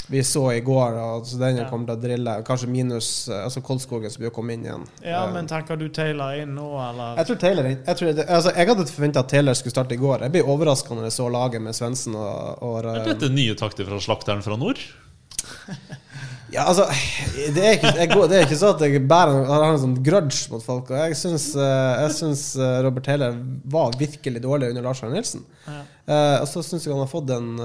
vi 0.08 0.20
så 0.22 0.42
i 0.54 0.60
går. 0.60 0.94
Altså 1.02 1.38
den 1.40 1.56
Ja. 1.56 1.64
kommer 1.70 1.86
til 1.90 1.96
å 1.96 2.00
drille. 2.02 2.34
Kanskje 2.46 2.68
minus 2.70 3.28
eh, 3.28 3.40
altså 3.44 3.60
Koldskogen 3.60 4.10
som 4.10 4.20
blir 4.22 4.30
å 4.30 4.34
komme 4.34 4.54
inn 4.54 4.64
igjen. 4.64 4.84
Ja, 5.02 5.24
Eh, 5.26 5.32
men 5.34 5.46
tenker 5.50 5.76
du 5.76 5.88
Taylor 5.88 6.34
inn 6.38 6.54
nå, 6.54 6.68
eller? 6.90 7.16
jeg 7.16 7.26
tror 7.26 7.40
Taylor 7.42 7.64
jeg, 7.64 7.80
det, 7.84 8.28
altså, 8.28 8.52
jeg 8.54 8.68
hadde 8.68 8.86
forventa 8.86 9.20
at 9.24 9.28
Taylor 9.28 9.54
skulle 9.58 9.74
starte 9.74 9.94
i 9.94 10.00
går. 10.00 10.20
Jeg 10.28 10.32
blir 10.36 10.46
overraska 10.48 10.94
når 10.94 11.08
jeg 11.10 11.16
så 11.18 11.28
laget 11.32 11.62
med 11.62 11.74
Svendsen 11.74 12.14
og, 12.14 12.62
og 12.62 12.84
Er 12.84 13.04
dette 13.14 13.32
nye 13.34 13.54
takter 13.58 13.84
fra 13.88 13.98
slakteren 13.98 14.42
fra 14.46 14.56
nord? 14.56 14.78
Ja, 16.52 16.66
altså 16.70 16.86
Det 17.54 17.62
er 17.62 17.74
ikke, 17.74 17.92
jeg 17.98 18.10
det 18.30 18.36
er 18.36 18.44
ikke 18.44 18.58
så 18.58 18.70
at 18.74 18.82
jeg 18.84 19.02
bærer 19.08 19.48
har 19.48 19.64
en 19.66 19.80
sånn 19.82 19.96
grudge 20.04 20.46
mot 20.52 20.62
folk. 20.62 20.92
Og 20.92 21.00
jeg 21.00 21.18
syns, 21.18 21.48
eh, 21.58 22.04
jeg 22.04 22.14
syns 22.20 22.44
eh, 22.60 22.78
Robert 22.86 23.06
Taylor 23.08 23.34
var 23.72 23.96
virkelig 23.98 24.42
dårlig 24.44 24.70
under 24.70 24.86
Lars 24.86 25.02
Arne 25.02 25.18
Nilsen. 25.18 25.42
Ja. 25.66 25.80
Eh, 26.06 26.36
og 26.44 26.46
så 26.50 26.62
syns 26.62 26.86
jeg 26.86 26.94
han 26.94 27.02
har 27.02 27.10
fått 27.10 27.32
en 27.34 27.56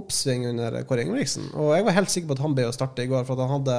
oppsving 0.00 0.46
under 0.52 0.80
Kåre 0.88 1.04
Ingebrigtsen. 1.04 1.50
Og 1.58 1.74
jeg 1.76 1.88
var 1.88 1.98
helt 1.98 2.14
sikker 2.14 2.30
på 2.30 2.38
at 2.38 2.44
han 2.46 2.56
ble 2.56 2.68
å 2.70 2.74
starte 2.76 3.04
i 3.04 3.10
går, 3.10 3.26
for 3.28 3.40
han, 3.42 3.58
hadde, 3.58 3.78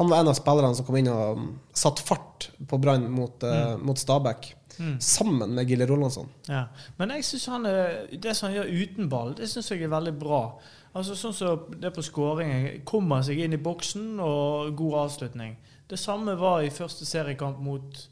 han 0.00 0.12
var 0.12 0.20
en 0.20 0.32
av 0.32 0.38
spillerne 0.38 0.76
som 0.76 0.88
kom 0.88 1.00
inn 1.00 1.12
og 1.12 1.46
satte 1.72 1.92
satt 1.92 2.04
fart 2.06 2.50
på 2.68 2.78
Brann 2.80 3.10
mot, 3.12 3.42
uh, 3.44 3.76
mot 3.82 3.98
Stabæk. 3.98 4.52
Sammen 5.00 5.54
med 5.56 5.68
Gille 5.68 5.86
Rolandsson. 5.88 6.30
Ja. 6.48 6.66
Men 6.98 7.14
jeg 7.16 7.24
synes 7.24 7.46
han 7.52 7.66
er, 7.66 8.06
det 8.12 8.36
som 8.36 8.48
han 8.48 8.56
gjør 8.56 8.72
uten 8.82 9.10
ball, 9.12 9.34
det 9.38 9.48
syns 9.50 9.70
jeg 9.70 9.84
er 9.86 9.92
veldig 9.92 10.14
bra. 10.20 10.42
Altså 10.92 11.16
Sånn 11.16 11.36
som 11.36 11.68
det 11.80 11.92
på 11.96 12.04
skåringen. 12.04 12.82
Kommer 12.88 13.24
seg 13.24 13.40
inn 13.40 13.56
i 13.56 13.60
boksen 13.62 14.20
og 14.20 14.74
god 14.76 14.98
avslutning. 15.06 15.56
Det 15.88 15.98
samme 16.00 16.34
var 16.40 16.62
i 16.64 16.72
første 16.72 17.06
seriekamp 17.08 17.60
mot, 17.60 18.02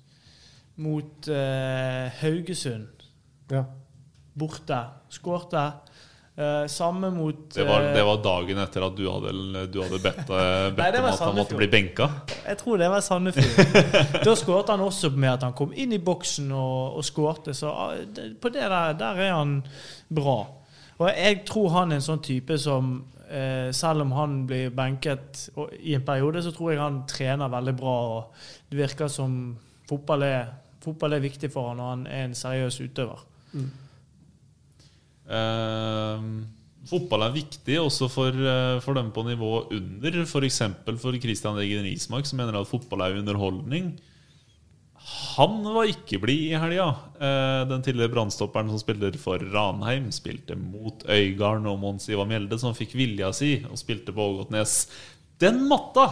mot 0.80 1.28
uh, 1.28 2.08
Haugesund. 2.20 3.04
Ja. 3.52 3.64
Borte. 4.36 4.80
Skårte. 5.12 5.64
Eh, 6.40 6.66
samme 6.66 7.10
mot 7.10 7.54
Det 7.54 7.64
var, 7.64 7.82
eh, 7.82 7.94
det 7.94 8.02
var 8.02 8.20
dagen 8.24 8.58
etter 8.62 8.84
at 8.86 8.94
du 8.96 9.02
hadde, 9.10 9.32
du 9.68 9.80
hadde 9.82 9.98
bedt, 10.00 10.20
eh, 10.24 10.70
bedt 10.76 10.94
Nei, 10.94 11.00
om 11.02 11.08
at 11.10 11.20
han 11.20 11.36
måtte 11.36 11.58
bli 11.58 11.68
benka. 11.68 12.06
Jeg 12.46 12.56
tror 12.62 12.80
det 12.80 12.88
var 12.88 13.02
Sandefjord. 13.04 13.90
da 14.24 14.36
skåret 14.38 14.72
han 14.72 14.80
også 14.80 15.10
med 15.12 15.34
at 15.34 15.44
han 15.44 15.52
kom 15.58 15.74
inn 15.76 15.92
i 15.92 16.00
boksen 16.00 16.48
og, 16.56 16.96
og 16.96 17.04
skårte. 17.04 17.52
Så 17.56 17.68
ah, 17.68 17.92
på 18.40 18.52
det 18.54 18.64
der, 18.72 18.96
der 18.96 19.20
er 19.26 19.34
han 19.36 19.58
bra. 20.08 20.38
Og 21.00 21.10
jeg 21.10 21.42
tror 21.48 21.74
han 21.76 21.92
er 21.92 22.00
en 22.00 22.06
sånn 22.08 22.24
type 22.24 22.56
som 22.60 22.94
eh, 23.28 23.68
selv 23.76 24.06
om 24.06 24.16
han 24.16 24.40
blir 24.48 24.72
benket 24.72 25.44
og, 25.56 25.76
i 25.76 25.92
en 25.98 26.06
periode, 26.08 26.40
så 26.46 26.54
tror 26.56 26.72
jeg 26.72 26.80
han 26.80 27.02
trener 27.10 27.52
veldig 27.52 27.76
bra. 27.76 27.98
og 28.16 28.48
Det 28.70 28.80
virker 28.80 29.12
som 29.12 29.36
fotball 29.90 30.24
er, 30.24 30.50
fotball 30.80 31.18
er 31.18 31.28
viktig 31.28 31.52
for 31.52 31.74
han, 31.74 31.84
og 31.84 31.94
han 31.98 32.08
er 32.08 32.30
en 32.30 32.38
seriøs 32.38 32.80
utøver. 32.80 33.28
Eh, 33.52 33.70
fotball 36.90 37.26
er 37.26 37.34
viktig 37.36 37.76
også 37.80 38.08
for, 38.10 38.34
eh, 38.34 38.78
for 38.84 38.98
dem 38.98 39.10
på 39.14 39.24
nivå 39.26 39.66
under. 39.70 40.22
F.eks. 40.24 40.60
For, 40.84 41.00
for 41.00 41.18
Christian 41.22 41.58
Egen 41.62 41.84
Rismark, 41.86 42.26
som 42.26 42.40
mener 42.40 42.58
at 42.58 42.70
fotball 42.70 43.04
er 43.06 43.18
underholdning. 43.20 43.92
Han 45.36 45.62
var 45.64 45.88
ikke 45.88 46.20
blid 46.22 46.50
i 46.50 46.60
helga. 46.60 46.88
Eh, 47.20 47.62
den 47.70 47.84
tidligere 47.86 48.12
brannstopperen 48.14 48.70
som 48.72 48.82
spiller 48.82 49.16
for 49.20 49.42
Ranheim, 49.54 50.10
spilte 50.14 50.58
mot 50.58 51.04
Øygarden 51.08 51.68
og 51.70 51.80
Mons 51.82 52.08
Ivar 52.10 52.28
Mjelde, 52.28 52.58
som 52.60 52.76
fikk 52.76 52.96
vilja 52.98 53.32
si 53.36 53.56
og 53.68 53.78
spilte 53.80 54.14
på 54.16 54.26
Ågotnes. 54.32 54.84
Den 55.40 55.64
matta! 55.70 56.10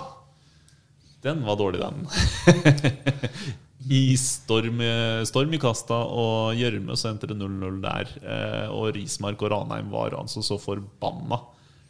Den 1.22 1.42
var 1.42 1.58
dårlig, 1.58 1.82
den. 1.82 2.06
I 3.88 4.16
storm, 4.20 4.82
storm 5.28 5.54
i 5.56 5.60
kasta 5.62 5.96
og 6.12 6.58
gjørme 6.58 6.96
så 6.98 7.12
endte 7.12 7.30
det 7.30 7.38
0-0 7.40 7.78
der. 7.84 8.10
Eh, 8.20 8.66
og 8.74 8.90
Rismark 8.96 9.40
og 9.46 9.52
Ranheim 9.54 9.88
var 9.94 10.16
altså 10.18 10.42
så 10.44 10.58
forbanna 10.60 11.40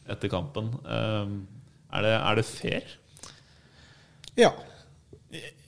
etter 0.09 0.31
kampen. 0.33 0.71
Eh, 0.87 1.33
er, 1.91 2.05
det, 2.07 2.15
er 2.17 2.39
det 2.39 2.47
fair? 2.49 2.99
ja. 4.39 4.53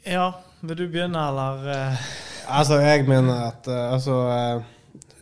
Ja, 0.06 0.30
vil 0.64 0.78
du 0.78 0.86
begynne, 0.88 1.20
eller? 1.28 1.66
eh? 1.68 2.04
Altså, 2.50 2.78
jeg 2.80 3.04
mener 3.08 3.50
at 3.50 3.66
uh, 3.68 3.92
altså, 3.94 4.14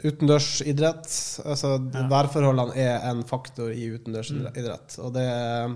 utendørsidrett 0.07 1.09
altså, 1.45 1.73
Værforholdene 2.11 2.77
er 2.79 3.03
en 3.11 3.25
faktor 3.27 3.73
i 3.75 3.89
utendørsidrett. 3.97 4.99
Og 5.03 5.13
det 5.17 5.25
er 5.27 5.75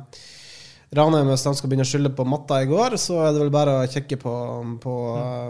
Ranheim, 0.93 1.31
hvis 1.33 1.45
de 1.47 1.53
skal 1.57 1.71
begynne 1.71 1.87
å 1.87 1.89
skylde 1.89 2.11
på 2.17 2.27
matta 2.29 2.59
i 2.61 2.67
går, 2.69 2.99
så 3.01 3.23
er 3.25 3.31
det 3.33 3.41
vel 3.47 3.53
bare 3.55 3.79
å 3.81 3.87
kikke 3.89 4.19
på, 4.21 4.33
på, 4.83 4.97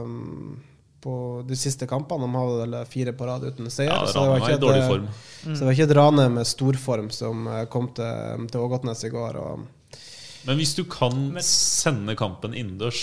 um, 0.05 0.61
på 1.03 1.15
de 1.49 1.59
siste 1.59 1.89
kampene. 1.91 2.29
De 2.29 2.39
har 2.39 2.53
vel 2.61 2.77
fire 2.91 3.15
på 3.19 3.27
rad 3.27 3.49
uten 3.49 3.67
seier. 3.73 3.91
Ja, 3.91 4.07
så 4.07 4.23
det 4.23 4.31
var 4.31 4.45
ikke 4.45 4.77
et, 4.77 4.87
form. 4.87 5.09
Så 5.43 5.57
det 5.59 5.67
var 5.67 5.75
ikke 5.75 5.89
et 5.89 5.97
Ranheim 5.99 6.39
med 6.39 6.47
storform 6.47 7.11
som 7.15 7.49
uh, 7.51 7.65
kom 7.73 7.91
til, 7.97 8.47
til 8.55 8.63
Ågotnes 8.63 9.03
i 9.09 9.11
går. 9.11 9.41
Og, 9.43 9.99
Men 10.47 10.63
hvis 10.63 10.77
du 10.79 10.85
kan 10.91 11.27
sende 11.43 12.15
kampen 12.19 12.55
innendørs, 12.55 13.03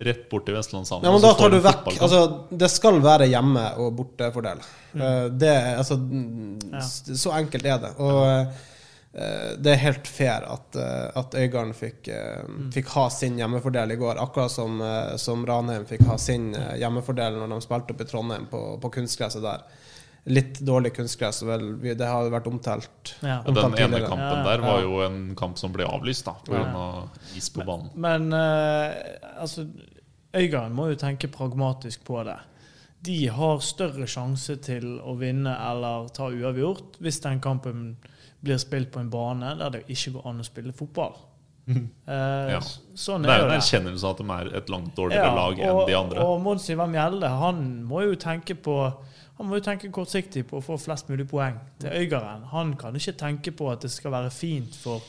rett 0.00 0.22
bort 0.30 0.46
til 0.48 0.56
Vestlandshallen 0.56 1.04
Ja, 1.04 1.12
men 1.12 1.20
da 1.20 1.32
tar 1.36 1.52
du 1.52 1.58
vekk. 1.60 1.88
Altså, 2.00 2.20
det 2.56 2.70
skal 2.72 3.00
være 3.04 3.26
hjemme- 3.28 3.66
og 3.80 3.92
bortefordel. 3.98 4.62
Eh, 4.96 5.26
Det 5.32 5.48
er 5.48 5.76
altså 5.80 5.96
mm, 6.00 6.72
Ja. 6.72 6.80
Så 6.84 7.32
enkelt 7.36 7.66
er 7.68 7.78
det. 7.82 7.90
Og 8.00 8.69
det 9.58 9.72
er 9.72 9.80
helt 9.82 10.06
fair 10.06 10.44
at, 10.46 10.76
eh, 10.78 11.06
at 11.18 11.34
Øygarden 11.34 11.72
fikk, 11.74 12.08
eh, 12.14 12.44
fikk 12.70 12.92
ha 12.94 13.08
sin 13.10 13.38
hjemmefordel 13.40 13.90
i 13.90 13.98
går. 13.98 14.20
Akkurat 14.22 14.52
som, 14.54 14.80
eh, 14.80 15.16
som 15.18 15.42
Ranheim 15.46 15.86
fikk 15.86 16.04
ha 16.06 16.16
sin 16.18 16.54
eh, 16.54 16.76
hjemmefordel 16.78 17.40
når 17.40 17.56
de 17.56 17.60
spilte 17.64 17.94
opp 17.94 18.04
i 18.04 18.06
Trondheim 18.06 18.46
på, 18.50 18.60
på 18.80 18.90
kunstgresset 19.00 19.42
der. 19.42 19.64
Litt 20.30 20.60
dårlig 20.60 20.92
kunstgress. 20.94 21.40
Vel, 21.48 21.72
det 21.80 22.06
har 22.06 22.28
vært 22.30 22.46
omtalt. 22.46 23.14
Ja. 23.24 23.40
omtalt 23.40 23.74
den 23.74 23.86
ene 23.86 23.96
tidligere. 23.96 24.10
kampen 24.12 24.36
Ja, 24.36 24.44
der 24.46 24.64
var 24.66 24.82
jo 24.84 25.00
en 25.06 25.20
kamp 25.34 25.58
som 25.58 25.72
ble 25.72 25.88
avlyst 25.88 26.28
da 26.28 26.36
pga. 26.44 27.08
is 27.34 27.48
på 27.50 27.64
banen. 27.66 27.90
Men 27.96 28.30
eh, 28.36 28.94
altså, 29.40 29.66
Øygarden 30.36 30.76
må 30.76 30.90
jo 30.92 31.00
tenke 31.00 31.32
pragmatisk 31.32 32.04
på 32.06 32.22
det. 32.28 32.36
De 33.02 33.26
har 33.32 33.58
større 33.64 34.06
sjanse 34.06 34.60
til 34.62 35.00
å 35.00 35.16
vinne 35.18 35.56
eller 35.56 36.12
ta 36.14 36.28
uavgjort 36.30 37.00
hvis 37.00 37.22
den 37.24 37.40
kampen 37.42 37.96
blir 38.42 38.58
spilt 38.58 38.90
på 38.92 39.00
en 39.00 39.10
bane 39.12 39.54
der 39.58 39.70
det 39.76 39.82
ikke 39.88 40.14
går 40.16 40.30
an 40.30 40.40
å 40.40 40.46
spille 40.46 40.72
fotball. 40.76 41.16
Eh, 41.70 42.50
Ja. 42.50 42.60
Sånn 42.96 43.22
Det 43.22 43.30
er 43.30 43.34
er 43.34 43.42
jo 43.44 43.50
en 43.50 43.60
erkjennelse 43.60 44.04
av 44.04 44.10
at 44.10 44.18
de 44.18 44.30
er 44.30 44.56
et 44.58 44.70
langt 44.72 44.96
dårligere 44.96 45.34
lag 45.36 45.58
enn 45.60 45.70
og, 45.70 45.86
de 45.86 45.94
andre. 45.94 46.24
Og 46.26 46.40
Mons 46.42 46.68
Ivar 46.72 46.88
Mjelde 46.90 47.28
han 47.28 47.84
må 47.86 48.02
jo 48.08 48.16
tenke 48.16 48.56
på 48.58 48.76
han 49.40 49.48
må 49.48 49.56
jo 49.56 49.64
tenke 49.64 49.88
kortsiktig 49.88 50.42
på 50.50 50.58
å 50.58 50.64
få 50.64 50.76
flest 50.76 51.08
mulig 51.08 51.24
poeng 51.30 51.54
til 51.80 51.88
Øygarden. 51.96 52.42
Han 52.50 52.74
kan 52.76 52.96
ikke 52.98 53.14
tenke 53.16 53.54
på 53.56 53.70
at 53.72 53.80
det 53.80 53.90
skal 53.90 54.12
være 54.12 54.30
fint 54.30 54.74
for 54.76 55.00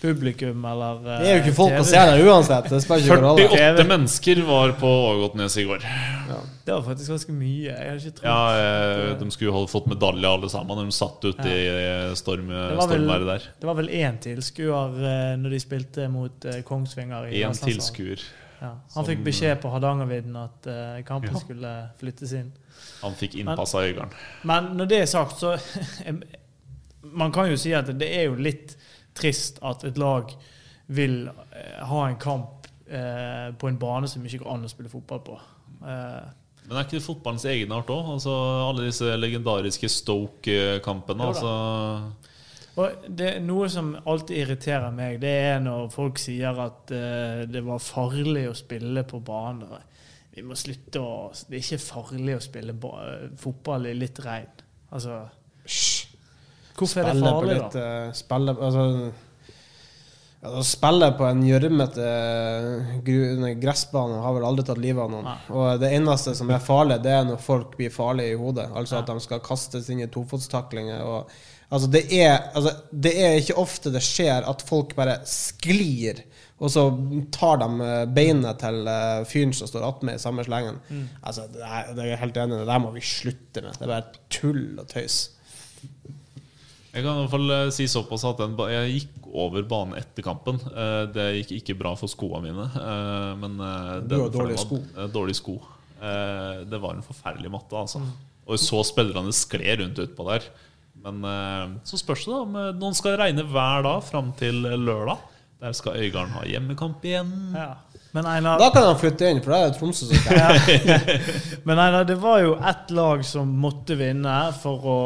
publikum 0.00 0.64
eller 0.64 1.02
Det 1.04 1.28
er 1.28 1.36
jo 1.36 1.42
ikke 1.44 1.54
folk 1.56 1.72
TV. 1.74 1.80
å 1.80 1.84
se 1.90 2.00
der 2.10 2.22
uansett. 2.26 2.68
Det 2.72 2.80
spiller 2.82 3.04
ikke 3.20 3.50
48 3.50 3.84
mennesker 3.90 4.42
var 4.48 4.72
på 4.80 4.90
Ågotnes 5.10 5.56
i 5.60 5.64
går. 5.68 5.84
Det 6.64 6.74
var 6.76 6.82
faktisk 6.86 7.10
ganske 7.10 7.32
mye. 7.34 7.70
Jeg 7.72 7.88
hadde 7.90 8.00
ikke 8.04 8.16
trodd 8.20 8.28
Ja, 8.30 8.42
eh, 9.10 9.14
De 9.18 9.30
skulle 9.34 9.50
jo 9.50 9.54
ha 9.58 9.62
fått 9.66 9.88
medalje 9.90 10.28
alle 10.30 10.48
sammen 10.52 10.76
når 10.78 10.90
de 10.90 10.96
satt 10.96 11.24
ute 11.24 11.48
i 11.50 11.64
eh, 11.70 12.12
storm, 12.14 12.50
stormværet 12.80 13.26
der. 13.26 13.48
Det 13.60 13.66
var 13.70 13.74
vel 13.80 13.88
én 13.88 14.18
tilskuer 14.22 15.00
eh, 15.00 15.32
når 15.40 15.50
de 15.56 15.60
spilte 15.64 16.06
mot 16.12 16.44
eh, 16.46 16.60
Kongsvinger. 16.62 17.26
i 17.32 17.42
Én 17.42 17.56
tilskuer. 17.58 18.22
Ja. 18.60 18.74
Han 18.76 18.92
som- 18.92 19.06
fikk 19.08 19.24
beskjed 19.24 19.60
på 19.62 19.70
Hardangervidda 19.72 20.44
at 20.44 20.66
eh, 20.68 21.02
kampen 21.08 21.32
Ja. 21.32 21.40
skulle 21.40 21.74
flyttes 21.98 22.32
inn. 22.36 22.52
Han 23.02 23.14
fikk 23.16 23.34
innpass 23.40 23.74
av 23.74 23.82
Øygarden. 23.88 24.12
Men 24.44 24.76
når 24.76 24.88
det 24.88 24.98
er 25.02 25.06
sagt, 25.06 25.38
så 25.40 25.56
Man 27.02 27.32
kan 27.32 27.48
jo 27.50 27.56
si 27.56 27.72
at 27.74 27.88
det 27.98 28.08
er 28.12 28.26
jo 28.28 28.34
litt 28.36 28.74
trist 29.16 29.58
at 29.66 29.84
et 29.88 29.98
lag 30.00 30.30
vil 30.90 31.28
eh, 31.28 31.80
ha 31.86 32.02
en 32.08 32.18
kamp 32.20 32.66
eh, 32.90 33.50
på 33.58 33.68
en 33.70 33.78
bane 33.78 34.08
som 34.10 34.24
ikke 34.26 34.42
går 34.44 34.52
an 34.54 34.66
å 34.66 34.70
spille 34.72 34.90
fotball 34.92 35.20
på. 35.26 35.36
Eh, 35.80 36.24
Men 36.66 36.76
er 36.76 36.86
ikke 36.86 36.98
det 36.98 37.04
fotballens 37.06 37.46
egenart 37.50 37.90
òg? 37.90 38.08
Altså, 38.16 38.34
alle 38.68 38.88
disse 38.88 39.14
legendariske 39.18 39.88
Stoke-kampene. 39.90 41.28
Altså, 41.30 41.52
Og 42.80 43.06
det 43.08 43.32
Noe 43.42 43.68
som 43.68 43.92
alltid 44.06 44.44
irriterer 44.44 44.90
meg, 44.94 45.20
det 45.22 45.32
er 45.50 45.62
når 45.62 45.88
folk 45.94 46.18
sier 46.22 46.58
at 46.66 46.90
eh, 46.94 47.44
det 47.50 47.62
var 47.66 47.82
farlig 47.82 48.48
å 48.50 48.54
spille 48.58 49.02
på 49.04 49.20
bane 49.26 49.66
Vi 50.34 50.44
må 50.46 50.54
slutte 50.54 51.00
å 51.02 51.14
Det 51.34 51.58
er 51.58 51.64
ikke 51.64 51.82
farlig 51.82 52.36
å 52.38 52.44
spille 52.44 52.72
ba 52.78 52.92
fotball 53.38 53.90
i 53.90 53.94
litt 53.98 54.18
regn. 54.24 54.62
Altså 54.94 55.24
Hvorfor 56.80 57.02
er 57.04 57.10
det 57.12 57.24
farlig, 57.26 57.56
litt, 57.58 57.76
da? 57.76 57.84
eh, 58.08 58.14
spille, 58.16 58.54
altså, 58.68 58.84
ja, 60.40 60.50
å 60.56 60.62
spille 60.64 61.10
på 61.18 61.26
en 61.28 61.42
gjørmete 61.44 62.10
gru- 63.04 63.54
gressbane 63.60 64.20
har 64.24 64.34
vel 64.38 64.46
aldri 64.48 64.64
tatt 64.70 64.80
livet 64.80 65.04
av 65.04 65.12
noen. 65.12 65.26
Nei. 65.28 65.38
Og 65.52 65.80
det 65.82 65.90
eneste 65.98 66.32
som 66.38 66.50
er 66.54 66.62
farlig, 66.64 67.00
det 67.04 67.12
er 67.12 67.26
når 67.28 67.40
folk 67.44 67.76
blir 67.76 67.92
farlige 67.92 68.34
i 68.34 68.40
hodet. 68.40 68.70
Altså 68.72 69.00
at 69.02 69.10
de 69.10 69.20
skal 69.20 69.42
kastes 69.44 69.90
inn 69.92 70.00
i 70.00 70.08
tofotstaklinger. 70.08 71.02
Og, 71.04 71.34
altså, 71.68 71.90
det, 71.92 72.06
er, 72.16 72.38
altså, 72.56 72.72
det 72.90 73.12
er 73.20 73.36
ikke 73.42 73.58
ofte 73.60 73.92
det 73.92 74.00
skjer 74.06 74.48
at 74.48 74.64
folk 74.64 74.96
bare 74.96 75.18
sklir. 75.28 76.22
Og 76.60 76.72
så 76.72 76.86
tar 77.32 77.60
de 77.62 77.68
eh, 77.84 78.06
beinet 78.12 78.58
til 78.60 78.88
eh, 78.92 79.22
fyren 79.28 79.52
som 79.56 79.68
står 79.68 79.84
attmed 79.86 80.16
i 80.18 80.20
samme 80.24 80.44
slengen. 80.44 80.80
Mm. 80.88 81.04
Altså, 81.20 81.46
det 81.52 81.62
er, 81.64 81.92
det 81.96 82.08
er 82.08 82.20
helt 82.20 82.40
enig 82.40 82.56
i. 82.56 82.62
Det 82.64 82.68
der 82.72 82.82
må 82.84 82.90
vi 82.96 83.04
slutte 83.04 83.62
med. 83.64 83.76
Det 83.76 83.86
er 83.86 83.92
bare 83.94 84.24
tull 84.32 84.64
og 84.80 84.88
tøys. 84.92 85.20
Jeg 86.90 87.04
kan 87.04 87.12
i 87.14 87.20
hvert 87.22 87.30
fall 87.30 87.50
eh, 87.54 87.68
si 87.74 87.86
såpass 87.90 88.24
at 88.26 88.40
den, 88.42 88.56
jeg 88.72 88.94
gikk 88.96 89.28
over 89.30 89.62
banen 89.70 89.98
etter 90.00 90.24
kampen. 90.26 90.58
Eh, 90.70 91.04
Det 91.14 91.26
gikk 91.40 91.52
ikke 91.60 91.76
bra 91.78 91.92
for 91.98 92.10
skoene 92.10 92.48
mine. 92.48 92.66
eh, 92.66 93.34
Men 93.38 93.56
Du 94.08 94.16
har 94.20 94.32
dårlige 94.34 94.58
sko. 94.58 94.80
eh, 94.98 95.32
sko. 95.38 95.54
Eh, 96.02 96.64
Det 96.66 96.80
var 96.82 96.94
en 96.96 97.02
forferdelig 97.06 97.50
matte, 97.50 97.76
altså. 97.78 98.00
Mm. 98.02 98.10
Og 98.50 98.58
så 98.58 98.82
spillerne 98.84 99.32
skled 99.32 99.80
rundt 99.84 100.02
utpå 100.02 100.26
der. 100.32 100.48
Men 101.00 101.22
så 101.86 101.96
spørs 101.96 102.24
det 102.26 102.34
om 102.34 102.52
noen 102.76 102.94
skal 102.94 103.16
regne 103.16 103.44
hver 103.46 103.82
dag 103.86 104.02
fram 104.04 104.32
til 104.36 104.54
lørdag. 104.62 105.18
Der 105.60 105.72
skal 105.72 105.92
Øygarden 106.00 106.32
ha 106.34 106.42
hjemmekamp 106.48 107.02
igjen. 107.04 107.30
Ja. 107.54 107.74
Men 108.12 108.26
Einar, 108.26 108.58
Da 108.58 108.70
kan 108.74 108.82
han 108.88 108.96
flytte 108.98 109.28
inn, 109.30 109.40
for 109.44 109.52
da 109.52 109.58
er 109.62 109.70
det 109.70 109.78
Tromsø 109.78 110.08
som 110.08 110.16
skal 110.16 111.60
Men 111.68 111.78
Einar, 111.78 112.04
det 112.08 112.16
var 112.20 112.40
jo 112.42 112.54
ett 112.58 112.90
lag 112.96 113.22
som 113.24 113.52
måtte 113.62 113.94
vinne 113.96 114.34
for 114.58 114.82
å 114.82 114.96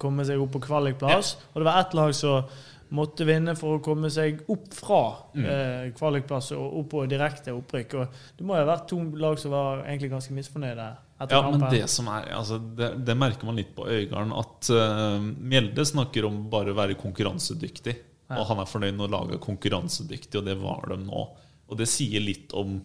komme 0.00 0.26
seg 0.26 0.40
opp 0.42 0.56
på 0.56 0.64
kvalikplass. 0.68 1.36
Og 1.52 1.60
det 1.60 1.68
var 1.68 1.80
ett 1.82 1.96
lag 1.98 2.14
som 2.16 2.48
måtte 2.94 3.26
vinne 3.28 3.52
for 3.58 3.76
å 3.76 3.82
komme 3.84 4.08
seg 4.12 4.40
opp 4.48 4.70
fra 4.72 5.02
eh, 5.36 5.90
kvalikplass 5.96 6.54
og 6.56 6.78
opp 6.80 6.88
på 6.94 7.04
direkte 7.10 7.52
opprykk. 7.56 7.96
Og 8.00 8.22
det 8.38 8.46
må 8.46 8.56
jo 8.56 8.64
ha 8.64 8.70
vært 8.70 8.88
to 8.90 9.00
lag 9.20 9.38
som 9.40 9.52
var 9.52 9.84
egentlig 9.84 10.12
ganske 10.14 10.36
misfornøyde 10.36 10.88
etter 11.18 11.36
Ja, 11.36 11.50
men 11.52 11.66
det 11.72 11.84
som 11.92 12.08
er 12.12 12.30
altså, 12.38 12.60
det, 12.78 12.92
det 13.04 13.16
merker 13.18 13.48
man 13.48 13.58
litt 13.60 13.74
på 13.76 13.88
Øygarden, 13.90 14.32
at 14.38 14.70
uh, 14.72 15.18
Mjelde 15.20 15.84
snakker 15.88 16.28
om 16.28 16.46
bare 16.52 16.72
å 16.72 16.78
være 16.78 16.98
konkurransedyktig. 17.00 17.96
Og 18.36 18.44
han 18.50 18.60
er 18.60 18.68
fornøyd 18.68 18.96
med 18.96 19.06
å 19.06 19.12
lage 19.14 19.38
konkurransedyktig, 19.40 20.36
og 20.40 20.48
det 20.48 20.56
var 20.60 20.90
de 20.92 20.98
nå. 21.00 21.22
Og 21.68 21.78
det 21.80 21.88
sier 21.88 22.20
litt 22.20 22.52
om 22.56 22.76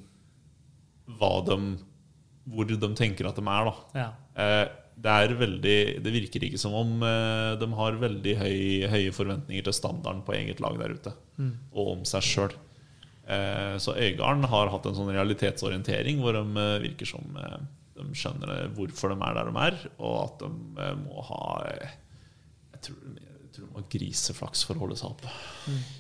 hva 1.20 1.34
de, 1.44 1.58
hvor 2.48 2.68
de 2.68 2.90
tenker 2.96 3.28
at 3.28 3.40
de 3.40 3.44
er, 3.44 3.68
da. 3.68 4.00
Ja. 4.00 4.08
Eh, 4.40 4.64
det, 4.96 5.14
er 5.14 5.34
veldig, 5.40 5.78
det 6.06 6.14
virker 6.14 6.46
ikke 6.48 6.60
som 6.62 6.76
om 6.78 7.02
eh, 7.06 7.54
de 7.60 7.70
har 7.80 7.98
veldig 8.02 8.36
høy, 8.40 8.60
høye 8.92 9.16
forventninger 9.16 9.66
til 9.66 9.76
standarden 9.76 10.22
på 10.26 10.36
eget 10.38 10.62
lag 10.64 10.78
der 10.80 10.96
ute, 10.98 11.16
og 11.74 11.92
om 11.98 12.06
seg 12.08 12.28
sjøl. 12.28 12.56
Eh, 13.24 13.76
så 13.80 13.96
Øygarden 13.96 14.46
har 14.52 14.72
hatt 14.74 14.86
en 14.90 14.98
sånn 14.98 15.14
realitetsorientering 15.16 16.22
hvor 16.24 16.38
de 16.38 16.44
eh, 16.44 16.80
virker 16.90 17.10
som 17.10 17.36
de 17.94 18.08
skjønner 18.18 18.72
hvorfor 18.76 19.14
de 19.14 19.20
er 19.22 19.38
der 19.38 19.52
de 19.52 19.66
er, 19.68 19.82
og 20.02 20.16
at 20.24 20.42
de 20.44 20.88
må 21.04 21.22
ha 21.30 21.44
Jeg 21.70 22.88
tror, 22.88 23.04
tror 23.56 23.68
det 23.70 23.74
var 23.78 23.84
griseflaks 23.94 24.64
for 24.68 24.76
å 24.78 24.84
holde 24.84 24.96
seg 25.00 25.10
oppe. 25.14 25.32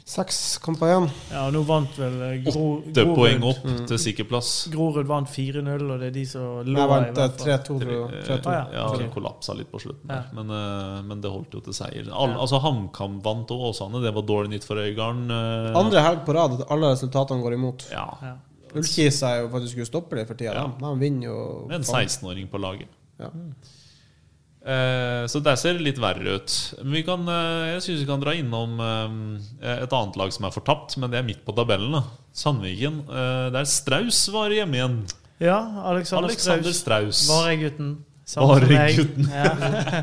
Seks 0.05 0.37
kamper 0.63 0.89
igjen. 0.91 1.07
ja, 1.31 1.43
nå 1.53 1.61
vant 1.67 1.95
vel 1.99 2.15
eh, 2.27 2.33
Gro, 2.47 2.63
Åtte 2.81 3.05
poeng 3.15 3.45
opp 3.47 3.61
opp 3.63 3.83
til 3.89 3.99
sikker 4.01 4.27
plass. 4.29 4.49
Grorud 4.73 5.07
vant 5.09 5.29
4-0, 5.31 5.85
og 5.93 5.99
det 6.01 6.09
er 6.11 6.15
de 6.17 6.23
som 6.29 6.59
lå 6.67 6.75
Jeg 6.79 6.87
i 6.87 6.91
vant 6.93 7.07
eh, 7.07 7.13
hvert 7.19 7.37
fall. 7.39 7.49
3-2. 7.49 7.77
tror 7.83 7.93
jeg. 7.93 8.23
3-2. 8.29 8.53
Ah, 8.53 8.71
ja. 8.77 8.85
Det 8.99 9.09
kollapsa 9.15 9.55
litt 9.59 9.71
på 9.71 9.81
slutten, 9.83 10.09
Ja. 10.11 10.21
Men, 10.37 10.53
eh, 10.59 11.01
men 11.11 11.21
det 11.23 11.31
holdt 11.33 11.53
jo 11.57 11.61
til 11.67 11.77
seier. 11.77 12.09
All, 12.11 12.33
Ja. 12.33 12.39
Altså 12.43 12.59
HamKam 12.63 13.19
vant 13.23 13.51
og 13.55 13.67
Åsane, 13.71 14.01
det 14.03 14.13
var 14.17 14.25
dårlig 14.27 14.55
nytt 14.57 14.65
for 14.67 14.81
Øygarden. 14.81 15.29
eh, 15.31 15.77
Andre 15.79 16.01
helg 16.07 16.25
på 16.25 16.33
rad 16.35 16.59
at 16.59 16.65
alle 16.73 16.91
resultatene 16.95 17.41
går 17.45 17.53
imot. 17.59 17.87
Ja. 17.91 18.07
Ja. 18.21 18.35
Ullkisa 18.73 19.29
er 19.35 19.41
jo 19.43 19.49
faktisk 19.53 19.83
ustoppelig 19.85 20.25
for 20.27 20.33
tida. 20.39 20.53
Ja. 20.57 20.65
De, 20.65 20.81
de 20.81 20.99
vinner 20.99 21.27
jo 21.29 21.67
en 21.69 21.83
16-åring 21.85 22.47
på 22.49 22.57
laget. 22.57 22.89
Ja. 23.21 23.29
Eh, 24.63 25.25
så 25.27 25.41
det 25.43 25.57
ser 25.59 25.79
litt 25.83 25.99
verre 25.99 26.37
ut. 26.37 26.53
Men 26.79 26.95
vi 26.95 27.03
kan, 27.03 27.25
eh, 27.27 27.73
jeg 27.73 27.83
syns 27.83 28.03
vi 28.05 28.07
kan 28.07 28.21
dra 28.23 28.35
innom 28.37 28.79
eh, 28.79 29.75
et 29.75 29.91
annet 29.91 30.19
lag 30.19 30.31
som 30.31 30.47
er 30.47 30.55
fortapt, 30.55 30.95
men 31.01 31.11
det 31.11 31.19
er 31.19 31.27
midt 31.27 31.43
på 31.43 31.55
tabellen. 31.57 31.97
da 31.97 32.03
Sandviken. 32.33 33.03
Eh, 33.09 33.49
der 33.53 33.67
Straus 33.69 34.23
var 34.31 34.55
hjemme 34.55 34.79
igjen. 34.79 34.97
Ja, 35.43 35.59
Alexander, 35.91 36.29
Alexander 36.31 36.71
Straus. 36.71 37.27
Varegutten. 37.27 37.97
Varegutten. 38.39 39.27
Ja. 39.27 39.51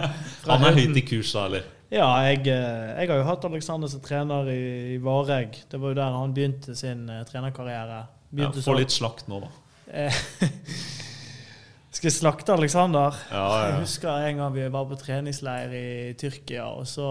Han 0.51 0.69
er 0.69 0.77
høyt 0.77 0.99
i 1.01 1.07
kurs, 1.09 1.33
da, 1.33 1.47
eller? 1.49 1.65
Ja, 1.91 2.07
jeg, 2.29 2.45
jeg 2.47 3.09
har 3.11 3.17
jo 3.19 3.25
hatt 3.27 3.45
Alexander 3.49 3.91
som 3.91 4.03
trener 4.05 4.47
i, 4.53 4.61
i 4.95 4.99
Vareg. 5.03 5.57
Det 5.73 5.81
var 5.81 5.91
jo 5.91 5.99
der 5.99 6.15
han 6.15 6.35
begynte 6.37 6.77
sin 6.79 7.09
trenerkarriere. 7.27 8.05
Ja, 8.39 8.53
Få 8.63 8.77
litt 8.79 8.95
slakt 8.95 9.27
nå, 9.27 9.41
da. 9.43 9.51
Skal 11.91 12.07
jeg 12.07 12.13
slakte 12.15 12.53
Alexander? 12.55 13.17
Ja, 13.33 13.47
Jeg 13.67 13.81
husker 13.81 14.13
en 14.29 14.37
gang 14.39 14.55
vi 14.55 14.69
var 14.71 14.85
på 14.87 14.95
treningsleir 15.01 15.73
i 15.75 16.13
Tyrkia, 16.15 16.69
og 16.71 16.87
så 16.87 17.07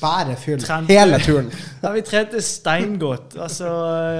Bare 0.00 0.36
fyll 0.36 0.62
Trente- 0.64 0.88
hele 0.96 1.18
turen. 1.20 1.50
Ja, 1.82 1.90
vi 1.92 2.00
trente 2.00 2.40
steingodt. 2.42 3.36
Altså 3.36 3.68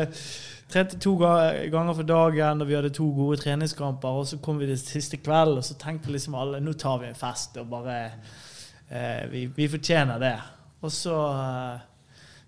eh, 0.03 0.21
Trente 0.69 0.99
to 1.01 1.15
ganger 1.17 1.95
for 1.97 2.03
dagen, 2.05 2.61
og 2.61 2.69
vi 2.69 2.75
hadde 2.77 2.91
to 2.93 3.07
gode 3.17 3.39
treningskamper. 3.41 4.09
Og 4.21 4.27
så 4.29 4.37
kom 4.45 4.59
vi 4.61 4.67
til 4.69 4.79
siste 4.79 5.17
kveld, 5.17 5.57
og 5.57 5.65
så 5.65 5.75
tenkte 5.81 6.13
liksom 6.13 6.35
alle 6.37 6.61
nå 6.61 6.75
tar 6.77 6.99
vi 7.01 7.09
en 7.09 7.17
fest 7.17 7.57
og 7.57 7.71
bare 7.73 7.97
eh, 8.91 9.25
vi, 9.33 9.47
vi 9.57 9.69
fortjener 9.73 10.19
det. 10.21 10.35
Og 10.85 10.93
så, 10.93 11.17
eh, 11.33 11.81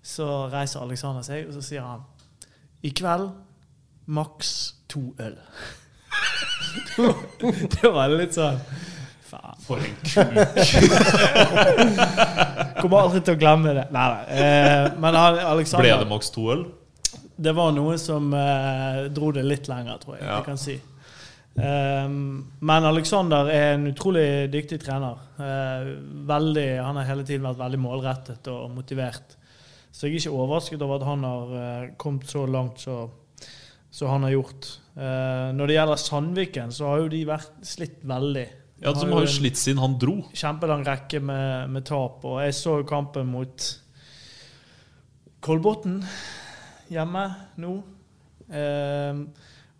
så 0.03 0.27
reiser 0.53 0.85
Alexander 0.85 1.25
seg, 1.25 1.47
og 1.49 1.57
så 1.57 1.65
sier 1.71 1.81
han 1.89 2.05
i 2.85 2.93
kveld 2.93 3.31
maks 4.05 4.53
to 4.89 5.07
øl. 5.19 5.39
det 7.75 7.91
var 7.91 8.07
litt 8.15 8.33
sånn 8.37 8.59
Faen. 9.31 9.55
For 9.63 9.79
en 9.79 9.95
kuk. 10.03 10.11
Kommer 12.81 12.97
aldri 13.05 13.21
til 13.23 13.33
å 13.37 13.39
glemme 13.39 13.71
det. 13.77 13.85
Nei, 13.95 14.07
nei. 14.11 14.23
Eh, 14.35 14.85
men 14.99 15.15
Alexander 15.15 15.85
Ble 15.87 15.95
det 16.01 16.07
maks 16.09 16.27
to 16.35 16.41
øl? 16.51 16.65
Det 17.41 17.53
var 17.55 17.71
noe 17.73 17.95
som 18.01 18.27
eh, 18.35 19.07
dro 19.15 19.31
det 19.31 19.43
litt 19.47 19.67
lenger, 19.71 19.95
tror 20.03 20.17
jeg 20.17 20.25
Ja. 20.25 20.33
jeg 20.35 20.43
kan 20.49 20.59
si. 20.59 20.75
Um, 21.51 22.45
men 22.63 22.85
Alexander 22.87 23.49
er 23.51 23.73
en 23.73 23.87
utrolig 23.89 24.47
dyktig 24.51 24.77
trener. 24.85 25.17
Uh, 25.35 25.83
veldig, 26.27 26.67
han 26.79 26.95
har 26.99 27.05
hele 27.09 27.25
tiden 27.27 27.43
vært 27.43 27.59
veldig 27.59 27.79
målrettet 27.81 28.47
og 28.51 28.69
motivert. 28.75 29.35
Så 29.91 30.07
jeg 30.07 30.13
er 30.15 30.19
ikke 30.21 30.37
overrasket 30.37 30.81
over 30.83 30.95
at 31.01 31.07
han 31.09 31.21
har 31.27 31.45
uh, 31.51 31.89
kommet 31.99 32.29
så 32.31 32.45
langt 32.47 32.79
så, 32.83 32.95
så 33.91 34.07
han 34.11 34.23
har 34.27 34.31
gjort. 34.37 34.61
Eh, 34.97 35.51
når 35.55 35.67
det 35.71 35.75
gjelder 35.77 35.95
Sandviken, 36.01 36.71
så 36.75 36.87
har 36.91 36.97
jo 37.03 37.07
de 37.13 37.21
vært 37.25 37.51
slitt 37.63 38.01
veldig. 38.03 38.47
Ja, 38.81 38.91
De 38.93 38.99
Som 38.99 39.11
har 39.11 39.21
jo 39.21 39.27
en- 39.27 39.33
slitt 39.39 39.57
siden 39.57 39.79
han 39.79 39.97
dro. 40.01 40.17
kjempelang 40.33 40.83
rekke 40.85 41.21
med, 41.21 41.69
med 41.69 41.85
tap. 41.85 42.25
Og 42.25 42.41
jeg 42.41 42.53
så 42.53 42.77
jo 42.81 42.83
kampen 42.83 43.27
mot 43.27 43.67
Kolbotn 45.41 46.01
hjemme 46.91 47.23
nå. 47.61 47.75
Ehm, 48.51 49.27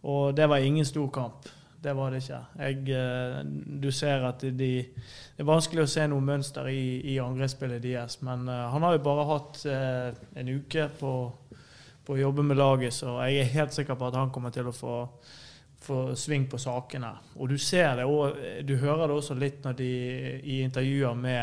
og 0.04 0.36
det 0.38 0.48
var 0.50 0.58
ingen 0.64 0.86
stor 0.86 1.10
kamp. 1.14 1.50
Det 1.82 1.96
var 1.98 2.12
det 2.14 2.22
ikke. 2.22 2.40
Jeg, 2.60 2.90
eh, 2.94 3.44
du 3.82 3.90
ser 3.92 4.24
at 4.28 4.40
de 4.42 4.52
Det 4.56 5.40
er 5.40 5.44
vanskelig 5.48 5.82
å 5.84 5.90
se 5.90 6.04
noe 6.08 6.22
mønster 6.22 6.68
i, 6.70 7.02
i 7.16 7.18
angrepsspillet 7.18 7.82
deres, 7.82 8.20
men 8.22 8.48
eh, 8.48 8.70
han 8.70 8.82
har 8.86 8.94
jo 8.94 9.04
bare 9.04 9.26
hatt 9.26 9.66
eh, 9.66 10.12
en 10.38 10.48
uke 10.60 10.88
på, 11.00 11.14
på 12.06 12.16
å 12.16 12.20
jobbe 12.22 12.44
med 12.44 12.58
laget, 12.58 12.94
så 12.94 13.20
jeg 13.28 13.40
er 13.44 13.54
helt 13.56 13.74
sikker 13.74 13.96
på 13.96 14.08
at 14.10 14.18
han 14.20 14.32
kommer 14.34 14.54
til 14.54 14.68
å 14.70 14.76
få 14.76 14.98
få 15.82 16.16
sving 16.16 16.44
på 16.46 16.60
sakene. 16.62 17.10
Og 17.42 17.50
du 17.50 17.58
ser 17.58 17.96
det 17.98 18.04
og 18.06 18.36
du 18.68 18.76
hører 18.78 19.08
det 19.10 19.16
også 19.18 19.34
litt 19.34 19.64
når 19.66 19.74
de 19.80 19.88
i 20.44 20.60
intervjuer 20.62 21.16
med 21.18 21.42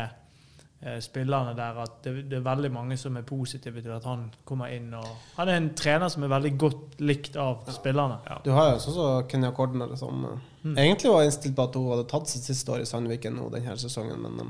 eh, 0.79 0.99
spillerne 1.03 1.51
der, 1.57 1.81
at 1.83 1.97
det, 2.05 2.13
det 2.31 2.37
er 2.37 2.45
veldig 2.45 2.71
mange 2.71 2.95
som 2.97 3.17
er 3.19 3.25
positive 3.27 3.83
til 3.83 3.91
at 3.91 4.07
han 4.07 4.29
kommer 4.47 4.71
inn. 4.71 4.93
og 4.95 5.09
Han 5.35 5.51
er 5.51 5.59
en 5.59 5.67
trener 5.75 6.07
som 6.07 6.23
er 6.23 6.31
veldig 6.31 6.53
godt 6.57 7.03
likt 7.03 7.35
av 7.35 7.67
spillerne. 7.75 8.21
Du 8.47 8.53
har 8.55 8.69
jo 8.69 8.77
også 8.77 8.95
som 8.95 9.27
Kenya 9.27 9.51
Cordner, 9.51 9.95
som 9.99 10.23
Mm. 10.61 10.77
egentlig 10.77 11.11
var 11.11 11.23
innstilt 11.23 11.55
på 11.55 11.63
at 11.63 11.75
hun 11.75 11.85
hadde 11.93 12.07
tatt 12.11 12.27
sitt 12.27 12.43
siste 12.43 12.71
år 12.71 12.81
i 12.83 12.85
Sandviken 12.87 13.35
nå 13.35 13.45
denne 13.49 13.77
sesongen, 13.79 14.19
men 14.19 14.39
um, 14.43 14.49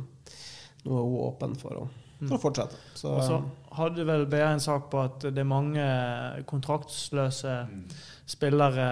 nå 0.86 0.96
er 0.96 1.04
hun 1.06 1.20
åpen 1.28 1.52
for 1.56 1.84
å, 1.84 1.84
for 2.28 2.36
å 2.38 2.42
fortsette. 2.42 2.80
Så, 3.00 3.14
Og 3.16 3.24
så 3.24 3.40
hadde 3.80 4.06
vel 4.08 4.26
BA 4.30 4.50
en 4.50 4.64
sak 4.64 4.90
på 4.92 5.04
at 5.06 5.24
det 5.30 5.40
er 5.40 5.48
mange 5.48 5.86
kontraktsløse 6.50 7.56
spillere 8.30 8.90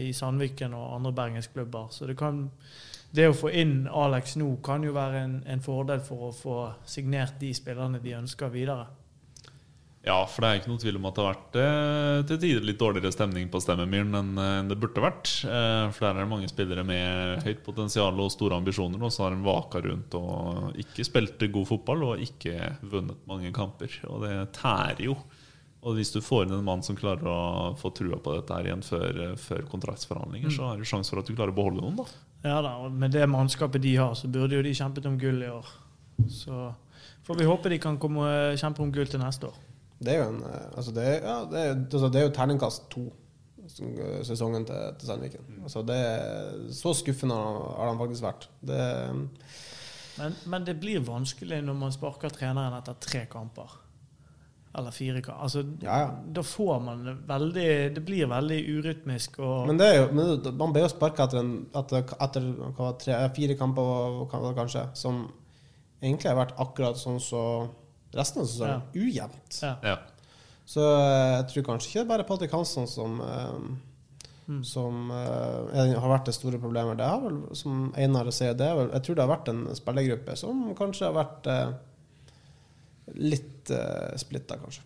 i 0.00 0.12
Sandviken 0.16 0.74
og 0.78 0.96
andre 0.96 1.12
bergensklubber. 1.12 1.90
Så 1.90 2.08
det 2.08 2.16
kan 2.18 2.46
det 3.12 3.28
å 3.28 3.36
få 3.36 3.50
inn 3.52 3.84
Alex 3.92 4.38
nå 4.40 4.54
kan 4.64 4.84
jo 4.86 4.94
være 4.96 5.20
en, 5.26 5.34
en 5.44 5.60
fordel 5.60 6.00
for 6.00 6.30
å 6.30 6.32
få 6.32 6.58
signert 6.88 7.36
de 7.42 7.52
spillerne 7.54 8.00
de 8.00 8.14
ønsker 8.16 8.52
videre. 8.54 8.86
Ja, 10.02 10.16
for 10.26 10.42
det 10.42 10.48
er 10.48 10.58
ikke 10.58 10.70
noe 10.72 10.82
tvil 10.82 10.96
om 10.98 11.04
at 11.06 11.14
det 11.14 11.22
har 11.22 11.36
vært 11.36 11.58
eh, 11.62 12.22
til 12.26 12.38
tider 12.42 12.64
litt 12.66 12.80
dårligere 12.80 13.12
stemning 13.14 13.46
på 13.52 13.60
Stemmemyren 13.62 14.16
enn 14.18 14.32
eh, 14.34 14.54
enn 14.58 14.70
det 14.72 14.78
burde 14.82 15.04
vært. 15.04 15.30
Eh, 15.46 15.84
for 15.94 16.08
der 16.08 16.16
er 16.16 16.24
det 16.24 16.32
mange 16.32 16.50
spillere 16.50 16.82
med 16.86 17.46
høyt 17.46 17.62
potensial 17.62 18.18
og 18.18 18.32
store 18.34 18.58
ambisjoner, 18.58 18.98
og 18.98 19.14
så 19.14 19.28
har 19.28 19.36
de 19.36 19.46
vaka 19.46 19.84
rundt 19.84 20.16
og 20.18 20.80
ikke 20.82 21.06
spilt 21.06 21.46
god 21.54 21.70
fotball 21.70 22.02
og 22.08 22.26
ikke 22.26 22.56
vunnet 22.82 23.22
mange 23.30 23.54
kamper. 23.54 23.94
Og 24.10 24.26
det 24.26 24.34
tærer 24.58 25.06
jo. 25.06 25.14
Og 25.82 25.96
hvis 25.98 26.12
du 26.14 26.20
får 26.22 26.44
inn 26.46 26.58
en 26.58 26.66
mann 26.66 26.82
som 26.86 26.98
klarer 26.98 27.26
å 27.26 27.72
få 27.78 27.90
trua 27.94 28.18
på 28.22 28.36
dette 28.36 28.54
her 28.58 28.68
igjen 28.68 28.84
før, 28.86 29.24
eh, 29.28 29.38
før 29.38 29.64
kontraktsforhandlinger, 29.70 30.50
så 30.54 30.72
er 30.72 30.82
det 30.82 30.90
sjanse 30.90 31.14
for 31.14 31.22
at 31.22 31.30
du 31.30 31.34
klarer 31.34 31.54
å 31.54 31.58
beholde 31.62 31.82
noen, 31.82 32.02
da. 32.02 32.06
Ja 32.42 32.58
da, 32.62 32.76
og 32.82 32.90
Med 32.90 33.14
det 33.14 33.26
mannskapet 33.30 33.82
de 33.82 33.94
har, 34.02 34.14
så 34.18 34.26
burde 34.30 34.58
jo 34.58 34.66
de 34.66 34.74
kjempet 34.74 35.06
om 35.06 35.14
gull 35.18 35.42
i 35.42 35.50
år. 35.50 35.74
Så 36.30 36.72
får 37.26 37.38
vi 37.38 37.46
håpe 37.46 37.70
de 37.70 37.78
kan 37.82 37.98
komme 38.02 38.56
kjempe 38.58 38.82
om 38.82 38.90
gull 38.90 39.06
til 39.06 39.22
neste 39.22 39.46
år. 39.46 39.68
Det 40.02 40.14
er 40.14 40.22
jo 40.24 40.28
en 40.32 40.40
eh, 40.48 40.68
altså 40.76 40.94
det, 40.96 41.08
ja, 41.22 41.36
det, 41.50 41.64
altså 41.92 42.08
det 42.12 42.20
er 42.20 42.26
jo 42.28 42.34
terningkast 42.36 42.88
to 42.92 43.04
eh, 43.62 44.22
sesongen 44.26 44.64
til, 44.68 44.88
til 44.98 45.08
Sandviken. 45.12 45.60
Altså 45.62 45.82
det 45.86 46.00
så 46.74 46.94
skuffende 46.98 47.36
har 47.38 47.86
han 47.92 47.96
de 47.96 48.02
faktisk 48.02 48.26
vært. 48.26 48.48
Det, 48.60 48.80
Men, 50.18 50.34
men 50.52 50.66
det 50.66 50.74
blir 50.80 51.00
vanskelig 51.06 51.62
når 51.64 51.78
man 51.86 51.94
sparker 51.94 52.28
treneren 52.34 52.74
etter 52.76 52.98
tre 53.00 53.22
kamper. 53.32 53.78
Eller 54.76 54.90
fire 54.96 55.20
kamper. 55.20 55.42
Altså, 55.44 55.62
Ja, 55.84 55.96
ja. 56.00 56.10
Da 56.32 56.42
får 56.42 56.78
man 56.80 57.02
veldig 57.28 57.94
Det 57.94 58.02
blir 58.04 58.26
veldig 58.30 58.58
urytmisk 58.78 59.38
Men 59.68 59.76
det 59.80 59.86
er 59.88 59.98
jo, 60.00 60.52
man 60.56 60.72
ble 60.72 60.82
jo 60.86 60.88
sparka 60.92 61.26
etter, 61.28 61.40
en- 61.40 61.66
etter, 61.76 62.04
etter 62.24 62.46
tre, 63.00 63.18
fire 63.36 63.56
kamper, 63.60 64.54
kanskje, 64.56 64.86
som 64.94 65.26
egentlig 66.02 66.30
har 66.32 66.38
vært 66.40 66.54
akkurat 66.58 66.96
sånn 66.98 67.20
som 67.20 67.68
resten 68.14 68.42
av 68.42 68.46
sesongen. 68.50 68.82
Ujevnt. 68.94 69.58
ja. 69.62 69.76
Ja. 69.82 69.96
Så 70.66 70.80
eh, 70.80 71.36
jeg 71.40 71.46
tror 71.50 71.64
kanskje 71.72 71.88
ikke 71.90 71.98
det 71.98 72.04
er 72.04 72.10
bare 72.12 72.24
Patrick 72.28 72.52
Hansson 72.54 72.86
som, 72.88 73.20
eh, 73.20 73.88
Mm. 74.48 74.64
som 74.66 75.10
eh, 75.10 75.78
er- 75.78 75.98
har 76.02 76.08
vært 76.18 76.24
det 76.26 76.34
store 76.34 76.58
problemet. 76.58 76.96
Det 76.98 77.06
har 77.06 77.20
vel, 77.22 77.36
som 77.54 77.92
Einar 77.96 78.26
sier, 78.34 78.54
det 78.58 78.66
vel, 78.76 78.88
jeg 78.90 79.02
tror 79.06 79.14
det 79.14 79.22
har 79.24 79.30
vært 79.36 79.48
en 79.52 79.60
spillergruppe 79.78 80.36
som 80.36 80.74
kanskje 80.74 81.06
har 81.06 81.14
vært 81.14 81.46
litt 83.14 83.70
uh, 83.70 84.12
splitta, 84.18 84.56
kanskje. 84.58 84.82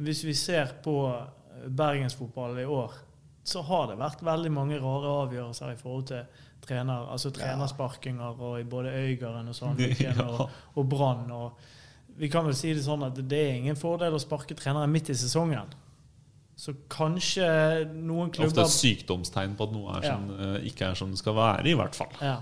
Hvis 0.00 0.22
vi 0.26 0.34
ser 0.34 0.72
på 0.84 0.94
bergensfotballen 1.00 1.76
bergensfotball 1.76 2.58
i 2.62 2.64
år, 2.64 2.94
så 3.44 3.62
har 3.66 3.88
det 3.90 3.98
vært 4.00 4.22
veldig 4.24 4.50
mange 4.54 4.78
rare 4.80 5.10
avgjørelser 5.26 5.72
i 5.74 5.76
forhold 5.80 6.06
til 6.08 6.22
trener, 6.64 7.06
altså 7.12 7.30
trenersparkinger 7.34 8.38
og 8.40 8.60
i 8.60 8.64
både 8.70 8.92
Øygarden 9.02 9.48
og 9.50 9.54
Sandviken 9.58 10.16
Ja. 10.22 10.26
og, 10.30 10.50
og 10.76 10.88
Brann. 10.88 11.30
Og 11.30 11.52
vi 12.18 12.30
kan 12.32 12.46
vel 12.46 12.56
si 12.58 12.72
det 12.74 12.84
sånn 12.84 13.04
at 13.06 13.18
det 13.18 13.38
er 13.38 13.58
ingen 13.58 13.78
fordel 13.78 14.16
å 14.16 14.22
sparke 14.22 14.56
trenere 14.58 14.90
midt 14.90 15.12
i 15.12 15.18
sesongen. 15.18 15.70
Så 16.60 16.74
kanskje 16.92 17.46
noen 17.88 18.32
klubber 18.34 18.50
Ofte 18.50 18.66
et 18.66 18.74
sykdomstegn 18.74 19.54
på 19.56 19.68
at 19.68 19.72
noe 19.72 19.96
er 19.96 20.08
som, 20.10 20.26
eh, 20.36 20.56
ikke 20.68 20.90
er 20.90 20.98
som 20.98 21.12
det 21.12 21.20
skal 21.22 21.38
være, 21.38 21.68
i 21.70 21.76
hvert 21.78 21.96
fall. 21.96 22.12
ja. 22.20 22.40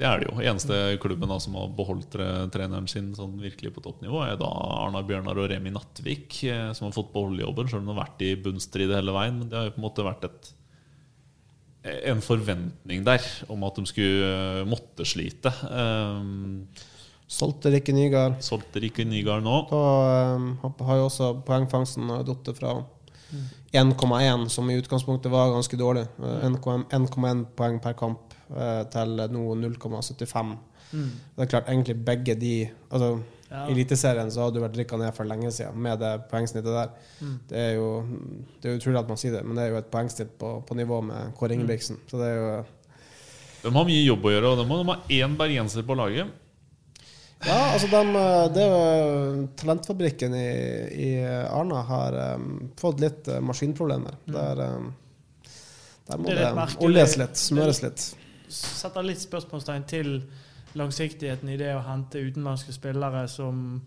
Det 0.00 0.06
er 0.08 0.22
det 0.22 0.30
jo. 0.30 0.38
Eneste 0.40 0.76
klubben 1.02 1.28
da 1.28 1.36
som 1.42 1.58
har 1.60 1.72
beholdt 1.76 2.14
treneren 2.54 2.86
sin 2.88 3.10
sånn 3.16 3.34
virkelig 3.42 3.74
på 3.76 3.82
toppnivå, 3.84 4.22
er 4.24 4.38
da 4.40 4.48
Arna 4.48 5.02
Bjørnar 5.04 5.36
og 5.36 5.50
Remi 5.52 5.72
Nattvik, 5.74 6.38
eh, 6.48 6.70
som 6.76 6.86
har 6.86 6.94
fått 6.96 7.10
beholde 7.12 7.44
jobben, 7.44 7.68
selv 7.68 7.82
om 7.82 7.90
de 7.90 7.92
har 7.92 8.06
vært 8.06 8.24
i 8.24 8.30
bunnstrid 8.40 8.94
hele 8.96 9.12
veien. 9.12 9.36
Men 9.42 9.50
det 9.50 9.58
har 9.58 9.68
jo 9.68 9.74
på 9.74 9.82
en 9.82 9.84
måte 9.84 10.06
vært 10.06 10.24
et, 10.30 10.48
en 12.14 12.24
forventning 12.24 13.04
der 13.04 13.28
om 13.52 13.68
at 13.68 13.76
de 13.76 13.84
skulle 13.92 14.30
eh, 14.30 14.62
måtte 14.72 15.04
slite. 15.04 15.52
Um, 15.68 16.64
Solgte 17.30 17.70
Rikke 17.70 17.94
Nygaard. 17.94 18.40
solgte 18.42 18.80
Rikke 18.82 19.04
Nygaard 19.06 19.44
nå. 19.46 19.58
Da 19.70 19.82
um, 20.34 20.48
har 20.86 20.98
jo 20.98 21.04
også 21.06 21.28
poengfangsten 21.46 22.10
falt 22.10 22.50
fra 22.58 22.72
1,1, 23.72 24.48
som 24.48 24.70
i 24.70 24.78
utgangspunktet 24.80 25.30
var 25.30 25.52
ganske 25.54 25.78
dårlig. 25.78 26.02
Eh, 26.18 26.48
1,1 26.48 27.44
poeng 27.54 27.78
per 27.82 27.94
kamp 27.94 28.34
eh, 28.50 28.82
til 28.90 29.22
nå 29.30 29.44
0,75. 29.60 30.56
Det 30.90 31.44
er 31.44 31.50
klart, 31.52 31.68
egentlig 31.70 32.00
begge 32.04 32.34
de 32.34 32.54
altså, 32.90 33.20
Ja. 33.50 33.64
I 33.66 33.72
Eliteserien 33.74 34.28
så 34.30 34.44
hadde 34.44 34.60
du 34.60 34.62
vært 34.62 34.76
rykka 34.78 34.94
ned 34.98 35.10
for 35.14 35.26
lenge 35.26 35.48
siden 35.50 35.78
med 35.82 35.98
det 35.98 36.10
poengsnittet 36.30 36.70
der. 36.70 36.92
Det 37.50 37.58
er 37.58 37.72
jo 37.74 37.88
det 38.62 38.68
er 38.70 38.76
utrolig 38.78 39.00
at 39.00 39.08
man 39.10 39.18
sier 39.18 39.32
det, 39.34 39.40
men 39.42 39.58
det 39.58 39.64
er 39.64 39.72
jo 39.72 39.80
et 39.80 39.88
poengsnitt 39.90 40.36
på, 40.38 40.52
på 40.66 40.76
nivå 40.78 41.00
med 41.02 41.32
Kåre 41.34 41.56
Ingebrigtsen. 41.56 41.98
Så 42.06 42.20
det 42.20 42.28
er 42.28 42.38
jo 42.38 42.52
De 43.64 43.72
har 43.74 43.88
mye 43.88 44.04
jobb 44.04 44.28
å 44.30 44.32
gjøre, 44.36 44.52
og 44.52 44.62
de 44.62 44.68
har, 44.68 44.84
de 44.84 44.92
har 44.92 45.26
én 45.26 45.34
bergenser 45.42 45.82
på 45.82 45.98
laget. 45.98 46.30
Ja, 47.46 47.72
altså 47.72 47.88
dem, 47.88 48.10
det 48.54 48.64
er 48.66 48.72
jo 48.74 49.44
Talentfabrikken 49.56 50.34
i, 50.36 50.48
i 50.92 51.10
Arna 51.24 51.80
har 51.88 52.16
um, 52.36 52.50
fått 52.80 53.00
litt 53.00 53.30
uh, 53.32 53.38
maskinproblemer. 53.40 54.18
Der, 54.28 54.60
um, 54.76 54.90
der 56.10 56.20
må 56.20 56.28
Det 56.28 56.36
det, 56.42 56.66
oljes 56.84 57.16
litt, 57.16 57.40
smøres 57.40 57.80
litt. 57.86 58.04
setter 58.50 59.06
litt 59.06 59.22
spørsmålstegn 59.22 59.86
til 59.88 60.12
langsiktigheten 60.76 61.48
i 61.50 61.56
det 61.58 61.72
å 61.74 61.80
hente 61.86 62.20
utenlandske 62.22 62.70
spillere 62.76 63.24
som 63.30 63.80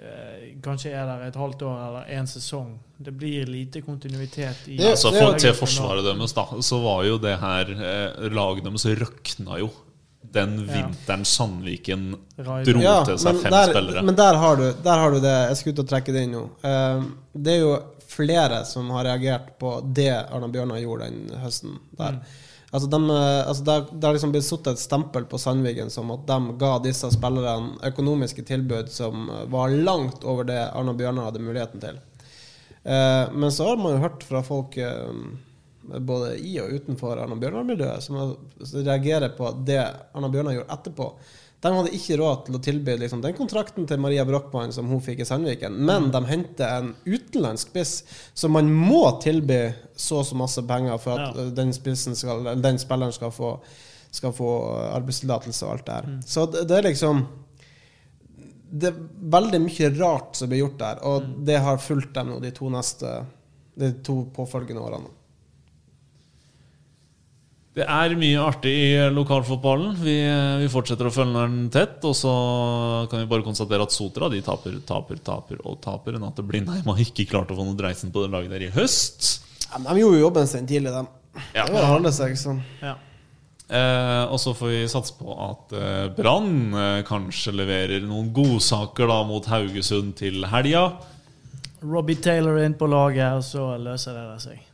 eh, 0.00 0.56
kanskje 0.64 0.90
er 0.96 1.04
der 1.06 1.26
et 1.28 1.36
halvt 1.38 1.62
år 1.68 1.76
eller 1.88 2.08
en 2.16 2.26
sesong. 2.30 2.72
Det 2.98 3.12
blir 3.14 3.46
lite 3.46 3.82
kontinuitet 3.86 4.64
i 4.68 4.76
Det- 4.80 4.88
Altså 4.94 5.12
for, 5.14 5.36
Til 5.38 5.54
forsvaret 5.54 6.04
deres 6.06 6.34
da, 6.34 6.46
så 6.66 6.80
var 6.82 7.04
jo 7.06 7.18
det 7.22 7.36
her 7.38 7.70
eh, 7.76 8.28
Laget 8.34 8.64
deres 8.66 8.86
røkna 9.04 9.60
jo 9.62 9.70
den 10.20 10.66
vinteren 10.66 11.24
Sandviken 11.24 12.12
dro 12.36 12.82
Ja, 12.82 13.00
til 13.06 13.18
seg 13.18 13.40
fem 13.42 13.54
der, 13.54 13.72
spillere. 13.72 14.02
men 14.06 14.18
der 14.18 14.36
har, 14.38 14.60
du, 14.60 14.68
der 14.84 15.02
har 15.02 15.10
du 15.10 15.18
det. 15.22 15.38
Jeg 15.48 15.56
skal 15.56 15.72
ut 15.72 15.82
og 15.84 15.88
trekke 15.90 16.14
det 16.14 16.26
inn 16.26 16.36
nå. 16.36 16.44
Uh, 16.62 17.08
det 17.34 17.56
er 17.56 17.64
jo 17.64 17.72
flere 18.10 18.60
som 18.68 18.90
har 18.94 19.08
reagert 19.08 19.58
på 19.58 19.80
det 19.96 20.12
Arna 20.12 20.48
Bjørnar 20.50 20.78
gjorde 20.82 21.08
den 21.10 21.40
høsten 21.40 21.78
der. 21.98 22.20
Altså, 22.70 22.86
de, 22.90 22.98
eh, 23.10 23.48
altså 23.48 23.64
det, 23.66 23.76
det 23.92 24.06
har 24.06 24.14
liksom 24.14 24.32
blitt 24.34 24.46
satt 24.46 24.68
et 24.70 24.78
stempel 24.78 25.24
på 25.26 25.38
Sandviken 25.42 25.90
som 25.90 26.10
at 26.14 26.22
de 26.28 26.52
ga 26.58 26.76
disse 26.84 27.08
spillerne 27.10 27.80
økonomiske 27.88 28.44
tilbud 28.46 28.90
som 28.94 29.26
var 29.50 29.74
langt 29.74 30.22
over 30.22 30.46
det 30.46 30.60
Arna 30.68 30.94
Bjørnar 30.94 31.30
hadde 31.30 31.42
muligheten 31.42 31.82
til. 31.82 31.98
Eh, 32.82 33.24
men 33.32 33.52
så 33.52 33.72
har 33.72 33.80
man 33.80 33.96
jo 33.96 34.04
hørt 34.04 34.22
fra 34.26 34.42
folk 34.46 34.76
eh, 34.78 35.10
både 35.82 36.34
i 36.38 36.56
og 36.60 36.72
utenfor 36.76 37.18
Arna 37.22 37.36
Bjørnar-miljøet 37.40 38.04
som 38.04 38.18
reagerer 38.84 39.32
på 39.36 39.52
det 39.66 39.80
Arna 39.80 40.28
Bjørnar 40.28 40.58
gjorde 40.58 40.76
etterpå. 40.76 41.06
De 41.60 41.72
hadde 41.76 41.92
ikke 41.92 42.16
råd 42.16 42.46
til 42.46 42.56
å 42.56 42.60
tilby 42.64 42.94
liksom, 43.02 43.20
den 43.20 43.34
kontrakten 43.36 43.84
til 43.88 44.00
Maria 44.00 44.24
Brochmann 44.24 44.72
som 44.72 44.88
hun 44.88 45.02
fikk 45.04 45.20
i 45.20 45.26
Sandviken, 45.28 45.74
men 45.76 46.08
de 46.12 46.22
henter 46.24 46.70
en 46.78 46.94
utenlandsk 47.04 47.68
spiss 47.68 47.92
som 48.32 48.54
man 48.56 48.70
må 48.72 49.02
tilby 49.20 49.66
så 49.92 50.22
og 50.22 50.28
så 50.30 50.38
masse 50.40 50.64
penger 50.68 50.96
for 51.02 51.20
at 51.20 51.36
Ja. 51.36 51.50
den, 51.58 51.74
skal, 51.76 52.48
den 52.62 52.80
spilleren 52.80 53.12
skal 53.12 53.32
få, 53.36 53.58
skal 54.10 54.32
få 54.32 54.48
arbeidstillatelse 54.94 55.66
og 55.66 55.72
alt 55.74 55.86
det 55.86 55.98
her. 55.98 56.10
Så 56.24 56.46
det, 56.48 56.64
det 56.70 56.78
er 56.78 56.88
liksom 56.88 57.26
det 58.70 58.86
er 58.92 58.98
veldig 59.34 59.60
mye 59.64 59.88
rart 59.98 60.36
som 60.38 60.48
blir 60.48 60.62
gjort 60.62 60.78
der, 60.78 61.00
og 61.04 61.30
det 61.44 61.58
har 61.58 61.80
fulgt 61.82 62.14
dem 62.14 62.30
nå 62.30 62.40
de 62.40 62.52
to 62.54 62.70
neste 62.70 63.24
De 63.80 63.92
to 64.04 64.24
påfølgende 64.34 64.82
årene. 64.82 65.08
Det 67.80 67.86
er 67.88 68.12
mye 68.20 68.40
artig 68.44 68.72
i 68.76 68.88
lokalfotballen. 69.14 69.94
Vi, 70.02 70.14
vi 70.60 70.66
fortsetter 70.68 71.08
å 71.08 71.12
følge 71.14 71.44
den 71.46 71.70
tett. 71.72 72.02
Og 72.04 72.12
så 72.18 72.32
kan 73.08 73.22
vi 73.22 73.28
bare 73.30 73.46
konstatere 73.46 73.86
at 73.86 73.94
Sotra 73.94 74.28
de 74.28 74.42
taper, 74.44 74.76
taper, 74.84 75.22
taper 75.24 75.62
og 75.64 75.78
taper. 75.80 76.18
Enn 76.18 76.26
at 76.28 76.42
Blindheim 76.44 76.90
har 76.92 77.00
ikke 77.00 77.24
klart 77.30 77.54
å 77.54 77.56
få 77.56 77.64
noe 77.64 77.78
dreisen 77.78 78.12
på 78.12 78.26
det 78.26 78.34
laget 78.34 78.52
der 78.52 78.66
i 78.68 78.74
høst. 78.74 79.30
Ja, 79.70 79.78
men 79.78 79.88
de 79.88 80.02
gjorde 80.02 80.20
jo 80.20 80.26
jobben 80.26 80.50
sin 80.50 80.68
tidlig, 80.68 80.92
de. 80.92 81.06
Ja. 81.54 81.64
Det 81.64 81.72
var 81.72 81.88
holde 81.88 82.12
seg 82.12 82.36
sånn. 82.36 82.60
Ja. 82.84 82.98
Eh, 83.70 84.24
og 84.26 84.36
så 84.42 84.52
får 84.58 84.72
vi 84.74 84.80
satse 84.90 85.14
på 85.16 85.34
at 85.40 85.72
eh, 85.78 86.06
Brann 86.16 86.74
eh, 86.74 87.02
kanskje 87.06 87.54
leverer 87.54 88.02
noen 88.04 88.32
godsaker 88.34 89.08
da 89.08 89.22
mot 89.28 89.46
Haugesund 89.48 90.18
til 90.20 90.44
helga. 90.52 90.90
Robbie 91.80 92.20
Taylor 92.20 92.60
inn 92.60 92.76
på 92.76 92.90
laget, 92.90 93.38
og 93.38 93.46
så 93.46 93.70
løser 93.80 94.18
det 94.18 94.42
seg. 94.44 94.66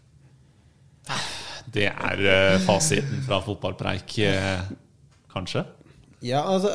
Det 1.77 1.87
er 1.93 2.23
eh, 2.33 2.59
fasiten 2.65 3.21
fra 3.27 3.41
fotballpreik, 3.45 4.15
eh, 4.25 4.61
kanskje. 5.33 5.65
Ja, 6.25 6.41
altså, 6.49 6.71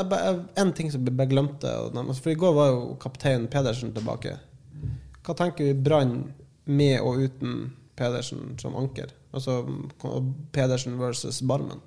en 0.62 0.72
ting 0.78 0.92
som 0.94 1.02
jeg 1.10 1.30
glemte 1.32 1.72
For 2.22 2.30
i 2.32 2.38
går 2.38 2.54
var 2.54 2.68
jo 2.76 2.84
kaptein 3.02 3.48
Pedersen 3.52 3.90
tilbake. 3.96 4.36
Hva 5.26 5.34
tenker 5.38 5.66
vi 5.72 5.74
Brann 5.74 6.14
med 6.70 7.00
og 7.02 7.18
uten 7.26 7.72
Pedersen 7.98 8.54
som 8.62 8.78
anker? 8.78 9.10
Altså 9.34 9.64
Pedersen 10.54 11.00
versus 11.00 11.42
Barmen. 11.42 11.82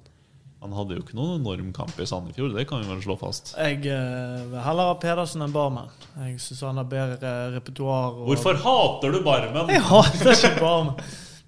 Han 0.65 0.73
hadde 0.73 0.97
jo 0.97 1.03
ikke 1.05 1.17
noen 1.19 1.43
enorm 1.43 1.73
kamp 1.77 1.99
i 2.01 2.07
Sandefjord, 2.09 2.55
det 2.57 2.65
kan 2.71 2.81
vi 2.81 2.89
vel 2.89 3.03
slå 3.05 3.19
fast. 3.21 3.51
Jeg 3.61 3.83
eh, 3.85 4.45
vil 4.51 4.63
heller 4.65 4.91
ha 4.91 4.95
Pedersen 5.03 5.45
enn 5.45 5.53
Barmen. 5.55 5.91
Jeg 6.17 6.39
syns 6.41 6.63
han 6.65 6.81
har 6.81 6.89
bedre 6.91 7.33
repertoar. 7.55 8.15
og- 8.17 8.31
Hvorfor 8.33 8.57
hater 8.65 9.13
du 9.13 9.21
Barmen? 9.27 9.69
Jeg 9.71 9.83
hater 9.85 10.33
ikke 10.33 10.61
Barmen. 10.61 10.95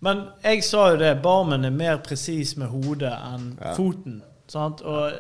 Men 0.05 0.27
jeg 0.45 0.65
sa 0.65 0.91
jo 0.93 0.97
det, 1.01 1.15
Barmen 1.23 1.65
er 1.65 1.75
mer 1.75 2.01
presis 2.05 2.57
med 2.61 2.69
hodet 2.69 3.13
enn 3.13 3.53
foten. 3.77 4.21
Sant? 4.51 4.83
Og 4.85 5.13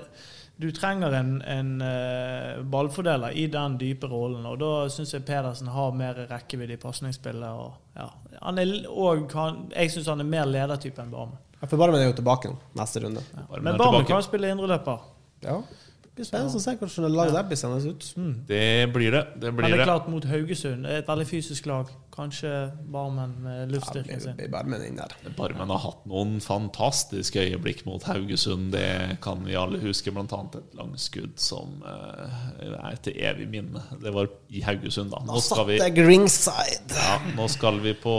du 0.60 0.70
trenger 0.72 1.12
en, 1.18 1.32
en 1.42 1.72
uh, 1.82 2.62
ballfordeler 2.72 3.34
i 3.36 3.46
den 3.52 3.76
dype 3.80 4.08
rollen, 4.08 4.44
og 4.48 4.58
da 4.60 4.70
syns 4.92 5.12
jeg 5.12 5.24
Pedersen 5.28 5.68
har 5.72 5.96
mer 5.96 6.22
rekkevidde 6.30 6.76
i 6.76 6.80
pasningsspillet. 6.80 7.48
og, 7.48 7.74
Ja. 7.96 8.08
Han 8.42 8.58
er, 8.60 8.72
og 8.88 9.32
han, 9.32 9.66
jeg 9.72 9.90
syns 9.90 10.08
han 10.12 10.20
er 10.20 10.28
mer 10.28 10.48
ledertype 10.48 11.02
enn 11.02 11.10
Barmen. 11.12 11.36
Ja, 11.60 11.66
for 11.66 11.80
Barmen 11.80 12.00
er 12.00 12.10
jo 12.10 12.16
tilbake 12.20 12.52
neste 12.76 13.04
runde. 13.04 13.24
Barmen 13.34 13.64
Men 13.64 13.78
Barmen 13.80 14.00
tilbake. 14.00 14.12
kan 14.12 14.22
spille 14.22 14.52
indreløper. 14.52 15.04
Ja. 15.44 15.60
Det 16.02 16.12
blir 16.16 16.28
spennende 16.28 16.56
å 16.56 16.60
se 16.64 16.72
hvordan 16.80 17.12
laget 17.12 17.34
der 17.36 17.48
blir 17.48 17.58
seende 17.60 17.90
ut. 17.92 18.04
Det 18.48 18.92
blir 18.92 19.12
det. 19.12 19.24
Det 19.40 19.52
Men 19.52 19.64
det 19.70 19.80
er 19.80 19.84
klart 19.84 20.08
mot 20.08 20.24
Haugesund. 20.24 20.84
Det 20.84 20.92
er 20.92 21.02
et 21.02 21.08
veldig 21.08 21.26
fysisk 21.28 21.66
lag. 21.68 21.90
Kanskje 22.16 22.50
Barmen 22.88 23.34
med 23.44 23.72
luftstyrken 23.74 24.20
sin. 24.20 24.38
Ja, 24.40 24.48
Barmen 24.48 24.80
inn 24.86 24.96
der. 24.96 25.12
Barmen 25.36 25.68
har 25.68 25.82
hatt 25.82 26.06
noen 26.08 26.38
fantastiske 26.40 27.42
øyeblikk 27.44 27.82
mot 27.84 28.06
Haugesund. 28.08 28.70
Det 28.72 29.18
kan 29.24 29.42
vi 29.44 29.58
alle 29.60 29.82
huske, 29.82 30.14
bl.a. 30.16 30.38
et 30.56 30.78
langskudd 30.78 31.34
som 31.36 31.82
eh, 31.84 32.72
er 32.78 32.96
til 33.04 33.20
evig 33.20 33.50
minne. 33.52 33.82
Det 34.00 34.14
var 34.16 34.30
i 34.48 34.64
Haugesund, 34.64 35.12
da. 35.12 35.20
Nå 35.28 35.42
skal 35.44 35.68
vi, 35.68 35.76
jeg 35.82 36.06
ringside. 36.08 36.96
ja, 36.96 37.18
nå 37.36 37.50
skal 37.52 37.82
vi 37.84 37.92
på, 38.00 38.16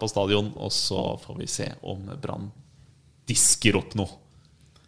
på 0.00 0.08
stadion, 0.08 0.48
og 0.56 0.72
så 0.72 1.04
får 1.26 1.38
vi 1.42 1.50
se 1.58 1.68
om 1.84 2.08
Brann 2.24 2.48
disker 3.28 3.76
opp 3.76 3.92
noe 4.00 4.08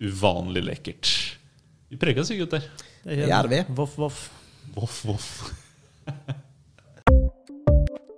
uvanlig 0.00 0.64
lekkert. 0.64 1.12
Vi 1.92 2.00
preker 2.00 2.24
oss, 2.24 2.32
gutter. 2.40 2.64
Det 3.04 3.20
gjør 3.20 3.52
vi. 3.52 3.62
Voff, 3.76 4.00
voff. 4.00 4.26
Voff, 4.72 5.04
voff. 5.12 5.30